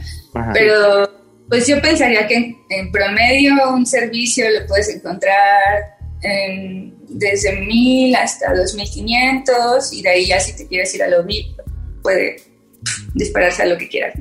Pero 0.54 1.10
pues 1.50 1.68
yo 1.68 1.82
pensaría 1.82 2.28
que 2.28 2.56
en, 2.70 2.92
promedio 2.92 3.74
un 3.74 3.86
servicio 3.86 4.46
lo 4.50 4.66
puedes 4.68 4.90
encontrar 4.90 5.96
desde 7.10 7.62
mil 7.62 8.16
hasta 8.16 8.54
dos 8.54 8.74
mil 8.74 8.90
quinientos 8.90 9.94
y 9.94 10.02
de 10.02 10.10
ahí 10.10 10.26
ya 10.26 10.40
si 10.40 10.56
te 10.56 10.68
quieres 10.68 10.94
ir 10.96 11.04
a 11.04 11.08
lo 11.08 11.24
VIP 11.24 11.58
puede 12.02 12.38
dispararse 13.14 13.64
a 13.64 13.66
lo 13.66 13.78
que 13.78 13.88
quieras. 13.88 14.14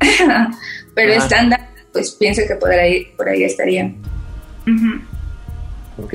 Pero 0.94 1.12
estándar, 1.12 1.68
pues 1.92 2.12
pienso 2.12 2.42
que 2.46 2.56
por 2.56 2.70
ahí, 2.70 3.06
por 3.16 3.28
ahí 3.28 3.44
estaría. 3.44 3.92
Ok. 5.98 6.14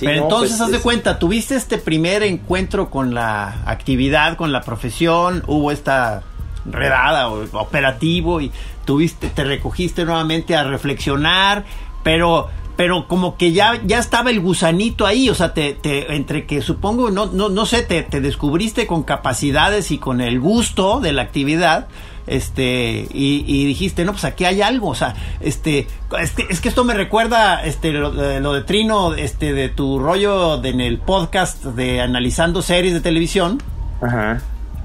Pero 0.00 0.22
entonces, 0.22 0.56
pues, 0.56 0.60
haz 0.60 0.70
de 0.70 0.80
cuenta, 0.80 1.18
tuviste 1.18 1.54
este 1.54 1.78
primer 1.78 2.22
encuentro 2.22 2.90
con 2.90 3.14
la 3.14 3.62
actividad, 3.66 4.36
con 4.36 4.52
la 4.52 4.62
profesión, 4.62 5.42
hubo 5.46 5.70
esta 5.70 6.22
redada 6.64 7.28
o 7.28 7.44
operativo 7.58 8.40
y 8.40 8.50
tuviste, 8.84 9.28
te 9.28 9.44
recogiste 9.44 10.04
nuevamente 10.04 10.56
a 10.56 10.64
reflexionar, 10.64 11.64
pero 12.02 12.48
pero 12.76 13.06
como 13.06 13.36
que 13.36 13.52
ya, 13.52 13.80
ya 13.84 14.00
estaba 14.00 14.30
el 14.30 14.40
gusanito 14.40 15.06
ahí, 15.06 15.28
o 15.28 15.34
sea, 15.34 15.54
te, 15.54 15.74
te 15.74 16.16
entre 16.16 16.44
que 16.44 16.60
supongo, 16.60 17.10
no, 17.10 17.26
no, 17.26 17.48
no 17.48 17.66
sé, 17.66 17.82
te, 17.82 18.02
te 18.02 18.20
descubriste 18.20 18.88
con 18.88 19.04
capacidades 19.04 19.92
y 19.92 19.98
con 19.98 20.20
el 20.20 20.40
gusto 20.40 20.98
de 20.98 21.12
la 21.12 21.22
actividad, 21.22 21.86
este 22.26 23.06
y, 23.12 23.66
dijiste 23.66 24.04
no 24.06 24.12
pues 24.12 24.24
aquí 24.24 24.46
hay 24.46 24.62
algo 24.62 24.88
o 24.88 24.94
sea 24.94 25.14
este 25.40 25.86
es 26.18 26.30
que, 26.30 26.46
es 26.48 26.60
que 26.60 26.70
esto 26.70 26.82
me 26.82 26.94
recuerda 26.94 27.62
este 27.64 27.92
lo, 27.92 28.10
de 28.12 28.62
Trino 28.62 29.14
este 29.14 29.52
de 29.52 29.68
tu 29.68 29.98
rollo 29.98 30.62
en 30.64 30.80
el 30.80 30.98
podcast 30.98 31.62
de 31.64 32.00
analizando 32.00 32.62
series 32.62 32.94
de 32.94 33.00
televisión 33.00 33.62
Ajá. 34.00 34.40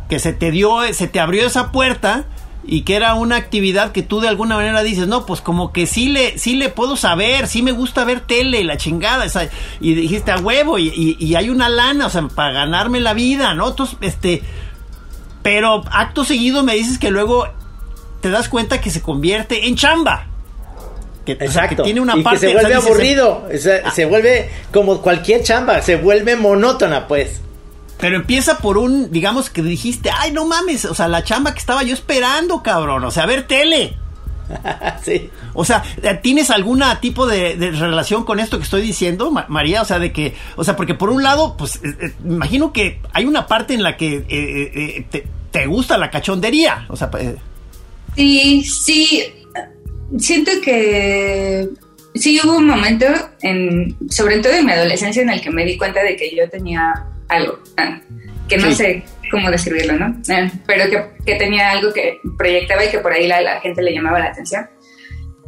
Que 0.10 0.20
se 0.20 0.34
te 0.34 0.52
dio 0.52 0.82
se 0.92 1.08
te 1.08 1.20
abrió 1.20 1.46
esa 1.46 1.72
puerta 1.72 2.26
y 2.66 2.82
que 2.82 2.96
era 2.96 3.16
una 3.16 3.36
actividad 3.38 3.92
que 3.92 4.04
tú 4.04 4.20
de 4.20 4.28
alguna 4.28 4.56
manera 4.56 4.84
dices, 4.84 5.08
no, 5.08 5.26
pues 5.26 5.42
como 5.42 5.72
que 5.72 5.88
sí 5.88 6.10
le, 6.10 6.38
sí 6.38 6.56
le 6.56 6.70
puedo 6.70 6.96
saber, 6.98 7.48
sí 7.48 7.62
me 7.62 7.72
gusta 7.72 8.04
ver 8.04 8.20
tele, 8.20 8.64
la 8.64 8.78
chingada, 8.78 9.26
esa, 9.26 9.50
y 9.80 9.96
dijiste 9.96 10.32
a 10.32 10.38
huevo, 10.38 10.78
y, 10.78 11.18
y, 11.20 11.36
hay 11.36 11.50
una 11.50 11.68
lana, 11.68 12.06
o 12.06 12.10
sea, 12.10 12.28
para 12.28 12.52
ganarme 12.52 13.00
la 13.00 13.14
vida, 13.14 13.54
¿no? 13.54 13.70
Entonces, 13.70 13.98
este, 14.02 14.44
pero 15.42 15.84
acto 15.92 16.24
seguido 16.26 16.64
me 16.64 16.76
dices 16.76 17.00
que 17.00 17.10
luego 17.10 17.48
te 18.22 18.30
das 18.30 18.50
cuenta 18.50 18.82
que 18.82 18.92
se 18.92 19.02
convierte 19.02 19.68
en 19.68 19.76
chamba. 19.76 20.28
Que, 21.26 21.34
Exacto. 21.34 21.84
tiene 21.84 22.02
una 22.02 22.18
y 22.18 22.24
parte, 22.24 22.42
que 22.42 22.48
se 22.48 22.54
vuelve 22.54 22.76
aburrido, 22.76 23.48
ah. 23.84 23.92
se 23.92 24.06
vuelve 24.06 24.50
como 24.72 25.02
cualquier 25.02 25.44
chamba, 25.44 25.82
se 25.82 25.96
vuelve 25.96 26.36
monótona, 26.36 27.08
pues. 27.08 27.42
Pero 28.00 28.16
empieza 28.16 28.60
por 28.60 28.78
un, 28.78 29.12
digamos 29.12 29.50
que 29.50 29.62
dijiste, 29.62 30.10
ay, 30.10 30.32
no 30.32 30.46
mames, 30.46 30.86
o 30.86 30.96
sea, 30.96 31.08
la 31.08 31.24
chamba 31.24 31.54
que 31.54 31.60
estaba 31.60 31.84
yo 31.84 31.94
esperando, 31.94 32.64
cabrón, 32.64 33.04
o 33.04 33.12
sea, 33.12 33.24
a 33.24 33.28
ver 33.28 33.46
tele. 33.46 33.98
sí. 35.04 35.30
O 35.54 35.66
sea, 35.66 35.84
¿tienes 36.22 36.50
algún 36.50 36.82
tipo 37.02 37.28
de, 37.28 37.56
relación 37.72 38.24
con 38.24 38.40
esto 38.40 38.58
que 38.58 38.64
estoy 38.64 38.82
diciendo, 38.82 39.32
María? 39.50 39.82
O 39.82 39.86
sea, 39.86 40.00
de 40.00 40.14
que, 40.14 40.34
o 40.56 40.64
sea, 40.64 40.76
porque 40.76 40.94
por 40.94 41.10
un 41.10 41.24
lado, 41.24 41.58
pues, 41.58 41.76
eh, 41.78 41.96
eh, 42.02 42.14
imagino 42.24 42.72
que 42.72 43.00
hay 43.14 43.26
una 43.26 43.48
parte 43.48 43.74
en 43.74 43.84
la 43.84 43.98
que 43.98 44.26
eh, 44.30 45.06
te, 45.52 45.66
gusta 45.66 45.98
la 45.98 46.10
cachondería, 46.10 46.86
o 46.90 46.96
sea, 46.96 47.12
pues, 47.12 47.36
sí, 48.16 48.64
sí, 48.64 49.24
siento 50.18 50.52
que 50.64 51.68
sí 52.16 52.40
hubo 52.44 52.58
un 52.58 52.68
momento, 52.68 53.06
en, 53.42 53.98
sobre 54.10 54.40
todo 54.40 54.54
en 54.54 54.66
mi 54.66 54.72
adolescencia, 54.72 55.22
en 55.22 55.30
el 55.30 55.42
que 55.42 55.52
me 55.52 55.66
di 55.66 55.78
cuenta 55.78 56.02
de 56.02 56.16
que 56.16 56.34
yo 56.34 56.50
tenía 56.50 57.09
algo, 57.30 57.60
ah, 57.78 58.02
que 58.48 58.58
no 58.58 58.72
sé 58.72 59.04
cómo 59.30 59.50
describirlo, 59.50 59.94
¿no? 59.94 60.16
Ah, 60.30 60.50
pero 60.66 60.86
que, 61.26 61.36
tenía 61.36 61.72
algo 61.72 61.94
que 61.94 62.20
proyectaba 62.38 62.84
y 62.84 62.90
que 62.90 63.00
por 63.00 63.14
ahí 63.14 63.28
la, 63.28 63.42
la 63.42 63.62
gente 63.62 63.82
le 63.82 63.94
llamaba 63.94 64.20
la 64.20 64.26
atención. 64.26 64.68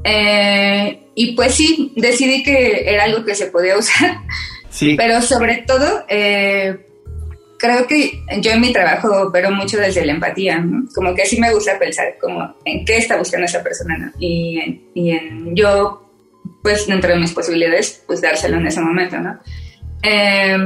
Eh, 0.04 1.08
y 1.16 1.36
pues 1.36 1.56
sí, 1.56 1.94
decidí 1.96 2.44
que 2.44 2.90
era 2.90 3.04
algo 3.04 3.26
que 3.26 3.36
se 3.36 3.48
podía 3.48 3.78
usar. 3.78 4.18
Sí. 4.70 4.96
Pero 4.96 5.22
sobre 5.22 5.64
todo, 5.68 6.06
eh, 6.08 6.86
creo 7.58 7.86
que 7.88 8.24
yo 8.40 8.52
en 8.52 8.62
mi 8.62 8.72
trabajo 8.72 9.28
opero 9.28 9.52
mucho 9.52 9.78
desde 9.78 10.06
la 10.06 10.14
empatía, 10.14 10.60
¿no? 10.60 10.86
Como 10.96 11.14
que 11.14 11.26
sí 11.26 11.40
me 11.40 11.54
gusta 11.54 11.78
pensar 11.78 12.18
como 12.20 12.56
en 12.66 12.86
qué 12.86 12.98
está 12.98 13.18
buscando 13.18 13.46
esa 13.46 13.64
persona, 13.64 13.98
¿no? 13.98 14.12
Y, 14.20 14.60
en, 14.60 14.84
y 14.94 15.12
en 15.12 15.56
yo, 15.56 16.10
pues 16.64 16.88
dentro 16.88 17.12
de 17.12 17.20
mis 17.20 17.34
posibilidades, 17.34 18.04
pues 18.08 18.22
dárselo 18.22 18.58
en 18.58 18.68
ese 18.68 18.82
momento, 18.82 19.20
¿no? 19.20 19.40
Eh, 20.04 20.58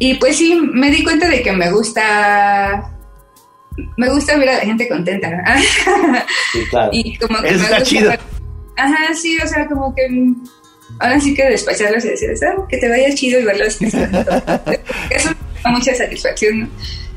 y 0.00 0.14
pues 0.14 0.38
sí, 0.38 0.58
me 0.72 0.90
di 0.90 1.04
cuenta 1.04 1.28
de 1.28 1.42
que 1.42 1.52
me 1.52 1.70
gusta 1.70 2.90
me 3.96 4.08
gusta 4.08 4.36
ver 4.36 4.48
a 4.48 4.54
la 4.54 4.60
gente 4.60 4.88
contenta. 4.88 5.28
Sí, 6.52 6.64
claro. 6.70 6.90
y 6.94 7.16
como 7.18 7.40
que 7.40 7.48
Eso 7.50 7.58
me 7.58 7.64
está 7.64 7.82
chido. 7.82 8.12
Ajá, 8.76 9.14
sí, 9.14 9.38
o 9.38 9.46
sea, 9.46 9.66
como 9.66 9.94
que 9.94 10.08
ahora 11.00 11.20
sí 11.20 11.34
que 11.34 11.44
despacharlos 11.44 12.02
y 12.06 12.08
decir, 12.08 12.30
ah, 12.46 12.66
que 12.66 12.78
te 12.78 12.88
vaya 12.88 13.14
chido 13.14 13.40
y 13.40 13.44
verlos. 13.44 13.78
Eso 15.10 15.30
da 15.62 15.70
mucha 15.70 15.94
satisfacción, 15.94 16.60
¿no? 16.60 16.68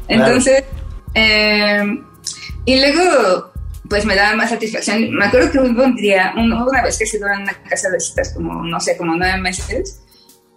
Entonces, 0.09 0.65
em, 1.13 2.03
y 2.65 2.81
luego, 2.81 3.53
pues 3.89 4.05
me 4.05 4.15
daba 4.15 4.35
más 4.35 4.49
satisfacción. 4.49 5.09
Me 5.11 5.25
acuerdo 5.25 5.51
que 5.51 5.59
hubo 5.59 5.83
un 5.83 5.95
día, 5.95 6.33
una 6.35 6.83
vez 6.83 6.97
que 6.97 7.05
se 7.05 7.15
en 7.15 7.23
una 7.23 7.53
casa 7.63 7.89
de 7.89 7.99
citas 8.01 8.33
como, 8.33 8.61
no 8.61 8.79
sé, 8.81 8.97
como 8.97 9.15
nueve 9.15 9.39
meses, 9.39 10.01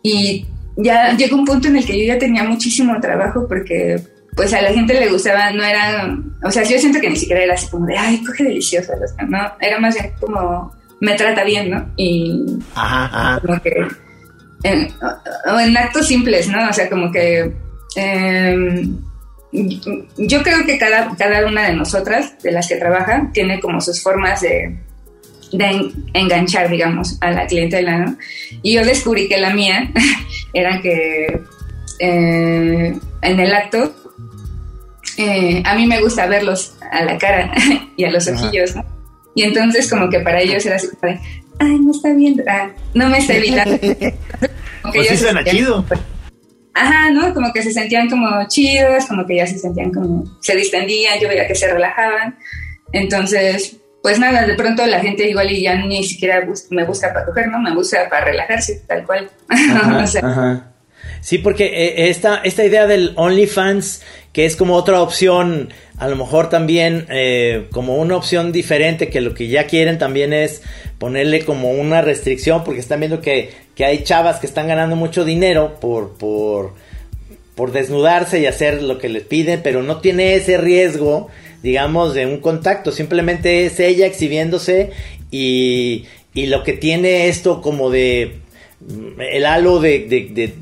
y 0.02 0.46
ya 0.76 1.16
llegó 1.16 1.36
un 1.36 1.44
punto 1.44 1.68
en 1.68 1.76
el 1.76 1.86
que 1.86 1.98
yo 1.98 2.14
ya 2.14 2.18
tenía 2.18 2.44
muchísimo 2.44 3.00
trabajo 3.00 3.46
porque 3.48 4.00
pues 4.36 4.52
a 4.52 4.60
la 4.60 4.70
gente 4.70 4.92
le 4.92 5.08
gustaba, 5.08 5.50
no 5.50 5.64
era, 5.64 6.14
o 6.44 6.50
sea, 6.50 6.62
yo 6.62 6.78
siento 6.78 7.00
que 7.00 7.08
ni 7.08 7.16
siquiera 7.16 7.42
era 7.42 7.54
así 7.54 7.68
como 7.70 7.86
de, 7.86 7.96
ay, 7.96 8.22
coge 8.22 8.44
delicioso, 8.44 8.92
no, 9.28 9.38
era 9.58 9.80
más 9.80 9.94
bien 9.94 10.12
como, 10.20 10.76
me 11.00 11.14
trata 11.14 11.42
bien, 11.42 11.70
¿no? 11.70 11.90
Y 11.96 12.44
ajá, 12.74 13.40
como 13.40 13.58
que, 13.62 13.86
en, 14.62 14.92
o 15.50 15.58
en 15.58 15.76
actos 15.78 16.06
simples, 16.06 16.48
¿no? 16.48 16.68
O 16.68 16.72
sea, 16.74 16.90
como 16.90 17.10
que, 17.10 17.50
em, 17.96 18.94
yo 20.18 20.42
creo 20.42 20.66
que 20.66 20.76
cada, 20.76 21.16
cada 21.16 21.46
una 21.46 21.68
de 21.68 21.74
nosotras, 21.74 22.34
de 22.42 22.52
las 22.52 22.68
que 22.68 22.76
trabaja, 22.76 23.30
tiene 23.32 23.58
como 23.58 23.80
sus 23.80 24.02
formas 24.02 24.42
de, 24.42 24.76
de 25.56 25.92
enganchar, 26.14 26.70
digamos, 26.70 27.18
a 27.20 27.30
la 27.30 27.46
clientela, 27.46 27.98
¿no? 27.98 28.16
Y 28.62 28.74
yo 28.74 28.84
descubrí 28.84 29.28
que 29.28 29.38
la 29.38 29.50
mía 29.50 29.90
era 30.52 30.80
que 30.80 31.40
eh, 31.98 32.98
en 33.22 33.40
el 33.40 33.54
acto 33.54 33.94
eh, 35.18 35.62
a 35.64 35.74
mí 35.74 35.86
me 35.86 36.00
gusta 36.00 36.26
verlos 36.26 36.74
a 36.90 37.04
la 37.04 37.18
cara 37.18 37.52
y 37.96 38.04
a 38.04 38.10
los 38.10 38.28
ojillos, 38.28 38.76
¿no? 38.76 38.84
Y 39.34 39.42
entonces 39.42 39.90
como 39.90 40.08
que 40.08 40.20
para 40.20 40.40
ellos 40.40 40.64
era 40.64 40.76
así 40.76 40.88
ay, 41.58 41.78
no 41.78 41.90
está 41.90 42.12
viendo, 42.12 42.42
ah, 42.48 42.70
no 42.94 43.08
me 43.08 43.18
está 43.18 43.34
evitando. 43.36 43.78
pues 44.92 45.08
sí 45.08 45.16
suena 45.16 45.44
chido. 45.44 45.84
Ajá, 46.74 47.10
¿no? 47.10 47.32
Como 47.32 47.52
que 47.54 47.62
se 47.62 47.72
sentían 47.72 48.10
como 48.10 48.28
chidos, 48.48 49.06
como 49.06 49.26
que 49.26 49.36
ya 49.36 49.46
se 49.46 49.58
sentían 49.58 49.90
como, 49.90 50.24
se 50.40 50.54
distendían, 50.54 51.18
yo 51.18 51.28
veía 51.28 51.46
que 51.46 51.54
se 51.54 51.72
relajaban. 51.72 52.36
Entonces, 52.92 53.78
pues 54.06 54.20
nada, 54.20 54.46
de 54.46 54.54
pronto 54.54 54.86
la 54.86 55.00
gente 55.00 55.28
igual 55.28 55.50
y 55.50 55.62
ya 55.62 55.74
ni 55.74 56.04
siquiera 56.04 56.46
me 56.70 56.84
busca 56.84 57.12
para 57.12 57.26
coger, 57.26 57.48
¿no? 57.48 57.58
Me 57.58 57.74
busca 57.74 58.08
para 58.08 58.26
relajarse, 58.26 58.84
tal 58.86 59.04
cual. 59.04 59.28
Sí, 61.20 61.38
porque 61.38 61.64
eh, 61.64 62.08
esta, 62.08 62.36
esta 62.44 62.64
idea 62.64 62.86
del 62.86 63.14
OnlyFans, 63.16 64.02
que 64.32 64.46
es 64.46 64.54
como 64.54 64.74
otra 64.74 65.02
opción, 65.02 65.72
a 65.98 66.06
lo 66.06 66.14
mejor 66.14 66.50
también 66.50 67.06
eh, 67.08 67.66
como 67.72 67.96
una 67.96 68.16
opción 68.16 68.52
diferente, 68.52 69.08
que 69.08 69.20
lo 69.20 69.34
que 69.34 69.48
ya 69.48 69.66
quieren 69.66 69.98
también 69.98 70.32
es 70.32 70.62
ponerle 70.98 71.44
como 71.44 71.72
una 71.72 72.00
restricción, 72.00 72.62
porque 72.62 72.78
están 72.78 73.00
viendo 73.00 73.20
que, 73.20 73.50
que 73.74 73.84
hay 73.84 74.04
chavas 74.04 74.38
que 74.38 74.46
están 74.46 74.68
ganando 74.68 74.94
mucho 74.94 75.24
dinero 75.24 75.80
por, 75.80 76.16
por, 76.16 76.74
por 77.56 77.72
desnudarse 77.72 78.38
y 78.38 78.46
hacer 78.46 78.82
lo 78.82 78.98
que 78.98 79.08
les 79.08 79.24
piden, 79.24 79.62
pero 79.64 79.82
no 79.82 80.00
tiene 80.00 80.34
ese 80.34 80.58
riesgo 80.58 81.28
digamos, 81.62 82.14
de 82.14 82.26
un 82.26 82.38
contacto. 82.38 82.92
Simplemente 82.92 83.66
es 83.66 83.80
ella 83.80 84.06
exhibiéndose 84.06 84.90
y, 85.30 86.06
y 86.34 86.46
lo 86.46 86.62
que 86.62 86.72
tiene 86.72 87.28
esto 87.28 87.60
como 87.60 87.90
de 87.90 88.40
el 89.18 89.46
halo 89.46 89.80
de, 89.80 90.00
de, 90.00 90.52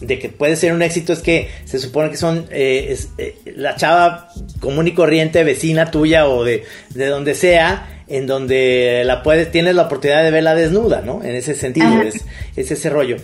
de, 0.00 0.18
que 0.18 0.28
puede 0.28 0.56
ser 0.56 0.72
un 0.72 0.82
éxito 0.82 1.12
es 1.12 1.20
que 1.20 1.48
se 1.64 1.78
supone 1.78 2.10
que 2.10 2.16
son 2.16 2.46
eh, 2.50 2.96
eh, 3.18 3.36
la 3.54 3.76
chava 3.76 4.28
común 4.60 4.88
y 4.88 4.94
corriente, 4.94 5.44
vecina 5.44 5.90
tuya 5.90 6.28
o 6.28 6.44
de, 6.44 6.64
de 6.90 7.06
donde 7.06 7.34
sea, 7.34 8.02
en 8.08 8.26
donde 8.26 9.02
la 9.04 9.22
puedes, 9.22 9.50
tienes 9.50 9.74
la 9.74 9.82
oportunidad 9.82 10.22
de 10.22 10.30
verla 10.30 10.54
desnuda, 10.54 11.02
¿no? 11.02 11.22
En 11.22 11.34
ese 11.34 11.54
sentido, 11.54 12.02
es, 12.02 12.24
es, 12.56 12.70
ese 12.70 12.90
rollo. 12.90 13.16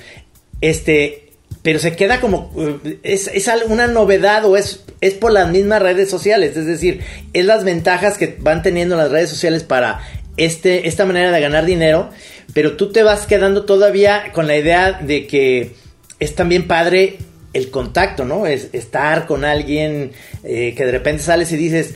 Este, 0.60 1.31
pero 1.62 1.78
se 1.78 1.94
queda 1.96 2.20
como 2.20 2.52
eh, 2.84 2.98
es, 3.02 3.28
es 3.28 3.50
una 3.66 3.86
novedad 3.86 4.44
o 4.44 4.56
es, 4.56 4.84
es 5.00 5.14
por 5.14 5.32
las 5.32 5.48
mismas 5.48 5.82
redes 5.82 6.10
sociales, 6.10 6.56
es 6.56 6.66
decir, 6.66 7.00
es 7.32 7.44
las 7.44 7.64
ventajas 7.64 8.18
que 8.18 8.36
van 8.40 8.62
teniendo 8.62 8.96
las 8.96 9.10
redes 9.10 9.30
sociales 9.30 9.62
para 9.62 10.00
este, 10.36 10.88
esta 10.88 11.06
manera 11.06 11.30
de 11.30 11.40
ganar 11.40 11.64
dinero, 11.64 12.10
pero 12.54 12.76
tú 12.76 12.92
te 12.92 13.02
vas 13.02 13.26
quedando 13.26 13.64
todavía 13.64 14.32
con 14.32 14.46
la 14.46 14.56
idea 14.56 14.92
de 14.92 15.26
que 15.26 15.72
es 16.18 16.34
también 16.34 16.66
padre 16.66 17.18
el 17.52 17.70
contacto, 17.70 18.24
¿no? 18.24 18.46
Es 18.46 18.68
estar 18.72 19.26
con 19.26 19.44
alguien 19.44 20.12
eh, 20.42 20.74
que 20.76 20.86
de 20.86 20.92
repente 20.92 21.22
sales 21.22 21.52
y 21.52 21.56
dices, 21.56 21.94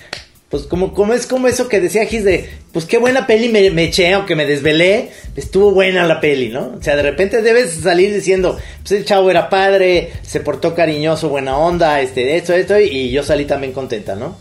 pues 0.56 0.68
como, 0.68 0.94
como 0.94 1.12
es 1.12 1.26
como 1.26 1.48
eso 1.48 1.68
que 1.68 1.80
decía 1.80 2.06
Gis 2.06 2.24
de, 2.24 2.48
pues 2.72 2.86
qué 2.86 2.96
buena 2.96 3.26
peli 3.26 3.50
me, 3.50 3.70
me 3.70 3.84
eché, 3.84 4.10
aunque 4.14 4.34
me 4.34 4.46
desvelé, 4.46 5.10
estuvo 5.36 5.70
buena 5.72 6.06
la 6.06 6.18
peli, 6.18 6.48
¿no? 6.48 6.76
O 6.78 6.82
sea, 6.82 6.96
de 6.96 7.02
repente 7.02 7.42
debes 7.42 7.74
salir 7.74 8.14
diciendo, 8.14 8.58
pues 8.80 8.92
el 8.92 9.04
chavo 9.04 9.30
era 9.30 9.50
padre, 9.50 10.12
se 10.22 10.40
portó 10.40 10.74
cariñoso, 10.74 11.28
buena 11.28 11.58
onda, 11.58 12.00
este, 12.00 12.36
esto, 12.36 12.54
esto, 12.54 12.80
y 12.80 13.10
yo 13.10 13.22
salí 13.22 13.44
también 13.44 13.74
contenta, 13.74 14.14
¿no? 14.14 14.34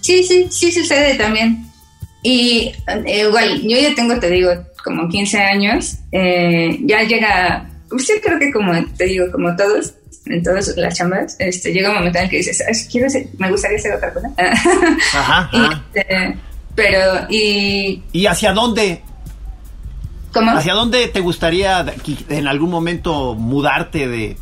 Sí, 0.00 0.24
sí, 0.24 0.46
sí 0.50 0.72
sucede 0.72 1.14
también. 1.16 1.66
Y 2.22 2.72
eh, 3.06 3.26
igual, 3.26 3.60
yo 3.60 3.76
ya 3.78 3.94
tengo, 3.94 4.18
te 4.18 4.30
digo, 4.30 4.50
como 4.82 5.06
15 5.06 5.38
años, 5.38 5.96
eh, 6.12 6.78
ya 6.80 7.02
llega, 7.02 7.70
pues 7.90 8.10
creo 8.22 8.38
que 8.38 8.50
como 8.52 8.72
te 8.96 9.04
digo, 9.04 9.30
como 9.30 9.54
todos, 9.54 9.92
en 10.26 10.42
todas 10.42 10.76
las 10.76 10.94
chambas, 10.94 11.36
este, 11.38 11.72
llega 11.72 11.90
un 11.90 11.96
momento 11.96 12.18
en 12.18 12.24
el 12.24 12.30
que 12.30 12.36
dices, 12.38 12.88
quiero 12.90 13.08
me 13.38 13.50
gustaría 13.50 13.78
hacer 13.78 13.94
otra 13.94 14.12
cosa. 14.12 14.30
Ajá. 15.14 15.50
Este, 15.94 16.36
pero, 16.74 17.26
y... 17.28 18.02
¿Y 18.12 18.26
hacia 18.26 18.52
dónde? 18.52 19.02
¿Cómo? 20.32 20.50
¿Hacia 20.52 20.74
dónde 20.74 21.08
te 21.08 21.20
gustaría 21.20 21.84
en 22.28 22.46
algún 22.46 22.70
momento 22.70 23.34
mudarte 23.34 24.06
de 24.06 24.36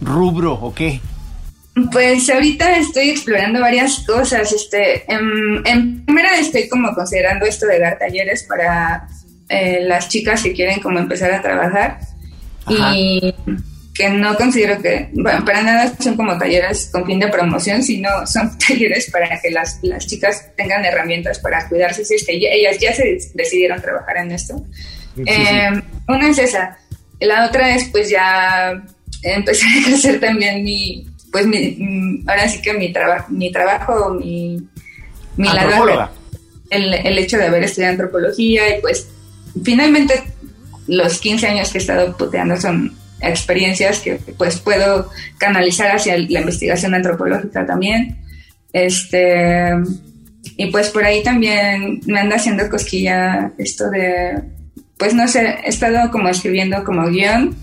rubro 0.00 0.52
o 0.52 0.74
qué? 0.74 1.00
Pues 1.92 2.28
ahorita 2.28 2.76
estoy 2.76 3.10
explorando 3.10 3.60
varias 3.60 4.00
cosas. 4.00 4.52
Este, 4.52 5.10
en, 5.10 5.62
en 5.64 6.04
primera 6.04 6.36
estoy 6.36 6.68
como 6.68 6.92
considerando 6.94 7.46
esto 7.46 7.66
de 7.66 7.78
dar 7.78 7.98
talleres 7.98 8.44
para 8.48 9.08
eh, 9.48 9.80
las 9.82 10.08
chicas 10.08 10.42
que 10.42 10.52
quieren 10.52 10.80
como 10.80 10.98
empezar 10.98 11.32
a 11.32 11.40
trabajar 11.40 12.00
y 12.68 13.34
que 13.98 14.08
no 14.10 14.36
considero 14.36 14.80
que, 14.80 15.08
bueno, 15.12 15.44
para 15.44 15.60
nada 15.60 15.92
son 15.98 16.16
como 16.16 16.38
talleres 16.38 16.88
con 16.92 17.04
fin 17.04 17.18
de 17.18 17.26
promoción, 17.26 17.82
sino 17.82 18.08
son 18.28 18.56
talleres 18.68 19.10
para 19.10 19.40
que 19.40 19.50
las, 19.50 19.80
las 19.82 20.06
chicas 20.06 20.46
tengan 20.56 20.84
herramientas 20.84 21.40
para 21.40 21.68
cuidarse 21.68 22.04
si 22.04 22.14
es 22.14 22.24
que 22.24 22.34
ellas 22.34 22.78
ya 22.78 22.94
se 22.94 23.18
decidieron 23.34 23.82
trabajar 23.82 24.18
en 24.18 24.30
esto. 24.30 24.64
Eh, 25.26 25.82
una 26.06 26.28
es 26.28 26.38
esa. 26.38 26.78
La 27.18 27.46
otra 27.46 27.74
es 27.74 27.88
pues 27.88 28.08
ya 28.08 28.80
empezar 29.24 29.68
a 29.90 29.94
hacer 29.96 30.20
también 30.20 30.62
mi, 30.62 31.04
pues 31.32 31.48
mi, 31.48 32.22
ahora 32.28 32.48
sí 32.48 32.62
que 32.62 32.74
mi, 32.74 32.92
trabajo 32.92 33.26
mi 33.30 33.50
trabajo, 33.50 34.10
mi, 34.10 34.62
mi 35.36 35.48
el, 36.70 36.94
el 36.94 37.18
hecho 37.18 37.36
de 37.36 37.46
haber 37.46 37.64
estudiado 37.64 37.92
antropología 37.94 38.76
y 38.76 38.80
pues 38.80 39.08
finalmente 39.64 40.22
los 40.86 41.18
15 41.18 41.48
años 41.48 41.70
que 41.72 41.78
he 41.78 41.80
estado 41.80 42.16
puteando 42.16 42.56
son 42.60 42.96
experiencias 43.20 44.00
que 44.00 44.14
pues 44.36 44.58
puedo 44.60 45.10
canalizar 45.38 45.94
hacia 45.94 46.16
la 46.16 46.40
investigación 46.40 46.94
antropológica 46.94 47.66
también. 47.66 48.18
Este, 48.72 49.70
y 50.56 50.66
pues 50.70 50.90
por 50.90 51.04
ahí 51.04 51.22
también 51.22 52.00
me 52.06 52.20
anda 52.20 52.36
haciendo 52.36 52.68
cosquilla 52.68 53.52
esto 53.58 53.90
de, 53.90 54.42
pues 54.98 55.14
no 55.14 55.26
sé, 55.28 55.58
he 55.64 55.68
estado 55.68 56.10
como 56.10 56.28
escribiendo 56.28 56.84
como 56.84 57.08
guion 57.08 57.56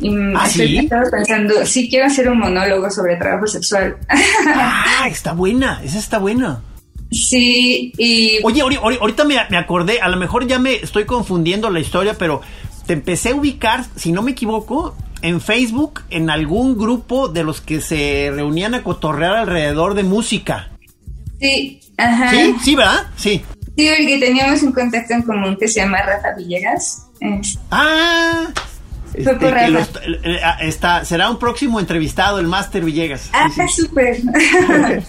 y 0.00 0.14
¿Ah, 0.36 0.46
estoy 0.46 0.88
pensando, 1.10 1.66
sí 1.66 1.88
quiero 1.90 2.06
hacer 2.06 2.28
un 2.28 2.38
monólogo 2.38 2.88
sobre 2.90 3.16
trabajo 3.16 3.46
sexual. 3.46 3.96
ah, 4.08 5.06
está 5.10 5.32
buena, 5.32 5.80
esa 5.82 5.98
está 5.98 6.18
buena. 6.18 6.62
Sí, 7.10 7.92
y... 7.96 8.38
Oye, 8.44 8.60
ahorita 8.60 9.24
me, 9.24 9.36
me, 9.50 9.56
acordé, 9.56 10.00
a 10.00 10.08
lo 10.08 10.18
mejor 10.18 10.46
ya 10.46 10.58
me 10.58 10.74
estoy 10.74 11.04
confundiendo 11.04 11.70
la 11.70 11.80
historia, 11.80 12.14
pero 12.18 12.42
te 12.88 12.94
empecé 12.94 13.32
a 13.32 13.34
ubicar, 13.34 13.84
si 13.96 14.12
no 14.12 14.22
me 14.22 14.30
equivoco, 14.30 14.96
en 15.20 15.42
Facebook, 15.42 16.00
en 16.08 16.30
algún 16.30 16.78
grupo 16.78 17.28
de 17.28 17.44
los 17.44 17.60
que 17.60 17.82
se 17.82 18.30
reunían 18.32 18.74
a 18.74 18.82
cotorrear 18.82 19.36
alrededor 19.36 19.92
de 19.92 20.04
música. 20.04 20.70
Sí, 21.38 21.80
ajá. 21.98 22.30
Sí, 22.30 22.56
sí, 22.64 22.74
¿verdad? 22.74 23.06
Sí. 23.14 23.44
Sí, 23.76 23.90
porque 23.94 24.18
teníamos 24.18 24.62
un 24.62 24.72
contacto 24.72 25.12
en 25.12 25.20
común 25.20 25.58
que 25.60 25.68
se 25.68 25.80
llama 25.80 26.00
Rafa 26.00 26.32
Villegas. 26.34 27.08
Ah, 27.70 28.46
fue 29.22 29.36
por 29.36 29.50
Rafa. 29.50 30.00
Ah, 30.42 30.56
está, 30.62 31.04
será 31.04 31.28
un 31.28 31.38
próximo 31.38 31.78
entrevistado, 31.80 32.38
el 32.38 32.46
Máster 32.46 32.82
Villegas. 32.82 33.28
Ah, 33.34 33.50
sí, 33.54 33.82
súper. 33.82 34.16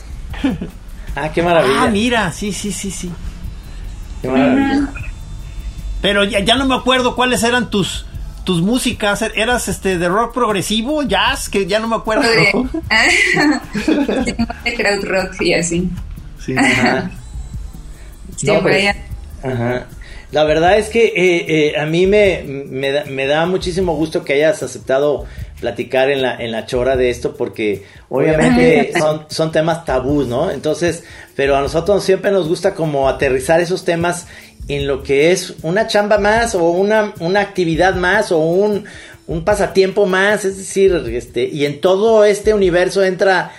Ah, 1.16 1.32
qué 1.34 1.42
maravilla. 1.42 1.84
Ah, 1.84 1.88
mira, 1.88 2.32
sí, 2.32 2.54
sí, 2.54 2.72
sí, 2.72 2.92
sí. 2.92 3.12
Qué 4.22 4.28
maravilla. 4.28 4.90
Pero 6.02 6.24
ya, 6.24 6.40
ya 6.40 6.56
no 6.56 6.66
me 6.66 6.76
acuerdo 6.76 7.16
cuáles 7.16 7.44
eran 7.44 7.70
tus 7.70 8.06
tus 8.44 8.62
músicas. 8.62 9.22
¿Eras 9.22 9.68
este 9.68 9.98
de 9.98 10.10
rock 10.10 10.34
progresivo, 10.34 11.04
jazz? 11.04 11.50
Que 11.50 11.68
ya 11.68 11.80
no 11.80 11.88
me 11.88 11.98
acuerdo. 11.98 12.24
de 14.64 14.74
crowd 14.76 15.04
rock 15.04 15.42
y 15.42 15.54
así. 15.54 15.90
Sí. 16.44 16.56
Ajá. 16.58 17.12
No, 18.44 18.62
pues. 18.62 18.96
Ajá. 19.44 19.88
La 20.32 20.44
verdad 20.44 20.78
es 20.78 20.90
que 20.90 21.06
eh, 21.06 21.46
eh, 21.48 21.80
a 21.80 21.86
mí 21.86 22.06
me, 22.06 22.44
me, 22.44 22.92
da, 22.92 23.06
me 23.06 23.26
da 23.26 23.48
muchísimo 23.48 23.96
gusto 23.96 24.24
que 24.24 24.34
hayas 24.34 24.62
aceptado 24.62 25.26
platicar 25.60 26.10
en 26.10 26.22
la, 26.22 26.36
en 26.36 26.52
la 26.52 26.66
chora 26.66 26.96
de 26.96 27.10
esto 27.10 27.36
porque 27.36 27.86
obviamente 28.10 28.92
son, 28.98 29.26
son 29.30 29.52
temas 29.52 29.86
tabús, 29.86 30.28
¿no? 30.28 30.52
Entonces, 30.52 31.04
pero 31.36 31.58
a 31.58 31.62
nosotros 31.62 32.04
siempre 32.04 32.32
nos 32.32 32.48
gusta 32.48 32.76
como 32.76 33.10
aterrizar 33.10 33.60
esos 33.60 33.86
temas 33.86 34.28
en 34.70 34.88
lo 34.88 35.04
que 35.04 35.32
es 35.32 35.56
una 35.64 35.88
chamba 35.88 36.20
más 36.20 36.56
o 36.56 36.70
una, 36.70 37.14
una 37.20 37.42
actividad 37.42 37.96
más 37.96 38.32
o 38.32 38.38
un, 38.38 38.86
un 39.28 39.44
pasatiempo 39.44 40.06
más, 40.06 40.46
es 40.46 40.58
decir, 40.58 40.94
este, 41.12 41.44
y 41.44 41.66
en 41.66 41.82
todo 41.82 42.24
este 42.24 42.54
universo 42.54 43.04
entra 43.04 43.52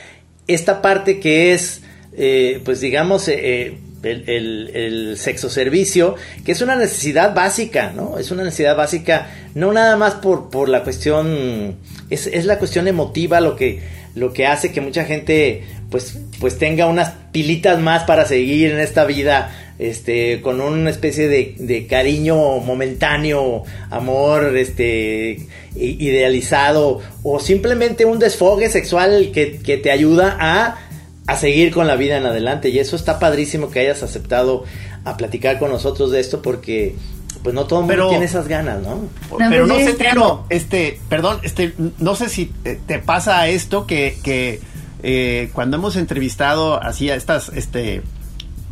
esta 0.47 0.81
parte 0.81 1.21
que 1.21 1.53
es, 1.53 1.83
eh, 2.17 2.63
pues 2.65 2.81
digamos, 2.81 3.29
eh, 3.29 3.79
el, 4.03 4.29
el, 4.29 4.71
el 4.75 5.17
sexo 5.19 5.51
servicio, 5.51 6.15
que 6.45 6.53
es 6.53 6.63
una 6.63 6.77
necesidad 6.77 7.35
básica, 7.35 7.93
¿no? 7.95 8.19
Es 8.19 8.31
una 8.31 8.45
necesidad 8.45 8.77
básica, 8.77 9.31
no 9.55 9.73
nada 9.73 9.97
más 9.97 10.15
por, 10.15 10.49
por 10.49 10.69
la 10.69 10.85
cuestión, 10.85 11.77
es, 12.09 12.29
es 12.29 12.47
la 12.47 12.59
cuestión 12.59 12.89
emotiva 12.89 13.41
lo 13.41 13.57
que, 13.57 13.83
lo 14.15 14.33
que 14.33 14.47
hace 14.47 14.73
que 14.73 14.81
mucha 14.81 15.05
gente 15.05 15.65
pues, 15.91 16.19
pues 16.39 16.57
tenga 16.57 16.87
unas 16.87 17.13
pilitas 17.33 17.81
más 17.81 18.05
para 18.05 18.25
seguir 18.25 18.71
en 18.71 18.81
esta 18.81 19.05
vida, 19.05 19.70
este, 19.81 20.41
con 20.43 20.61
una 20.61 20.91
especie 20.91 21.27
de, 21.29 21.55
de 21.59 21.87
cariño 21.87 22.37
momentáneo, 22.59 23.65
amor, 23.91 24.57
este, 24.57 25.49
idealizado, 25.75 27.01
o 27.23 27.41
simplemente 27.41 28.05
un 28.05 28.19
desfogue 28.19 28.69
sexual 28.69 29.31
que, 29.33 29.59
que 29.59 29.77
te 29.77 29.91
ayuda 29.91 30.37
a 30.39 30.79
a 31.27 31.37
seguir 31.37 31.71
con 31.73 31.87
la 31.87 31.95
vida 31.95 32.17
en 32.17 32.27
adelante. 32.27 32.71
Y 32.71 32.81
eso 32.81 32.97
está 32.97 33.21
padrísimo 33.21 33.71
que 33.71 33.79
hayas 33.79 34.03
aceptado 34.03 34.65
a 35.05 35.17
platicar 35.17 35.61
con 35.61 35.71
nosotros 35.71 36.11
de 36.11 36.19
esto 36.19 36.43
porque 36.43 36.97
pues 37.45 37.55
no 37.55 37.67
todo 37.67 37.79
el 37.81 37.83
mundo 37.85 37.95
Pero- 37.95 38.09
tiene 38.11 38.25
esas 38.25 38.49
ganas, 38.49 38.83
¿no? 38.83 39.09
Pero 39.39 39.65
pues 39.65 39.69
no 39.69 39.77
sí, 39.77 39.85
sé, 39.85 39.91
es 39.91 39.97
Trino, 39.99 40.47
este, 40.51 40.99
perdón, 41.09 41.39
este, 41.45 41.73
no 41.99 42.17
sé 42.17 42.29
si 42.29 42.47
te, 42.47 42.75
te 42.77 42.99
pasa 42.99 43.47
esto 43.47 43.87
que, 43.87 44.19
que 44.25 44.59
eh, 45.05 45.51
cuando 45.53 45.77
hemos 45.77 45.95
entrevistado 45.95 46.83
así 46.83 47.09
a 47.11 47.15
estas, 47.15 47.51
este, 47.55 48.03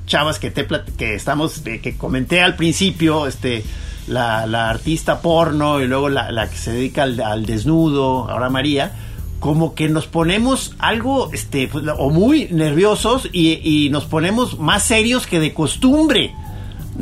chavas 0.08 0.40
que 0.40 0.50
te 0.50 0.66
que 0.96 1.14
estamos, 1.14 1.60
que 1.60 1.96
comenté 1.96 2.42
al 2.42 2.56
principio, 2.56 3.28
este, 3.28 3.62
la, 4.08 4.70
artista 4.70 5.22
porno 5.22 5.80
y 5.80 5.86
luego 5.86 6.08
la, 6.08 6.32
la 6.32 6.50
que 6.50 6.56
se 6.56 6.72
dedica 6.72 7.04
al, 7.04 7.46
desnudo, 7.46 8.28
ahora 8.28 8.50
María, 8.50 8.92
como 9.38 9.76
que 9.76 9.88
nos 9.88 10.08
ponemos 10.08 10.74
algo, 10.80 11.30
este, 11.32 11.68
pues, 11.68 11.84
o 11.96 12.10
muy 12.10 12.48
nerviosos 12.50 13.28
y 13.32 13.88
nos 13.90 14.06
ponemos 14.06 14.58
más 14.58 14.82
serios 14.82 15.28
que 15.28 15.38
de 15.38 15.54
costumbre. 15.54 16.34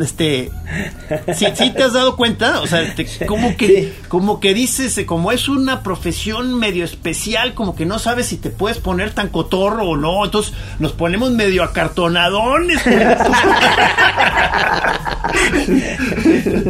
Este, 0.01 0.51
¿sí, 1.35 1.47
sí 1.55 1.71
te 1.71 1.83
has 1.83 1.95
dado 1.95 2.17
cuenta? 2.17 2.61
O 2.61 2.67
sea, 2.67 2.95
te- 2.95 3.07
como 3.27 3.57
que, 3.57 3.67
Sí. 3.67 3.93
como 4.09 4.41
que 4.41 4.53
dices, 4.53 4.97
eh, 4.99 5.07
como 5.07 5.33
es 5.33 5.49
una 5.49 5.83
profesión 5.83 6.59
medio 6.59 6.85
especial, 6.85 7.55
como 7.55 7.75
que 7.75 7.87
no 7.87 7.99
sabes 7.99 8.27
si 8.27 8.37
te 8.37 8.51
puedes 8.51 8.79
poner 8.79 9.13
tan 9.13 9.29
cotorro 9.31 9.89
o 9.91 9.97
no, 9.97 10.23
entonces 10.25 10.53
nos 10.81 10.93
ponemos 10.93 11.31
medio 11.31 11.63
acartonadones. 11.63 12.79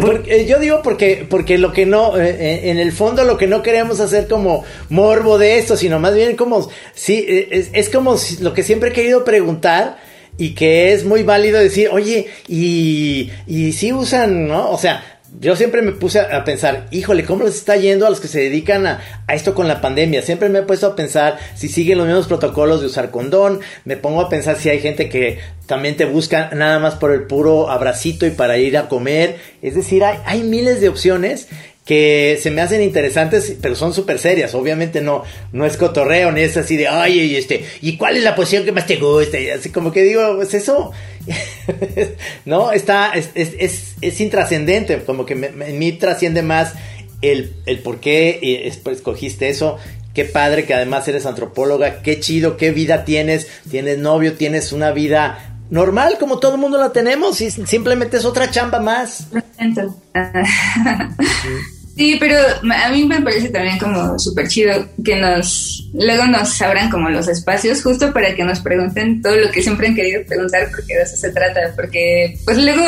Porque, 0.01 0.41
eh, 0.43 0.47
yo 0.47 0.59
digo 0.59 0.81
porque, 0.83 1.27
porque 1.29 1.59
lo 1.59 1.73
que 1.73 1.87
no, 1.87 2.17
eh, 2.19 2.71
en 2.71 2.79
el 2.79 2.93
fondo 2.93 3.25
lo 3.25 3.37
que 3.37 3.47
no 3.47 3.63
queremos 3.63 4.01
hacer 4.01 4.29
como 4.29 4.65
morbo 4.89 5.39
de 5.39 5.59
esto, 5.59 5.77
sino 5.77 5.99
más 6.01 6.15
bien 6.15 6.37
como, 6.37 6.69
sí, 6.95 7.25
es, 7.29 7.71
es 7.73 7.89
como 7.91 8.17
si- 8.17 8.43
lo 8.43 8.55
que 8.55 8.63
siempre 8.63 8.91
he 8.91 8.93
querido 8.93 9.25
preguntar 9.25 9.99
y 10.39 10.55
que 10.55 10.93
es 10.93 11.05
muy 11.05 11.23
válido 11.23 11.59
decir, 11.59 11.89
oye, 11.91 12.29
y, 12.49 13.31
y 13.47 13.73
si 13.73 13.93
usan, 13.93 14.49
¿no? 14.49 14.71
O 14.71 14.79
sea, 14.79 15.17
yo 15.41 15.57
siempre 15.57 15.83
me 15.83 15.93
puse 15.93 16.21
a, 16.21 16.45
pensar, 16.45 16.87
híjole, 16.91 17.25
¿cómo 17.25 17.45
les 17.45 17.57
está 17.57 17.77
yendo 17.77 18.07
a 18.07 18.11
los 18.11 18.21
que 18.21 18.29
se 18.29 18.41
dedican 18.41 18.87
a, 18.87 19.01
a 19.27 19.35
esto 19.35 19.55
con 19.55 19.69
la 19.69 19.81
pandemia? 19.81 20.23
Siempre 20.23 20.49
me 20.49 20.61
he 20.61 20.63
puesto 20.63 20.87
a 20.87 20.97
pensar 20.97 21.39
si 21.55 21.69
siguen 21.69 21.99
los 21.99 22.07
mismos 22.07 22.27
protocolos 22.27 22.81
de 22.81 22.87
usar 22.87 23.11
condón, 23.11 23.61
me 23.85 23.97
pongo 23.97 24.21
a 24.21 24.29
pensar 24.29 24.57
si 24.57 24.71
hay 24.71 24.81
gente 24.81 25.09
que 25.09 25.39
también 25.67 25.97
te 25.97 26.05
busca 26.05 26.51
nada 26.55 26.79
más 26.79 26.95
por 26.95 27.13
el 27.13 27.25
puro 27.25 27.71
abracito 27.71 28.27
y 28.27 28.31
para 28.31 28.57
ir 28.57 28.79
a 28.79 28.89
comer. 28.89 29.37
Es 29.63 29.75
decir, 29.75 30.05
hay, 30.05 30.19
hay 30.25 30.43
miles 30.43 30.81
de 30.81 30.89
opciones 30.89 31.49
que 31.87 32.39
se 32.43 32.51
me 32.51 32.61
hacen 32.61 32.83
interesantes, 32.83 33.55
pero 33.63 33.75
son 33.77 33.95
súper 33.95 34.19
serias. 34.19 34.55
Obviamente 34.57 35.01
no, 35.01 35.23
no 35.53 35.65
es 35.65 35.77
cotorreo, 35.79 36.33
ni 36.33 36.41
es 36.43 36.57
así 36.57 36.77
de, 36.77 36.89
oye, 36.89 37.25
y 37.25 37.37
este, 37.37 37.65
¿y 37.81 37.97
cuál 37.97 38.17
es 38.19 38.25
la 38.25 38.35
posición 38.35 38.65
que 38.65 38.73
más 38.73 38.87
te 38.87 38.97
gusta? 38.97 39.39
Y 39.39 39.49
así 39.51 39.71
como 39.71 39.93
que 39.93 40.03
digo, 40.03 40.35
pues 40.37 40.53
eso, 40.53 40.91
no, 42.45 42.73
está, 42.73 43.13
es, 43.13 43.31
es, 43.35 43.53
es, 43.59 43.95
es 44.01 44.21
intrascendente, 44.21 44.99
como 45.05 45.25
que 45.25 45.35
me- 45.37 45.51
me- 45.51 45.71
en 45.71 45.79
mí 45.79 45.93
trasciende 45.93 46.43
más 46.43 46.75
el, 47.23 47.55
el 47.67 47.79
por 47.79 48.01
qué 48.01 48.41
es- 48.67 48.81
escogiste 48.85 49.49
eso. 49.49 49.79
Qué 50.13 50.25
padre 50.25 50.65
que 50.65 50.75
además 50.75 51.07
eres 51.09 51.25
antropóloga, 51.27 52.03
qué 52.03 52.19
chido, 52.21 52.57
qué 52.57 52.71
vida 52.73 53.05
tienes, 53.05 53.47
tienes 53.71 53.99
novio, 53.99 54.33
tienes 54.33 54.73
una 54.73 54.91
vida 54.91 55.53
normal 55.69 56.17
como 56.19 56.39
todo 56.39 56.55
el 56.55 56.61
mundo 56.61 56.79
la 56.79 56.93
tenemos 56.93 57.41
y 57.41 57.51
simplemente 57.51 58.17
es 58.17 58.25
otra 58.25 58.51
chamba 58.51 58.81
más. 58.81 59.27
Entonces, 59.59 60.01
Sí, 61.97 62.19
pero 62.21 62.37
a 62.39 62.91
mí 62.91 63.05
me 63.07 63.23
parece 63.23 63.49
también 63.49 63.79
como 63.79 64.19
súper 64.19 64.49
chido 64.49 64.87
que 65.03 65.17
nos, 65.17 65.89
luego 65.95 66.27
nos 66.27 66.61
abran 66.61 66.91
como 66.91 67.09
los 67.09 67.27
espacios 67.27 67.83
justo 67.83 68.13
para 68.13 68.35
que 68.35 68.45
nos 68.45 68.61
pregunten 68.61 69.23
todo 69.23 69.35
lo 69.35 69.51
que 69.51 69.63
siempre 69.63 69.89
han 69.89 69.95
querido 69.95 70.23
preguntar 70.27 70.69
porque 70.71 70.95
de 70.95 71.03
eso 71.03 71.17
se 71.17 71.33
trata, 71.33 71.73
porque 71.75 72.39
pues 72.45 72.59
luego 72.59 72.85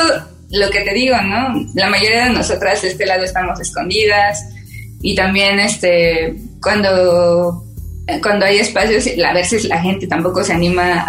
lo 0.51 0.69
que 0.69 0.83
te 0.83 0.93
digo, 0.93 1.17
¿no? 1.23 1.67
La 1.75 1.89
mayoría 1.89 2.25
de 2.25 2.31
nosotras 2.31 2.83
de 2.83 2.89
este 2.89 3.07
lado 3.07 3.25
estamos 3.25 3.59
escondidas 3.59 4.45
y 5.01 5.15
también 5.15 5.59
este 5.59 6.37
cuando 6.61 7.65
cuando 8.21 8.45
hay 8.45 8.59
espacios, 8.59 9.07
a 9.25 9.33
veces 9.33 9.65
la 9.65 9.81
gente 9.81 10.07
tampoco 10.07 10.45
se 10.45 10.53
anima 10.53 11.07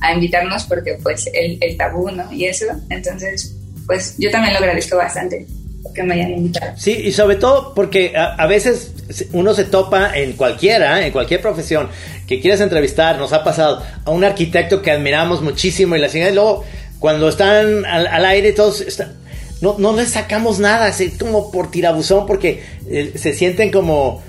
a, 0.00 0.12
invitarnos 0.12 0.64
porque 0.64 0.98
pues 1.02 1.28
el, 1.32 1.58
el, 1.60 1.76
tabú, 1.76 2.10
¿no? 2.10 2.32
Y 2.32 2.44
eso, 2.44 2.66
entonces, 2.90 3.56
pues 3.86 4.14
yo 4.18 4.30
también 4.30 4.54
lo 4.54 4.60
agradezco 4.60 4.96
bastante 4.96 5.46
que 5.94 6.02
me 6.02 6.14
hayan. 6.14 6.52
Sí, 6.76 6.92
y 6.92 7.12
sobre 7.12 7.36
todo 7.36 7.74
porque 7.74 8.14
a, 8.16 8.46
veces 8.46 8.92
uno 9.32 9.54
se 9.54 9.64
topa 9.64 10.16
en 10.16 10.32
cualquiera, 10.32 11.04
en 11.04 11.12
cualquier 11.12 11.40
profesión, 11.40 11.88
que 12.26 12.40
quieres 12.40 12.60
entrevistar, 12.60 13.18
nos 13.18 13.32
ha 13.32 13.44
pasado 13.44 13.82
a 14.04 14.10
un 14.10 14.24
arquitecto 14.24 14.82
que 14.82 14.90
admiramos 14.90 15.42
muchísimo 15.42 15.96
y 15.96 15.98
la 15.98 16.08
señora, 16.08 16.30
y 16.30 16.34
luego 16.34 16.64
cuando 16.98 17.28
están 17.28 17.84
al, 17.84 18.24
aire 18.24 18.52
todos 18.52 18.84
no, 19.60 19.76
no 19.78 19.94
les 19.94 20.10
sacamos 20.10 20.58
nada, 20.58 20.86
así 20.86 21.10
como 21.10 21.50
por 21.50 21.70
tirabuzón, 21.70 22.26
porque 22.26 22.62
eh, 22.88 23.12
se 23.16 23.32
sienten 23.32 23.70
como 23.70 24.22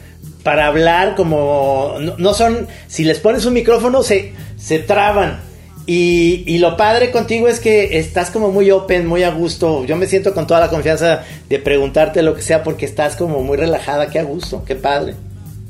para 0.43 0.67
hablar, 0.67 1.15
como 1.15 1.95
no, 2.17 2.33
son, 2.33 2.67
si 2.87 3.03
les 3.03 3.19
pones 3.19 3.45
un 3.45 3.53
micrófono 3.53 4.03
se, 4.03 4.33
se 4.57 4.79
traban. 4.79 5.41
Y, 5.89 6.43
y, 6.45 6.57
lo 6.57 6.75
padre 6.75 7.11
contigo 7.11 7.47
es 7.47 7.61
que 7.61 7.97
estás 7.97 8.29
como 8.29 8.51
muy 8.51 8.69
open, 8.71 9.07
muy 9.07 9.23
a 9.23 9.31
gusto. 9.31 9.85
Yo 9.85 9.95
me 9.95 10.05
siento 10.05 10.33
con 10.33 10.45
toda 10.45 10.59
la 10.59 10.69
confianza 10.69 11.23
de 11.47 11.59
preguntarte 11.59 12.21
lo 12.21 12.35
que 12.35 12.41
sea 12.41 12.61
porque 12.61 12.85
estás 12.85 13.15
como 13.15 13.41
muy 13.41 13.55
relajada, 13.55 14.09
qué 14.09 14.19
a 14.19 14.23
gusto, 14.23 14.65
qué 14.65 14.75
padre. 14.75 15.15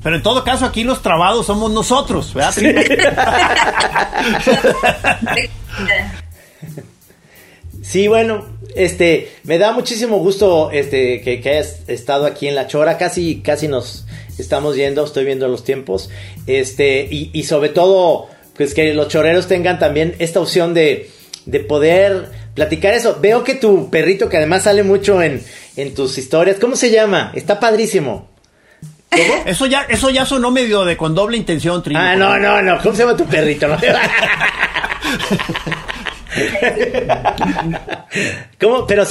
Pero 0.02 0.16
en 0.16 0.24
todo 0.24 0.44
caso 0.44 0.66
aquí 0.66 0.84
los 0.84 1.04
trabados 1.04 1.46
somos 1.46 1.72
nosotros, 1.72 2.34
¿verdad? 2.34 2.56
Sí, 7.84 8.10
bueno, 8.10 8.46
este, 8.76 9.32
me 9.46 9.58
da 9.58 9.72
muchísimo 9.72 10.20
gusto 10.20 10.72
este, 10.72 11.22
que, 11.22 11.42
hayas 11.50 11.88
estado 11.88 12.26
aquí 12.26 12.50
en 12.50 12.56
La 12.56 12.68
Chora, 12.68 12.98
casi, 12.98 13.40
casi 13.40 13.70
nos 13.70 14.06
estamos 14.38 14.76
yendo, 14.76 15.06
estoy 15.06 15.24
viendo 15.24 15.48
los 15.48 15.64
tiempos, 15.64 16.10
este, 16.48 17.08
y, 17.10 17.30
y 17.32 17.44
sobre 17.44 17.70
todo, 17.70 18.28
pues 18.58 18.74
que 18.74 18.94
los 18.94 19.08
choreros 19.08 19.48
tengan 19.48 19.80
también 19.80 20.16
esta 20.20 20.40
opción 20.40 20.74
de, 20.74 21.10
de 21.46 21.60
poder 21.62 22.32
platicar 22.54 22.94
eso. 22.94 23.20
Veo 23.22 23.44
que 23.44 23.56
tu 23.56 23.90
perrito, 23.90 24.30
que 24.30 24.38
además 24.38 24.64
sale 24.64 24.84
mucho 24.84 25.22
en, 25.22 25.44
en 25.76 25.94
tus 25.94 26.18
historias, 26.18 26.58
¿cómo 26.60 26.76
se 26.76 26.90
llama? 26.92 27.32
Está 27.36 27.60
padrísimo. 27.60 28.30
¿Cómo? 29.10 29.44
Eso 29.46 29.68
ya, 29.68 29.86
eso 29.88 30.10
ya 30.10 30.26
sonó 30.26 30.52
medio 30.52 30.84
de 30.84 30.98
con 30.98 31.16
doble 31.16 31.38
intención, 31.38 31.82
Trino. 31.82 32.00
Ah, 32.00 32.16
no, 32.16 32.38
no, 32.38 32.62
no. 32.62 32.78
¿Cómo 32.82 32.94
se 32.96 33.04
llama 33.04 33.16
tu 33.16 33.26
perrito? 33.26 33.68
¿Cómo? 38.60 38.86
Pero 38.86 39.06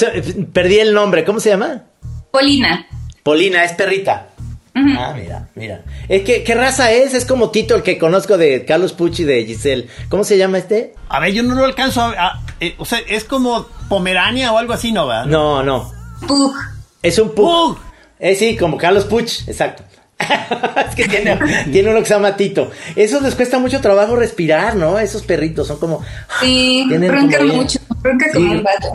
perdí 0.52 0.78
el 0.78 0.92
nombre. 0.92 1.24
¿Cómo 1.24 1.40
se 1.40 1.48
llama? 1.50 1.84
Polina. 2.30 2.86
Polina, 3.22 3.64
es 3.64 3.72
perrita. 3.72 4.28
Ah, 4.76 5.14
mira, 5.16 5.48
mira. 5.54 5.82
Eh, 6.08 6.22
¿qué, 6.22 6.44
¿Qué, 6.44 6.54
raza 6.54 6.92
es? 6.92 7.14
Es 7.14 7.24
como 7.24 7.50
Tito, 7.50 7.74
el 7.74 7.82
que 7.82 7.96
conozco 7.96 8.36
de 8.36 8.66
Carlos 8.66 8.92
Pucci 8.92 9.24
de 9.24 9.46
Giselle. 9.46 9.88
¿Cómo 10.10 10.22
se 10.22 10.36
llama 10.36 10.58
este? 10.58 10.92
A 11.08 11.18
ver, 11.18 11.32
yo 11.32 11.42
no 11.42 11.54
lo 11.54 11.64
alcanzo 11.64 12.02
a... 12.02 12.42
Eh, 12.60 12.74
o 12.76 12.84
sea, 12.84 12.98
es 13.08 13.24
como 13.24 13.66
Pomerania 13.88 14.52
o 14.52 14.58
algo 14.58 14.74
así, 14.74 14.92
¿no? 14.92 15.06
¿verdad? 15.06 15.24
No, 15.26 15.62
no. 15.62 15.90
Pug. 16.26 16.54
Es 17.02 17.18
un 17.18 17.34
Pug. 17.34 17.78
Eh, 18.18 18.34
sí, 18.34 18.56
como 18.56 18.76
Carlos 18.76 19.04
Puch, 19.04 19.48
exacto. 19.48 19.82
es 20.88 20.94
que 20.94 21.08
tiene, 21.08 21.38
tiene, 21.72 21.90
uno 21.90 22.00
que 22.00 22.06
se 22.06 22.14
llama 22.14 22.36
Tito. 22.36 22.70
Eso 22.94 23.20
les 23.20 23.34
cuesta 23.34 23.58
mucho 23.58 23.80
trabajo 23.80 24.16
respirar, 24.16 24.76
¿no? 24.76 24.98
Esos 24.98 25.22
perritos 25.22 25.68
son 25.68 25.78
como. 25.78 26.02
Sí, 26.40 26.86
roncan 27.08 27.48
mucho, 27.48 27.78
roncan 28.02 28.30
como 28.34 28.52
un 28.52 28.62
vato. 28.62 28.92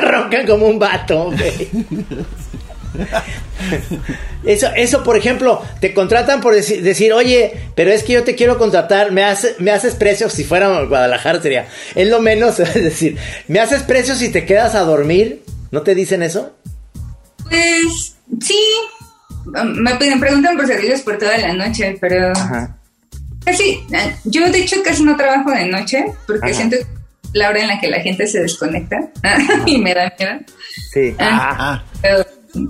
roncan 0.00 0.46
como 0.46 0.66
un 0.66 0.78
vato, 0.78 1.32
Eso, 4.44 4.68
eso, 4.76 5.02
por 5.02 5.16
ejemplo, 5.16 5.60
te 5.80 5.92
contratan 5.92 6.40
por 6.40 6.54
decir, 6.54 7.12
oye, 7.12 7.60
pero 7.74 7.90
es 7.90 8.04
que 8.04 8.12
yo 8.14 8.22
te 8.22 8.36
quiero 8.36 8.56
contratar, 8.56 9.10
me, 9.10 9.24
hace, 9.24 9.56
me 9.58 9.72
haces 9.72 9.94
precios, 9.94 10.32
si 10.32 10.44
fuera 10.44 10.84
Guadalajara 10.84 11.42
sería, 11.42 11.66
es 11.94 12.08
lo 12.08 12.20
menos, 12.20 12.60
es 12.60 12.74
decir, 12.74 13.18
me 13.48 13.58
haces 13.58 13.82
precios 13.82 14.18
si 14.18 14.30
te 14.30 14.46
quedas 14.46 14.74
a 14.74 14.82
dormir, 14.82 15.42
¿no 15.70 15.82
te 15.82 15.94
dicen 15.94 16.22
eso? 16.22 16.56
Pues 17.50 18.16
sí, 18.40 18.58
me 19.44 19.96
preguntan 19.96 20.56
por 20.56 20.66
servicios 20.66 21.00
por 21.02 21.18
toda 21.18 21.36
la 21.36 21.52
noche, 21.52 21.98
pero 22.00 22.32
casi, 23.44 23.80
yo 24.24 24.50
de 24.50 24.60
hecho 24.60 24.76
casi 24.84 25.02
no 25.02 25.16
trabajo 25.16 25.50
de 25.50 25.66
noche 25.66 26.06
porque 26.26 26.54
siento 26.54 26.76
la 27.32 27.50
hora 27.50 27.60
en 27.60 27.68
la 27.68 27.80
que 27.80 27.88
la 27.88 28.00
gente 28.00 28.26
se 28.26 28.40
desconecta 28.40 28.96
y 29.66 29.78
me 29.78 29.94
da 29.94 30.12
miedo. 30.18 30.38
Sí. 30.92 31.14
Ah, 31.18 31.82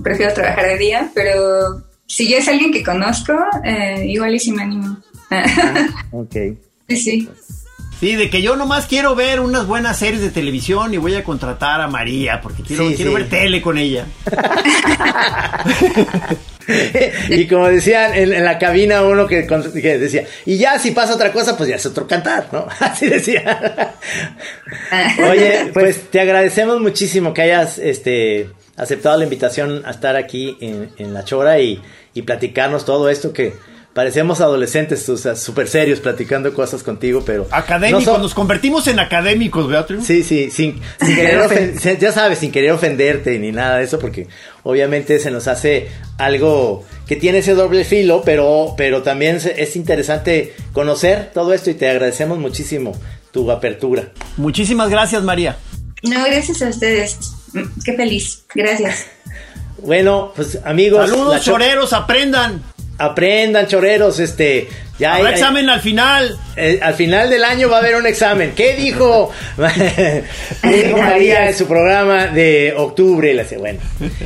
prefiero 0.03 0.33
trabajar 0.33 0.67
de 0.67 0.77
día, 0.77 1.11
pero 1.13 1.83
si 2.05 2.27
ya 2.27 2.37
es 2.37 2.47
alguien 2.47 2.71
que 2.71 2.83
conozco, 2.83 3.33
eh, 3.63 4.05
igual 4.07 4.35
y 4.35 4.39
si 4.39 4.51
me 4.51 4.63
animo. 4.63 4.97
ok. 6.11 6.35
Sí, 6.89 6.97
sí. 6.97 7.29
Sí, 7.99 8.15
de 8.15 8.31
que 8.31 8.41
yo 8.41 8.55
nomás 8.55 8.87
quiero 8.87 9.13
ver 9.13 9.41
unas 9.41 9.67
buenas 9.67 9.99
series 9.99 10.21
de 10.21 10.29
televisión 10.29 10.93
y 10.93 10.97
voy 10.97 11.15
a 11.15 11.23
contratar 11.23 11.81
a 11.81 11.87
María 11.87 12.39
porque 12.41 12.63
quiero, 12.63 12.87
quiero 12.95 13.13
ver 13.13 13.29
tele 13.29 13.61
con 13.61 13.77
ella. 13.77 14.05
y 17.29 17.45
como 17.47 17.67
decían 17.67 18.15
en, 18.15 18.45
la 18.45 18.57
cabina 18.57 19.01
uno 19.01 19.27
que, 19.27 19.43
decía, 19.43 20.25
y 20.45 20.57
ya 20.57 20.79
si 20.79 20.91
pasa 20.91 21.15
otra 21.15 21.33
cosa, 21.33 21.57
pues 21.57 21.67
ya 21.67 21.75
es 21.75 21.85
otro 21.85 22.07
cantar, 22.07 22.47
¿no? 22.53 22.67
Así 22.79 23.07
decía. 23.07 23.95
Oye, 25.29 25.69
pues 25.73 26.09
te 26.09 26.21
agradecemos 26.21 26.79
muchísimo 26.79 27.33
que 27.33 27.41
hayas 27.41 27.79
este, 27.79 28.49
aceptado 28.79 29.17
la 29.17 29.23
invitación 29.23 29.83
a 29.85 29.91
estar 29.91 30.15
aquí 30.15 30.57
en, 30.61 31.13
La 31.13 31.23
Chora 31.23 31.59
y, 31.59 31.81
y 32.13 32.23
platicarnos 32.23 32.85
todo 32.85 33.09
esto 33.09 33.33
que 33.33 33.53
parecemos 33.93 34.39
adolescentes, 34.39 35.09
o 35.09 35.17
sea, 35.17 35.35
súper 35.35 35.67
serios 35.67 35.99
platicando 35.99 36.53
cosas 36.53 36.83
contigo, 36.83 37.23
pero... 37.25 37.47
Académicos, 37.51 38.19
nos 38.19 38.33
convertimos 38.33 38.87
en 38.87 38.99
académicos, 38.99 39.67
Beatriz. 39.67 40.05
Sí, 40.05 40.23
sí, 40.23 40.51
sin, 40.51 40.79
querer 40.99 41.99
ya 41.99 42.11
sabes, 42.11 42.39
sin 42.39 42.51
querer 42.51 42.71
ofenderte 42.71 43.37
ni 43.39 43.51
nada 43.51 43.79
de 43.79 43.83
eso, 43.83 43.99
porque 43.99 44.27
obviamente 44.63 45.19
se 45.19 45.31
nos 45.31 45.47
hace 45.47 45.89
algo 46.17 46.85
que 47.07 47.15
tiene 47.15 47.39
ese 47.39 47.55
doble 47.55 47.83
filo, 47.83 48.21
pero, 48.23 48.73
pero 48.77 49.01
también 49.01 49.37
es 49.57 49.75
interesante 49.75 50.53
conocer 50.71 51.31
todo 51.33 51.53
esto 51.53 51.69
y 51.69 51.73
te 51.73 51.89
agradecemos 51.89 52.37
muchísimo 52.37 52.93
tu 53.31 53.49
apertura. 53.51 54.11
Muchísimas 54.37 54.89
gracias, 54.89 55.23
María. 55.23 55.57
No, 56.03 56.23
gracias 56.23 56.61
a 56.61 56.69
ustedes. 56.69 57.38
Qué 57.83 57.93
feliz. 57.93 58.43
Gracias. 58.53 59.05
Bueno, 59.81 60.33
pues 60.35 60.59
amigos. 60.65 61.09
Saludos, 61.09 61.41
choreros, 61.41 61.93
aprendan 61.93 62.61
aprendan 62.99 63.65
choreros, 63.65 64.19
este, 64.19 64.67
ya 64.99 65.15
hay, 65.15 65.25
examen 65.25 65.69
al 65.69 65.79
final. 65.79 66.37
Eh, 66.55 66.79
al 66.81 66.93
final 66.93 67.29
del 67.29 67.43
año 67.43 67.69
va 67.69 67.77
a 67.77 67.79
haber 67.79 67.95
un 67.95 68.05
examen. 68.05 68.51
¿Qué 68.55 68.75
dijo, 68.75 69.31
María 69.57 71.47
en 71.47 71.55
su 71.55 71.65
programa 71.65 72.27
de 72.27 72.73
octubre? 72.77 73.33
Le 73.33 73.57
bueno, 73.57 73.79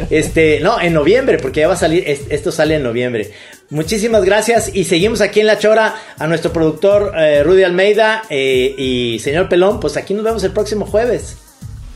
este, 0.09 0.59
no, 0.59 0.81
en 0.81 0.93
noviembre, 0.93 1.37
porque 1.37 1.61
ya 1.61 1.67
va 1.67 1.75
a 1.75 1.77
salir, 1.77 2.03
esto 2.07 2.51
sale 2.51 2.75
en 2.75 2.83
noviembre. 2.83 3.31
Muchísimas 3.69 4.23
gracias 4.25 4.71
y 4.73 4.83
seguimos 4.83 5.21
aquí 5.21 5.39
en 5.39 5.47
La 5.47 5.57
Chora 5.57 5.95
a 6.17 6.27
nuestro 6.27 6.51
productor 6.51 7.13
eh, 7.17 7.43
Rudy 7.43 7.63
Almeida 7.63 8.23
eh, 8.29 8.75
y 8.77 9.19
señor 9.19 9.49
Pelón, 9.49 9.79
pues 9.79 9.97
aquí 9.97 10.13
nos 10.13 10.23
vemos 10.23 10.43
el 10.43 10.51
próximo 10.51 10.85
jueves. 10.85 11.37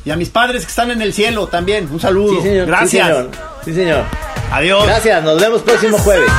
Y 0.07 0.09
a 0.09 0.15
mis 0.15 0.29
padres 0.29 0.63
que 0.63 0.69
están 0.69 0.89
en 0.89 1.01
el 1.01 1.11
cielo 1.11 1.47
también, 1.47 1.89
un 1.91 1.99
saludo. 1.99 2.37
Sí, 2.37 2.47
señor. 2.47 2.65
Gracias. 2.67 3.07
Sí, 3.07 3.13
señor. 3.13 3.29
Sí, 3.65 3.73
señor. 3.73 4.03
Adiós. 4.53 4.85
Gracias, 4.85 5.21
nos 5.21 5.41
vemos 5.41 5.61
próximo 5.63 5.97
jueves. 5.97 6.31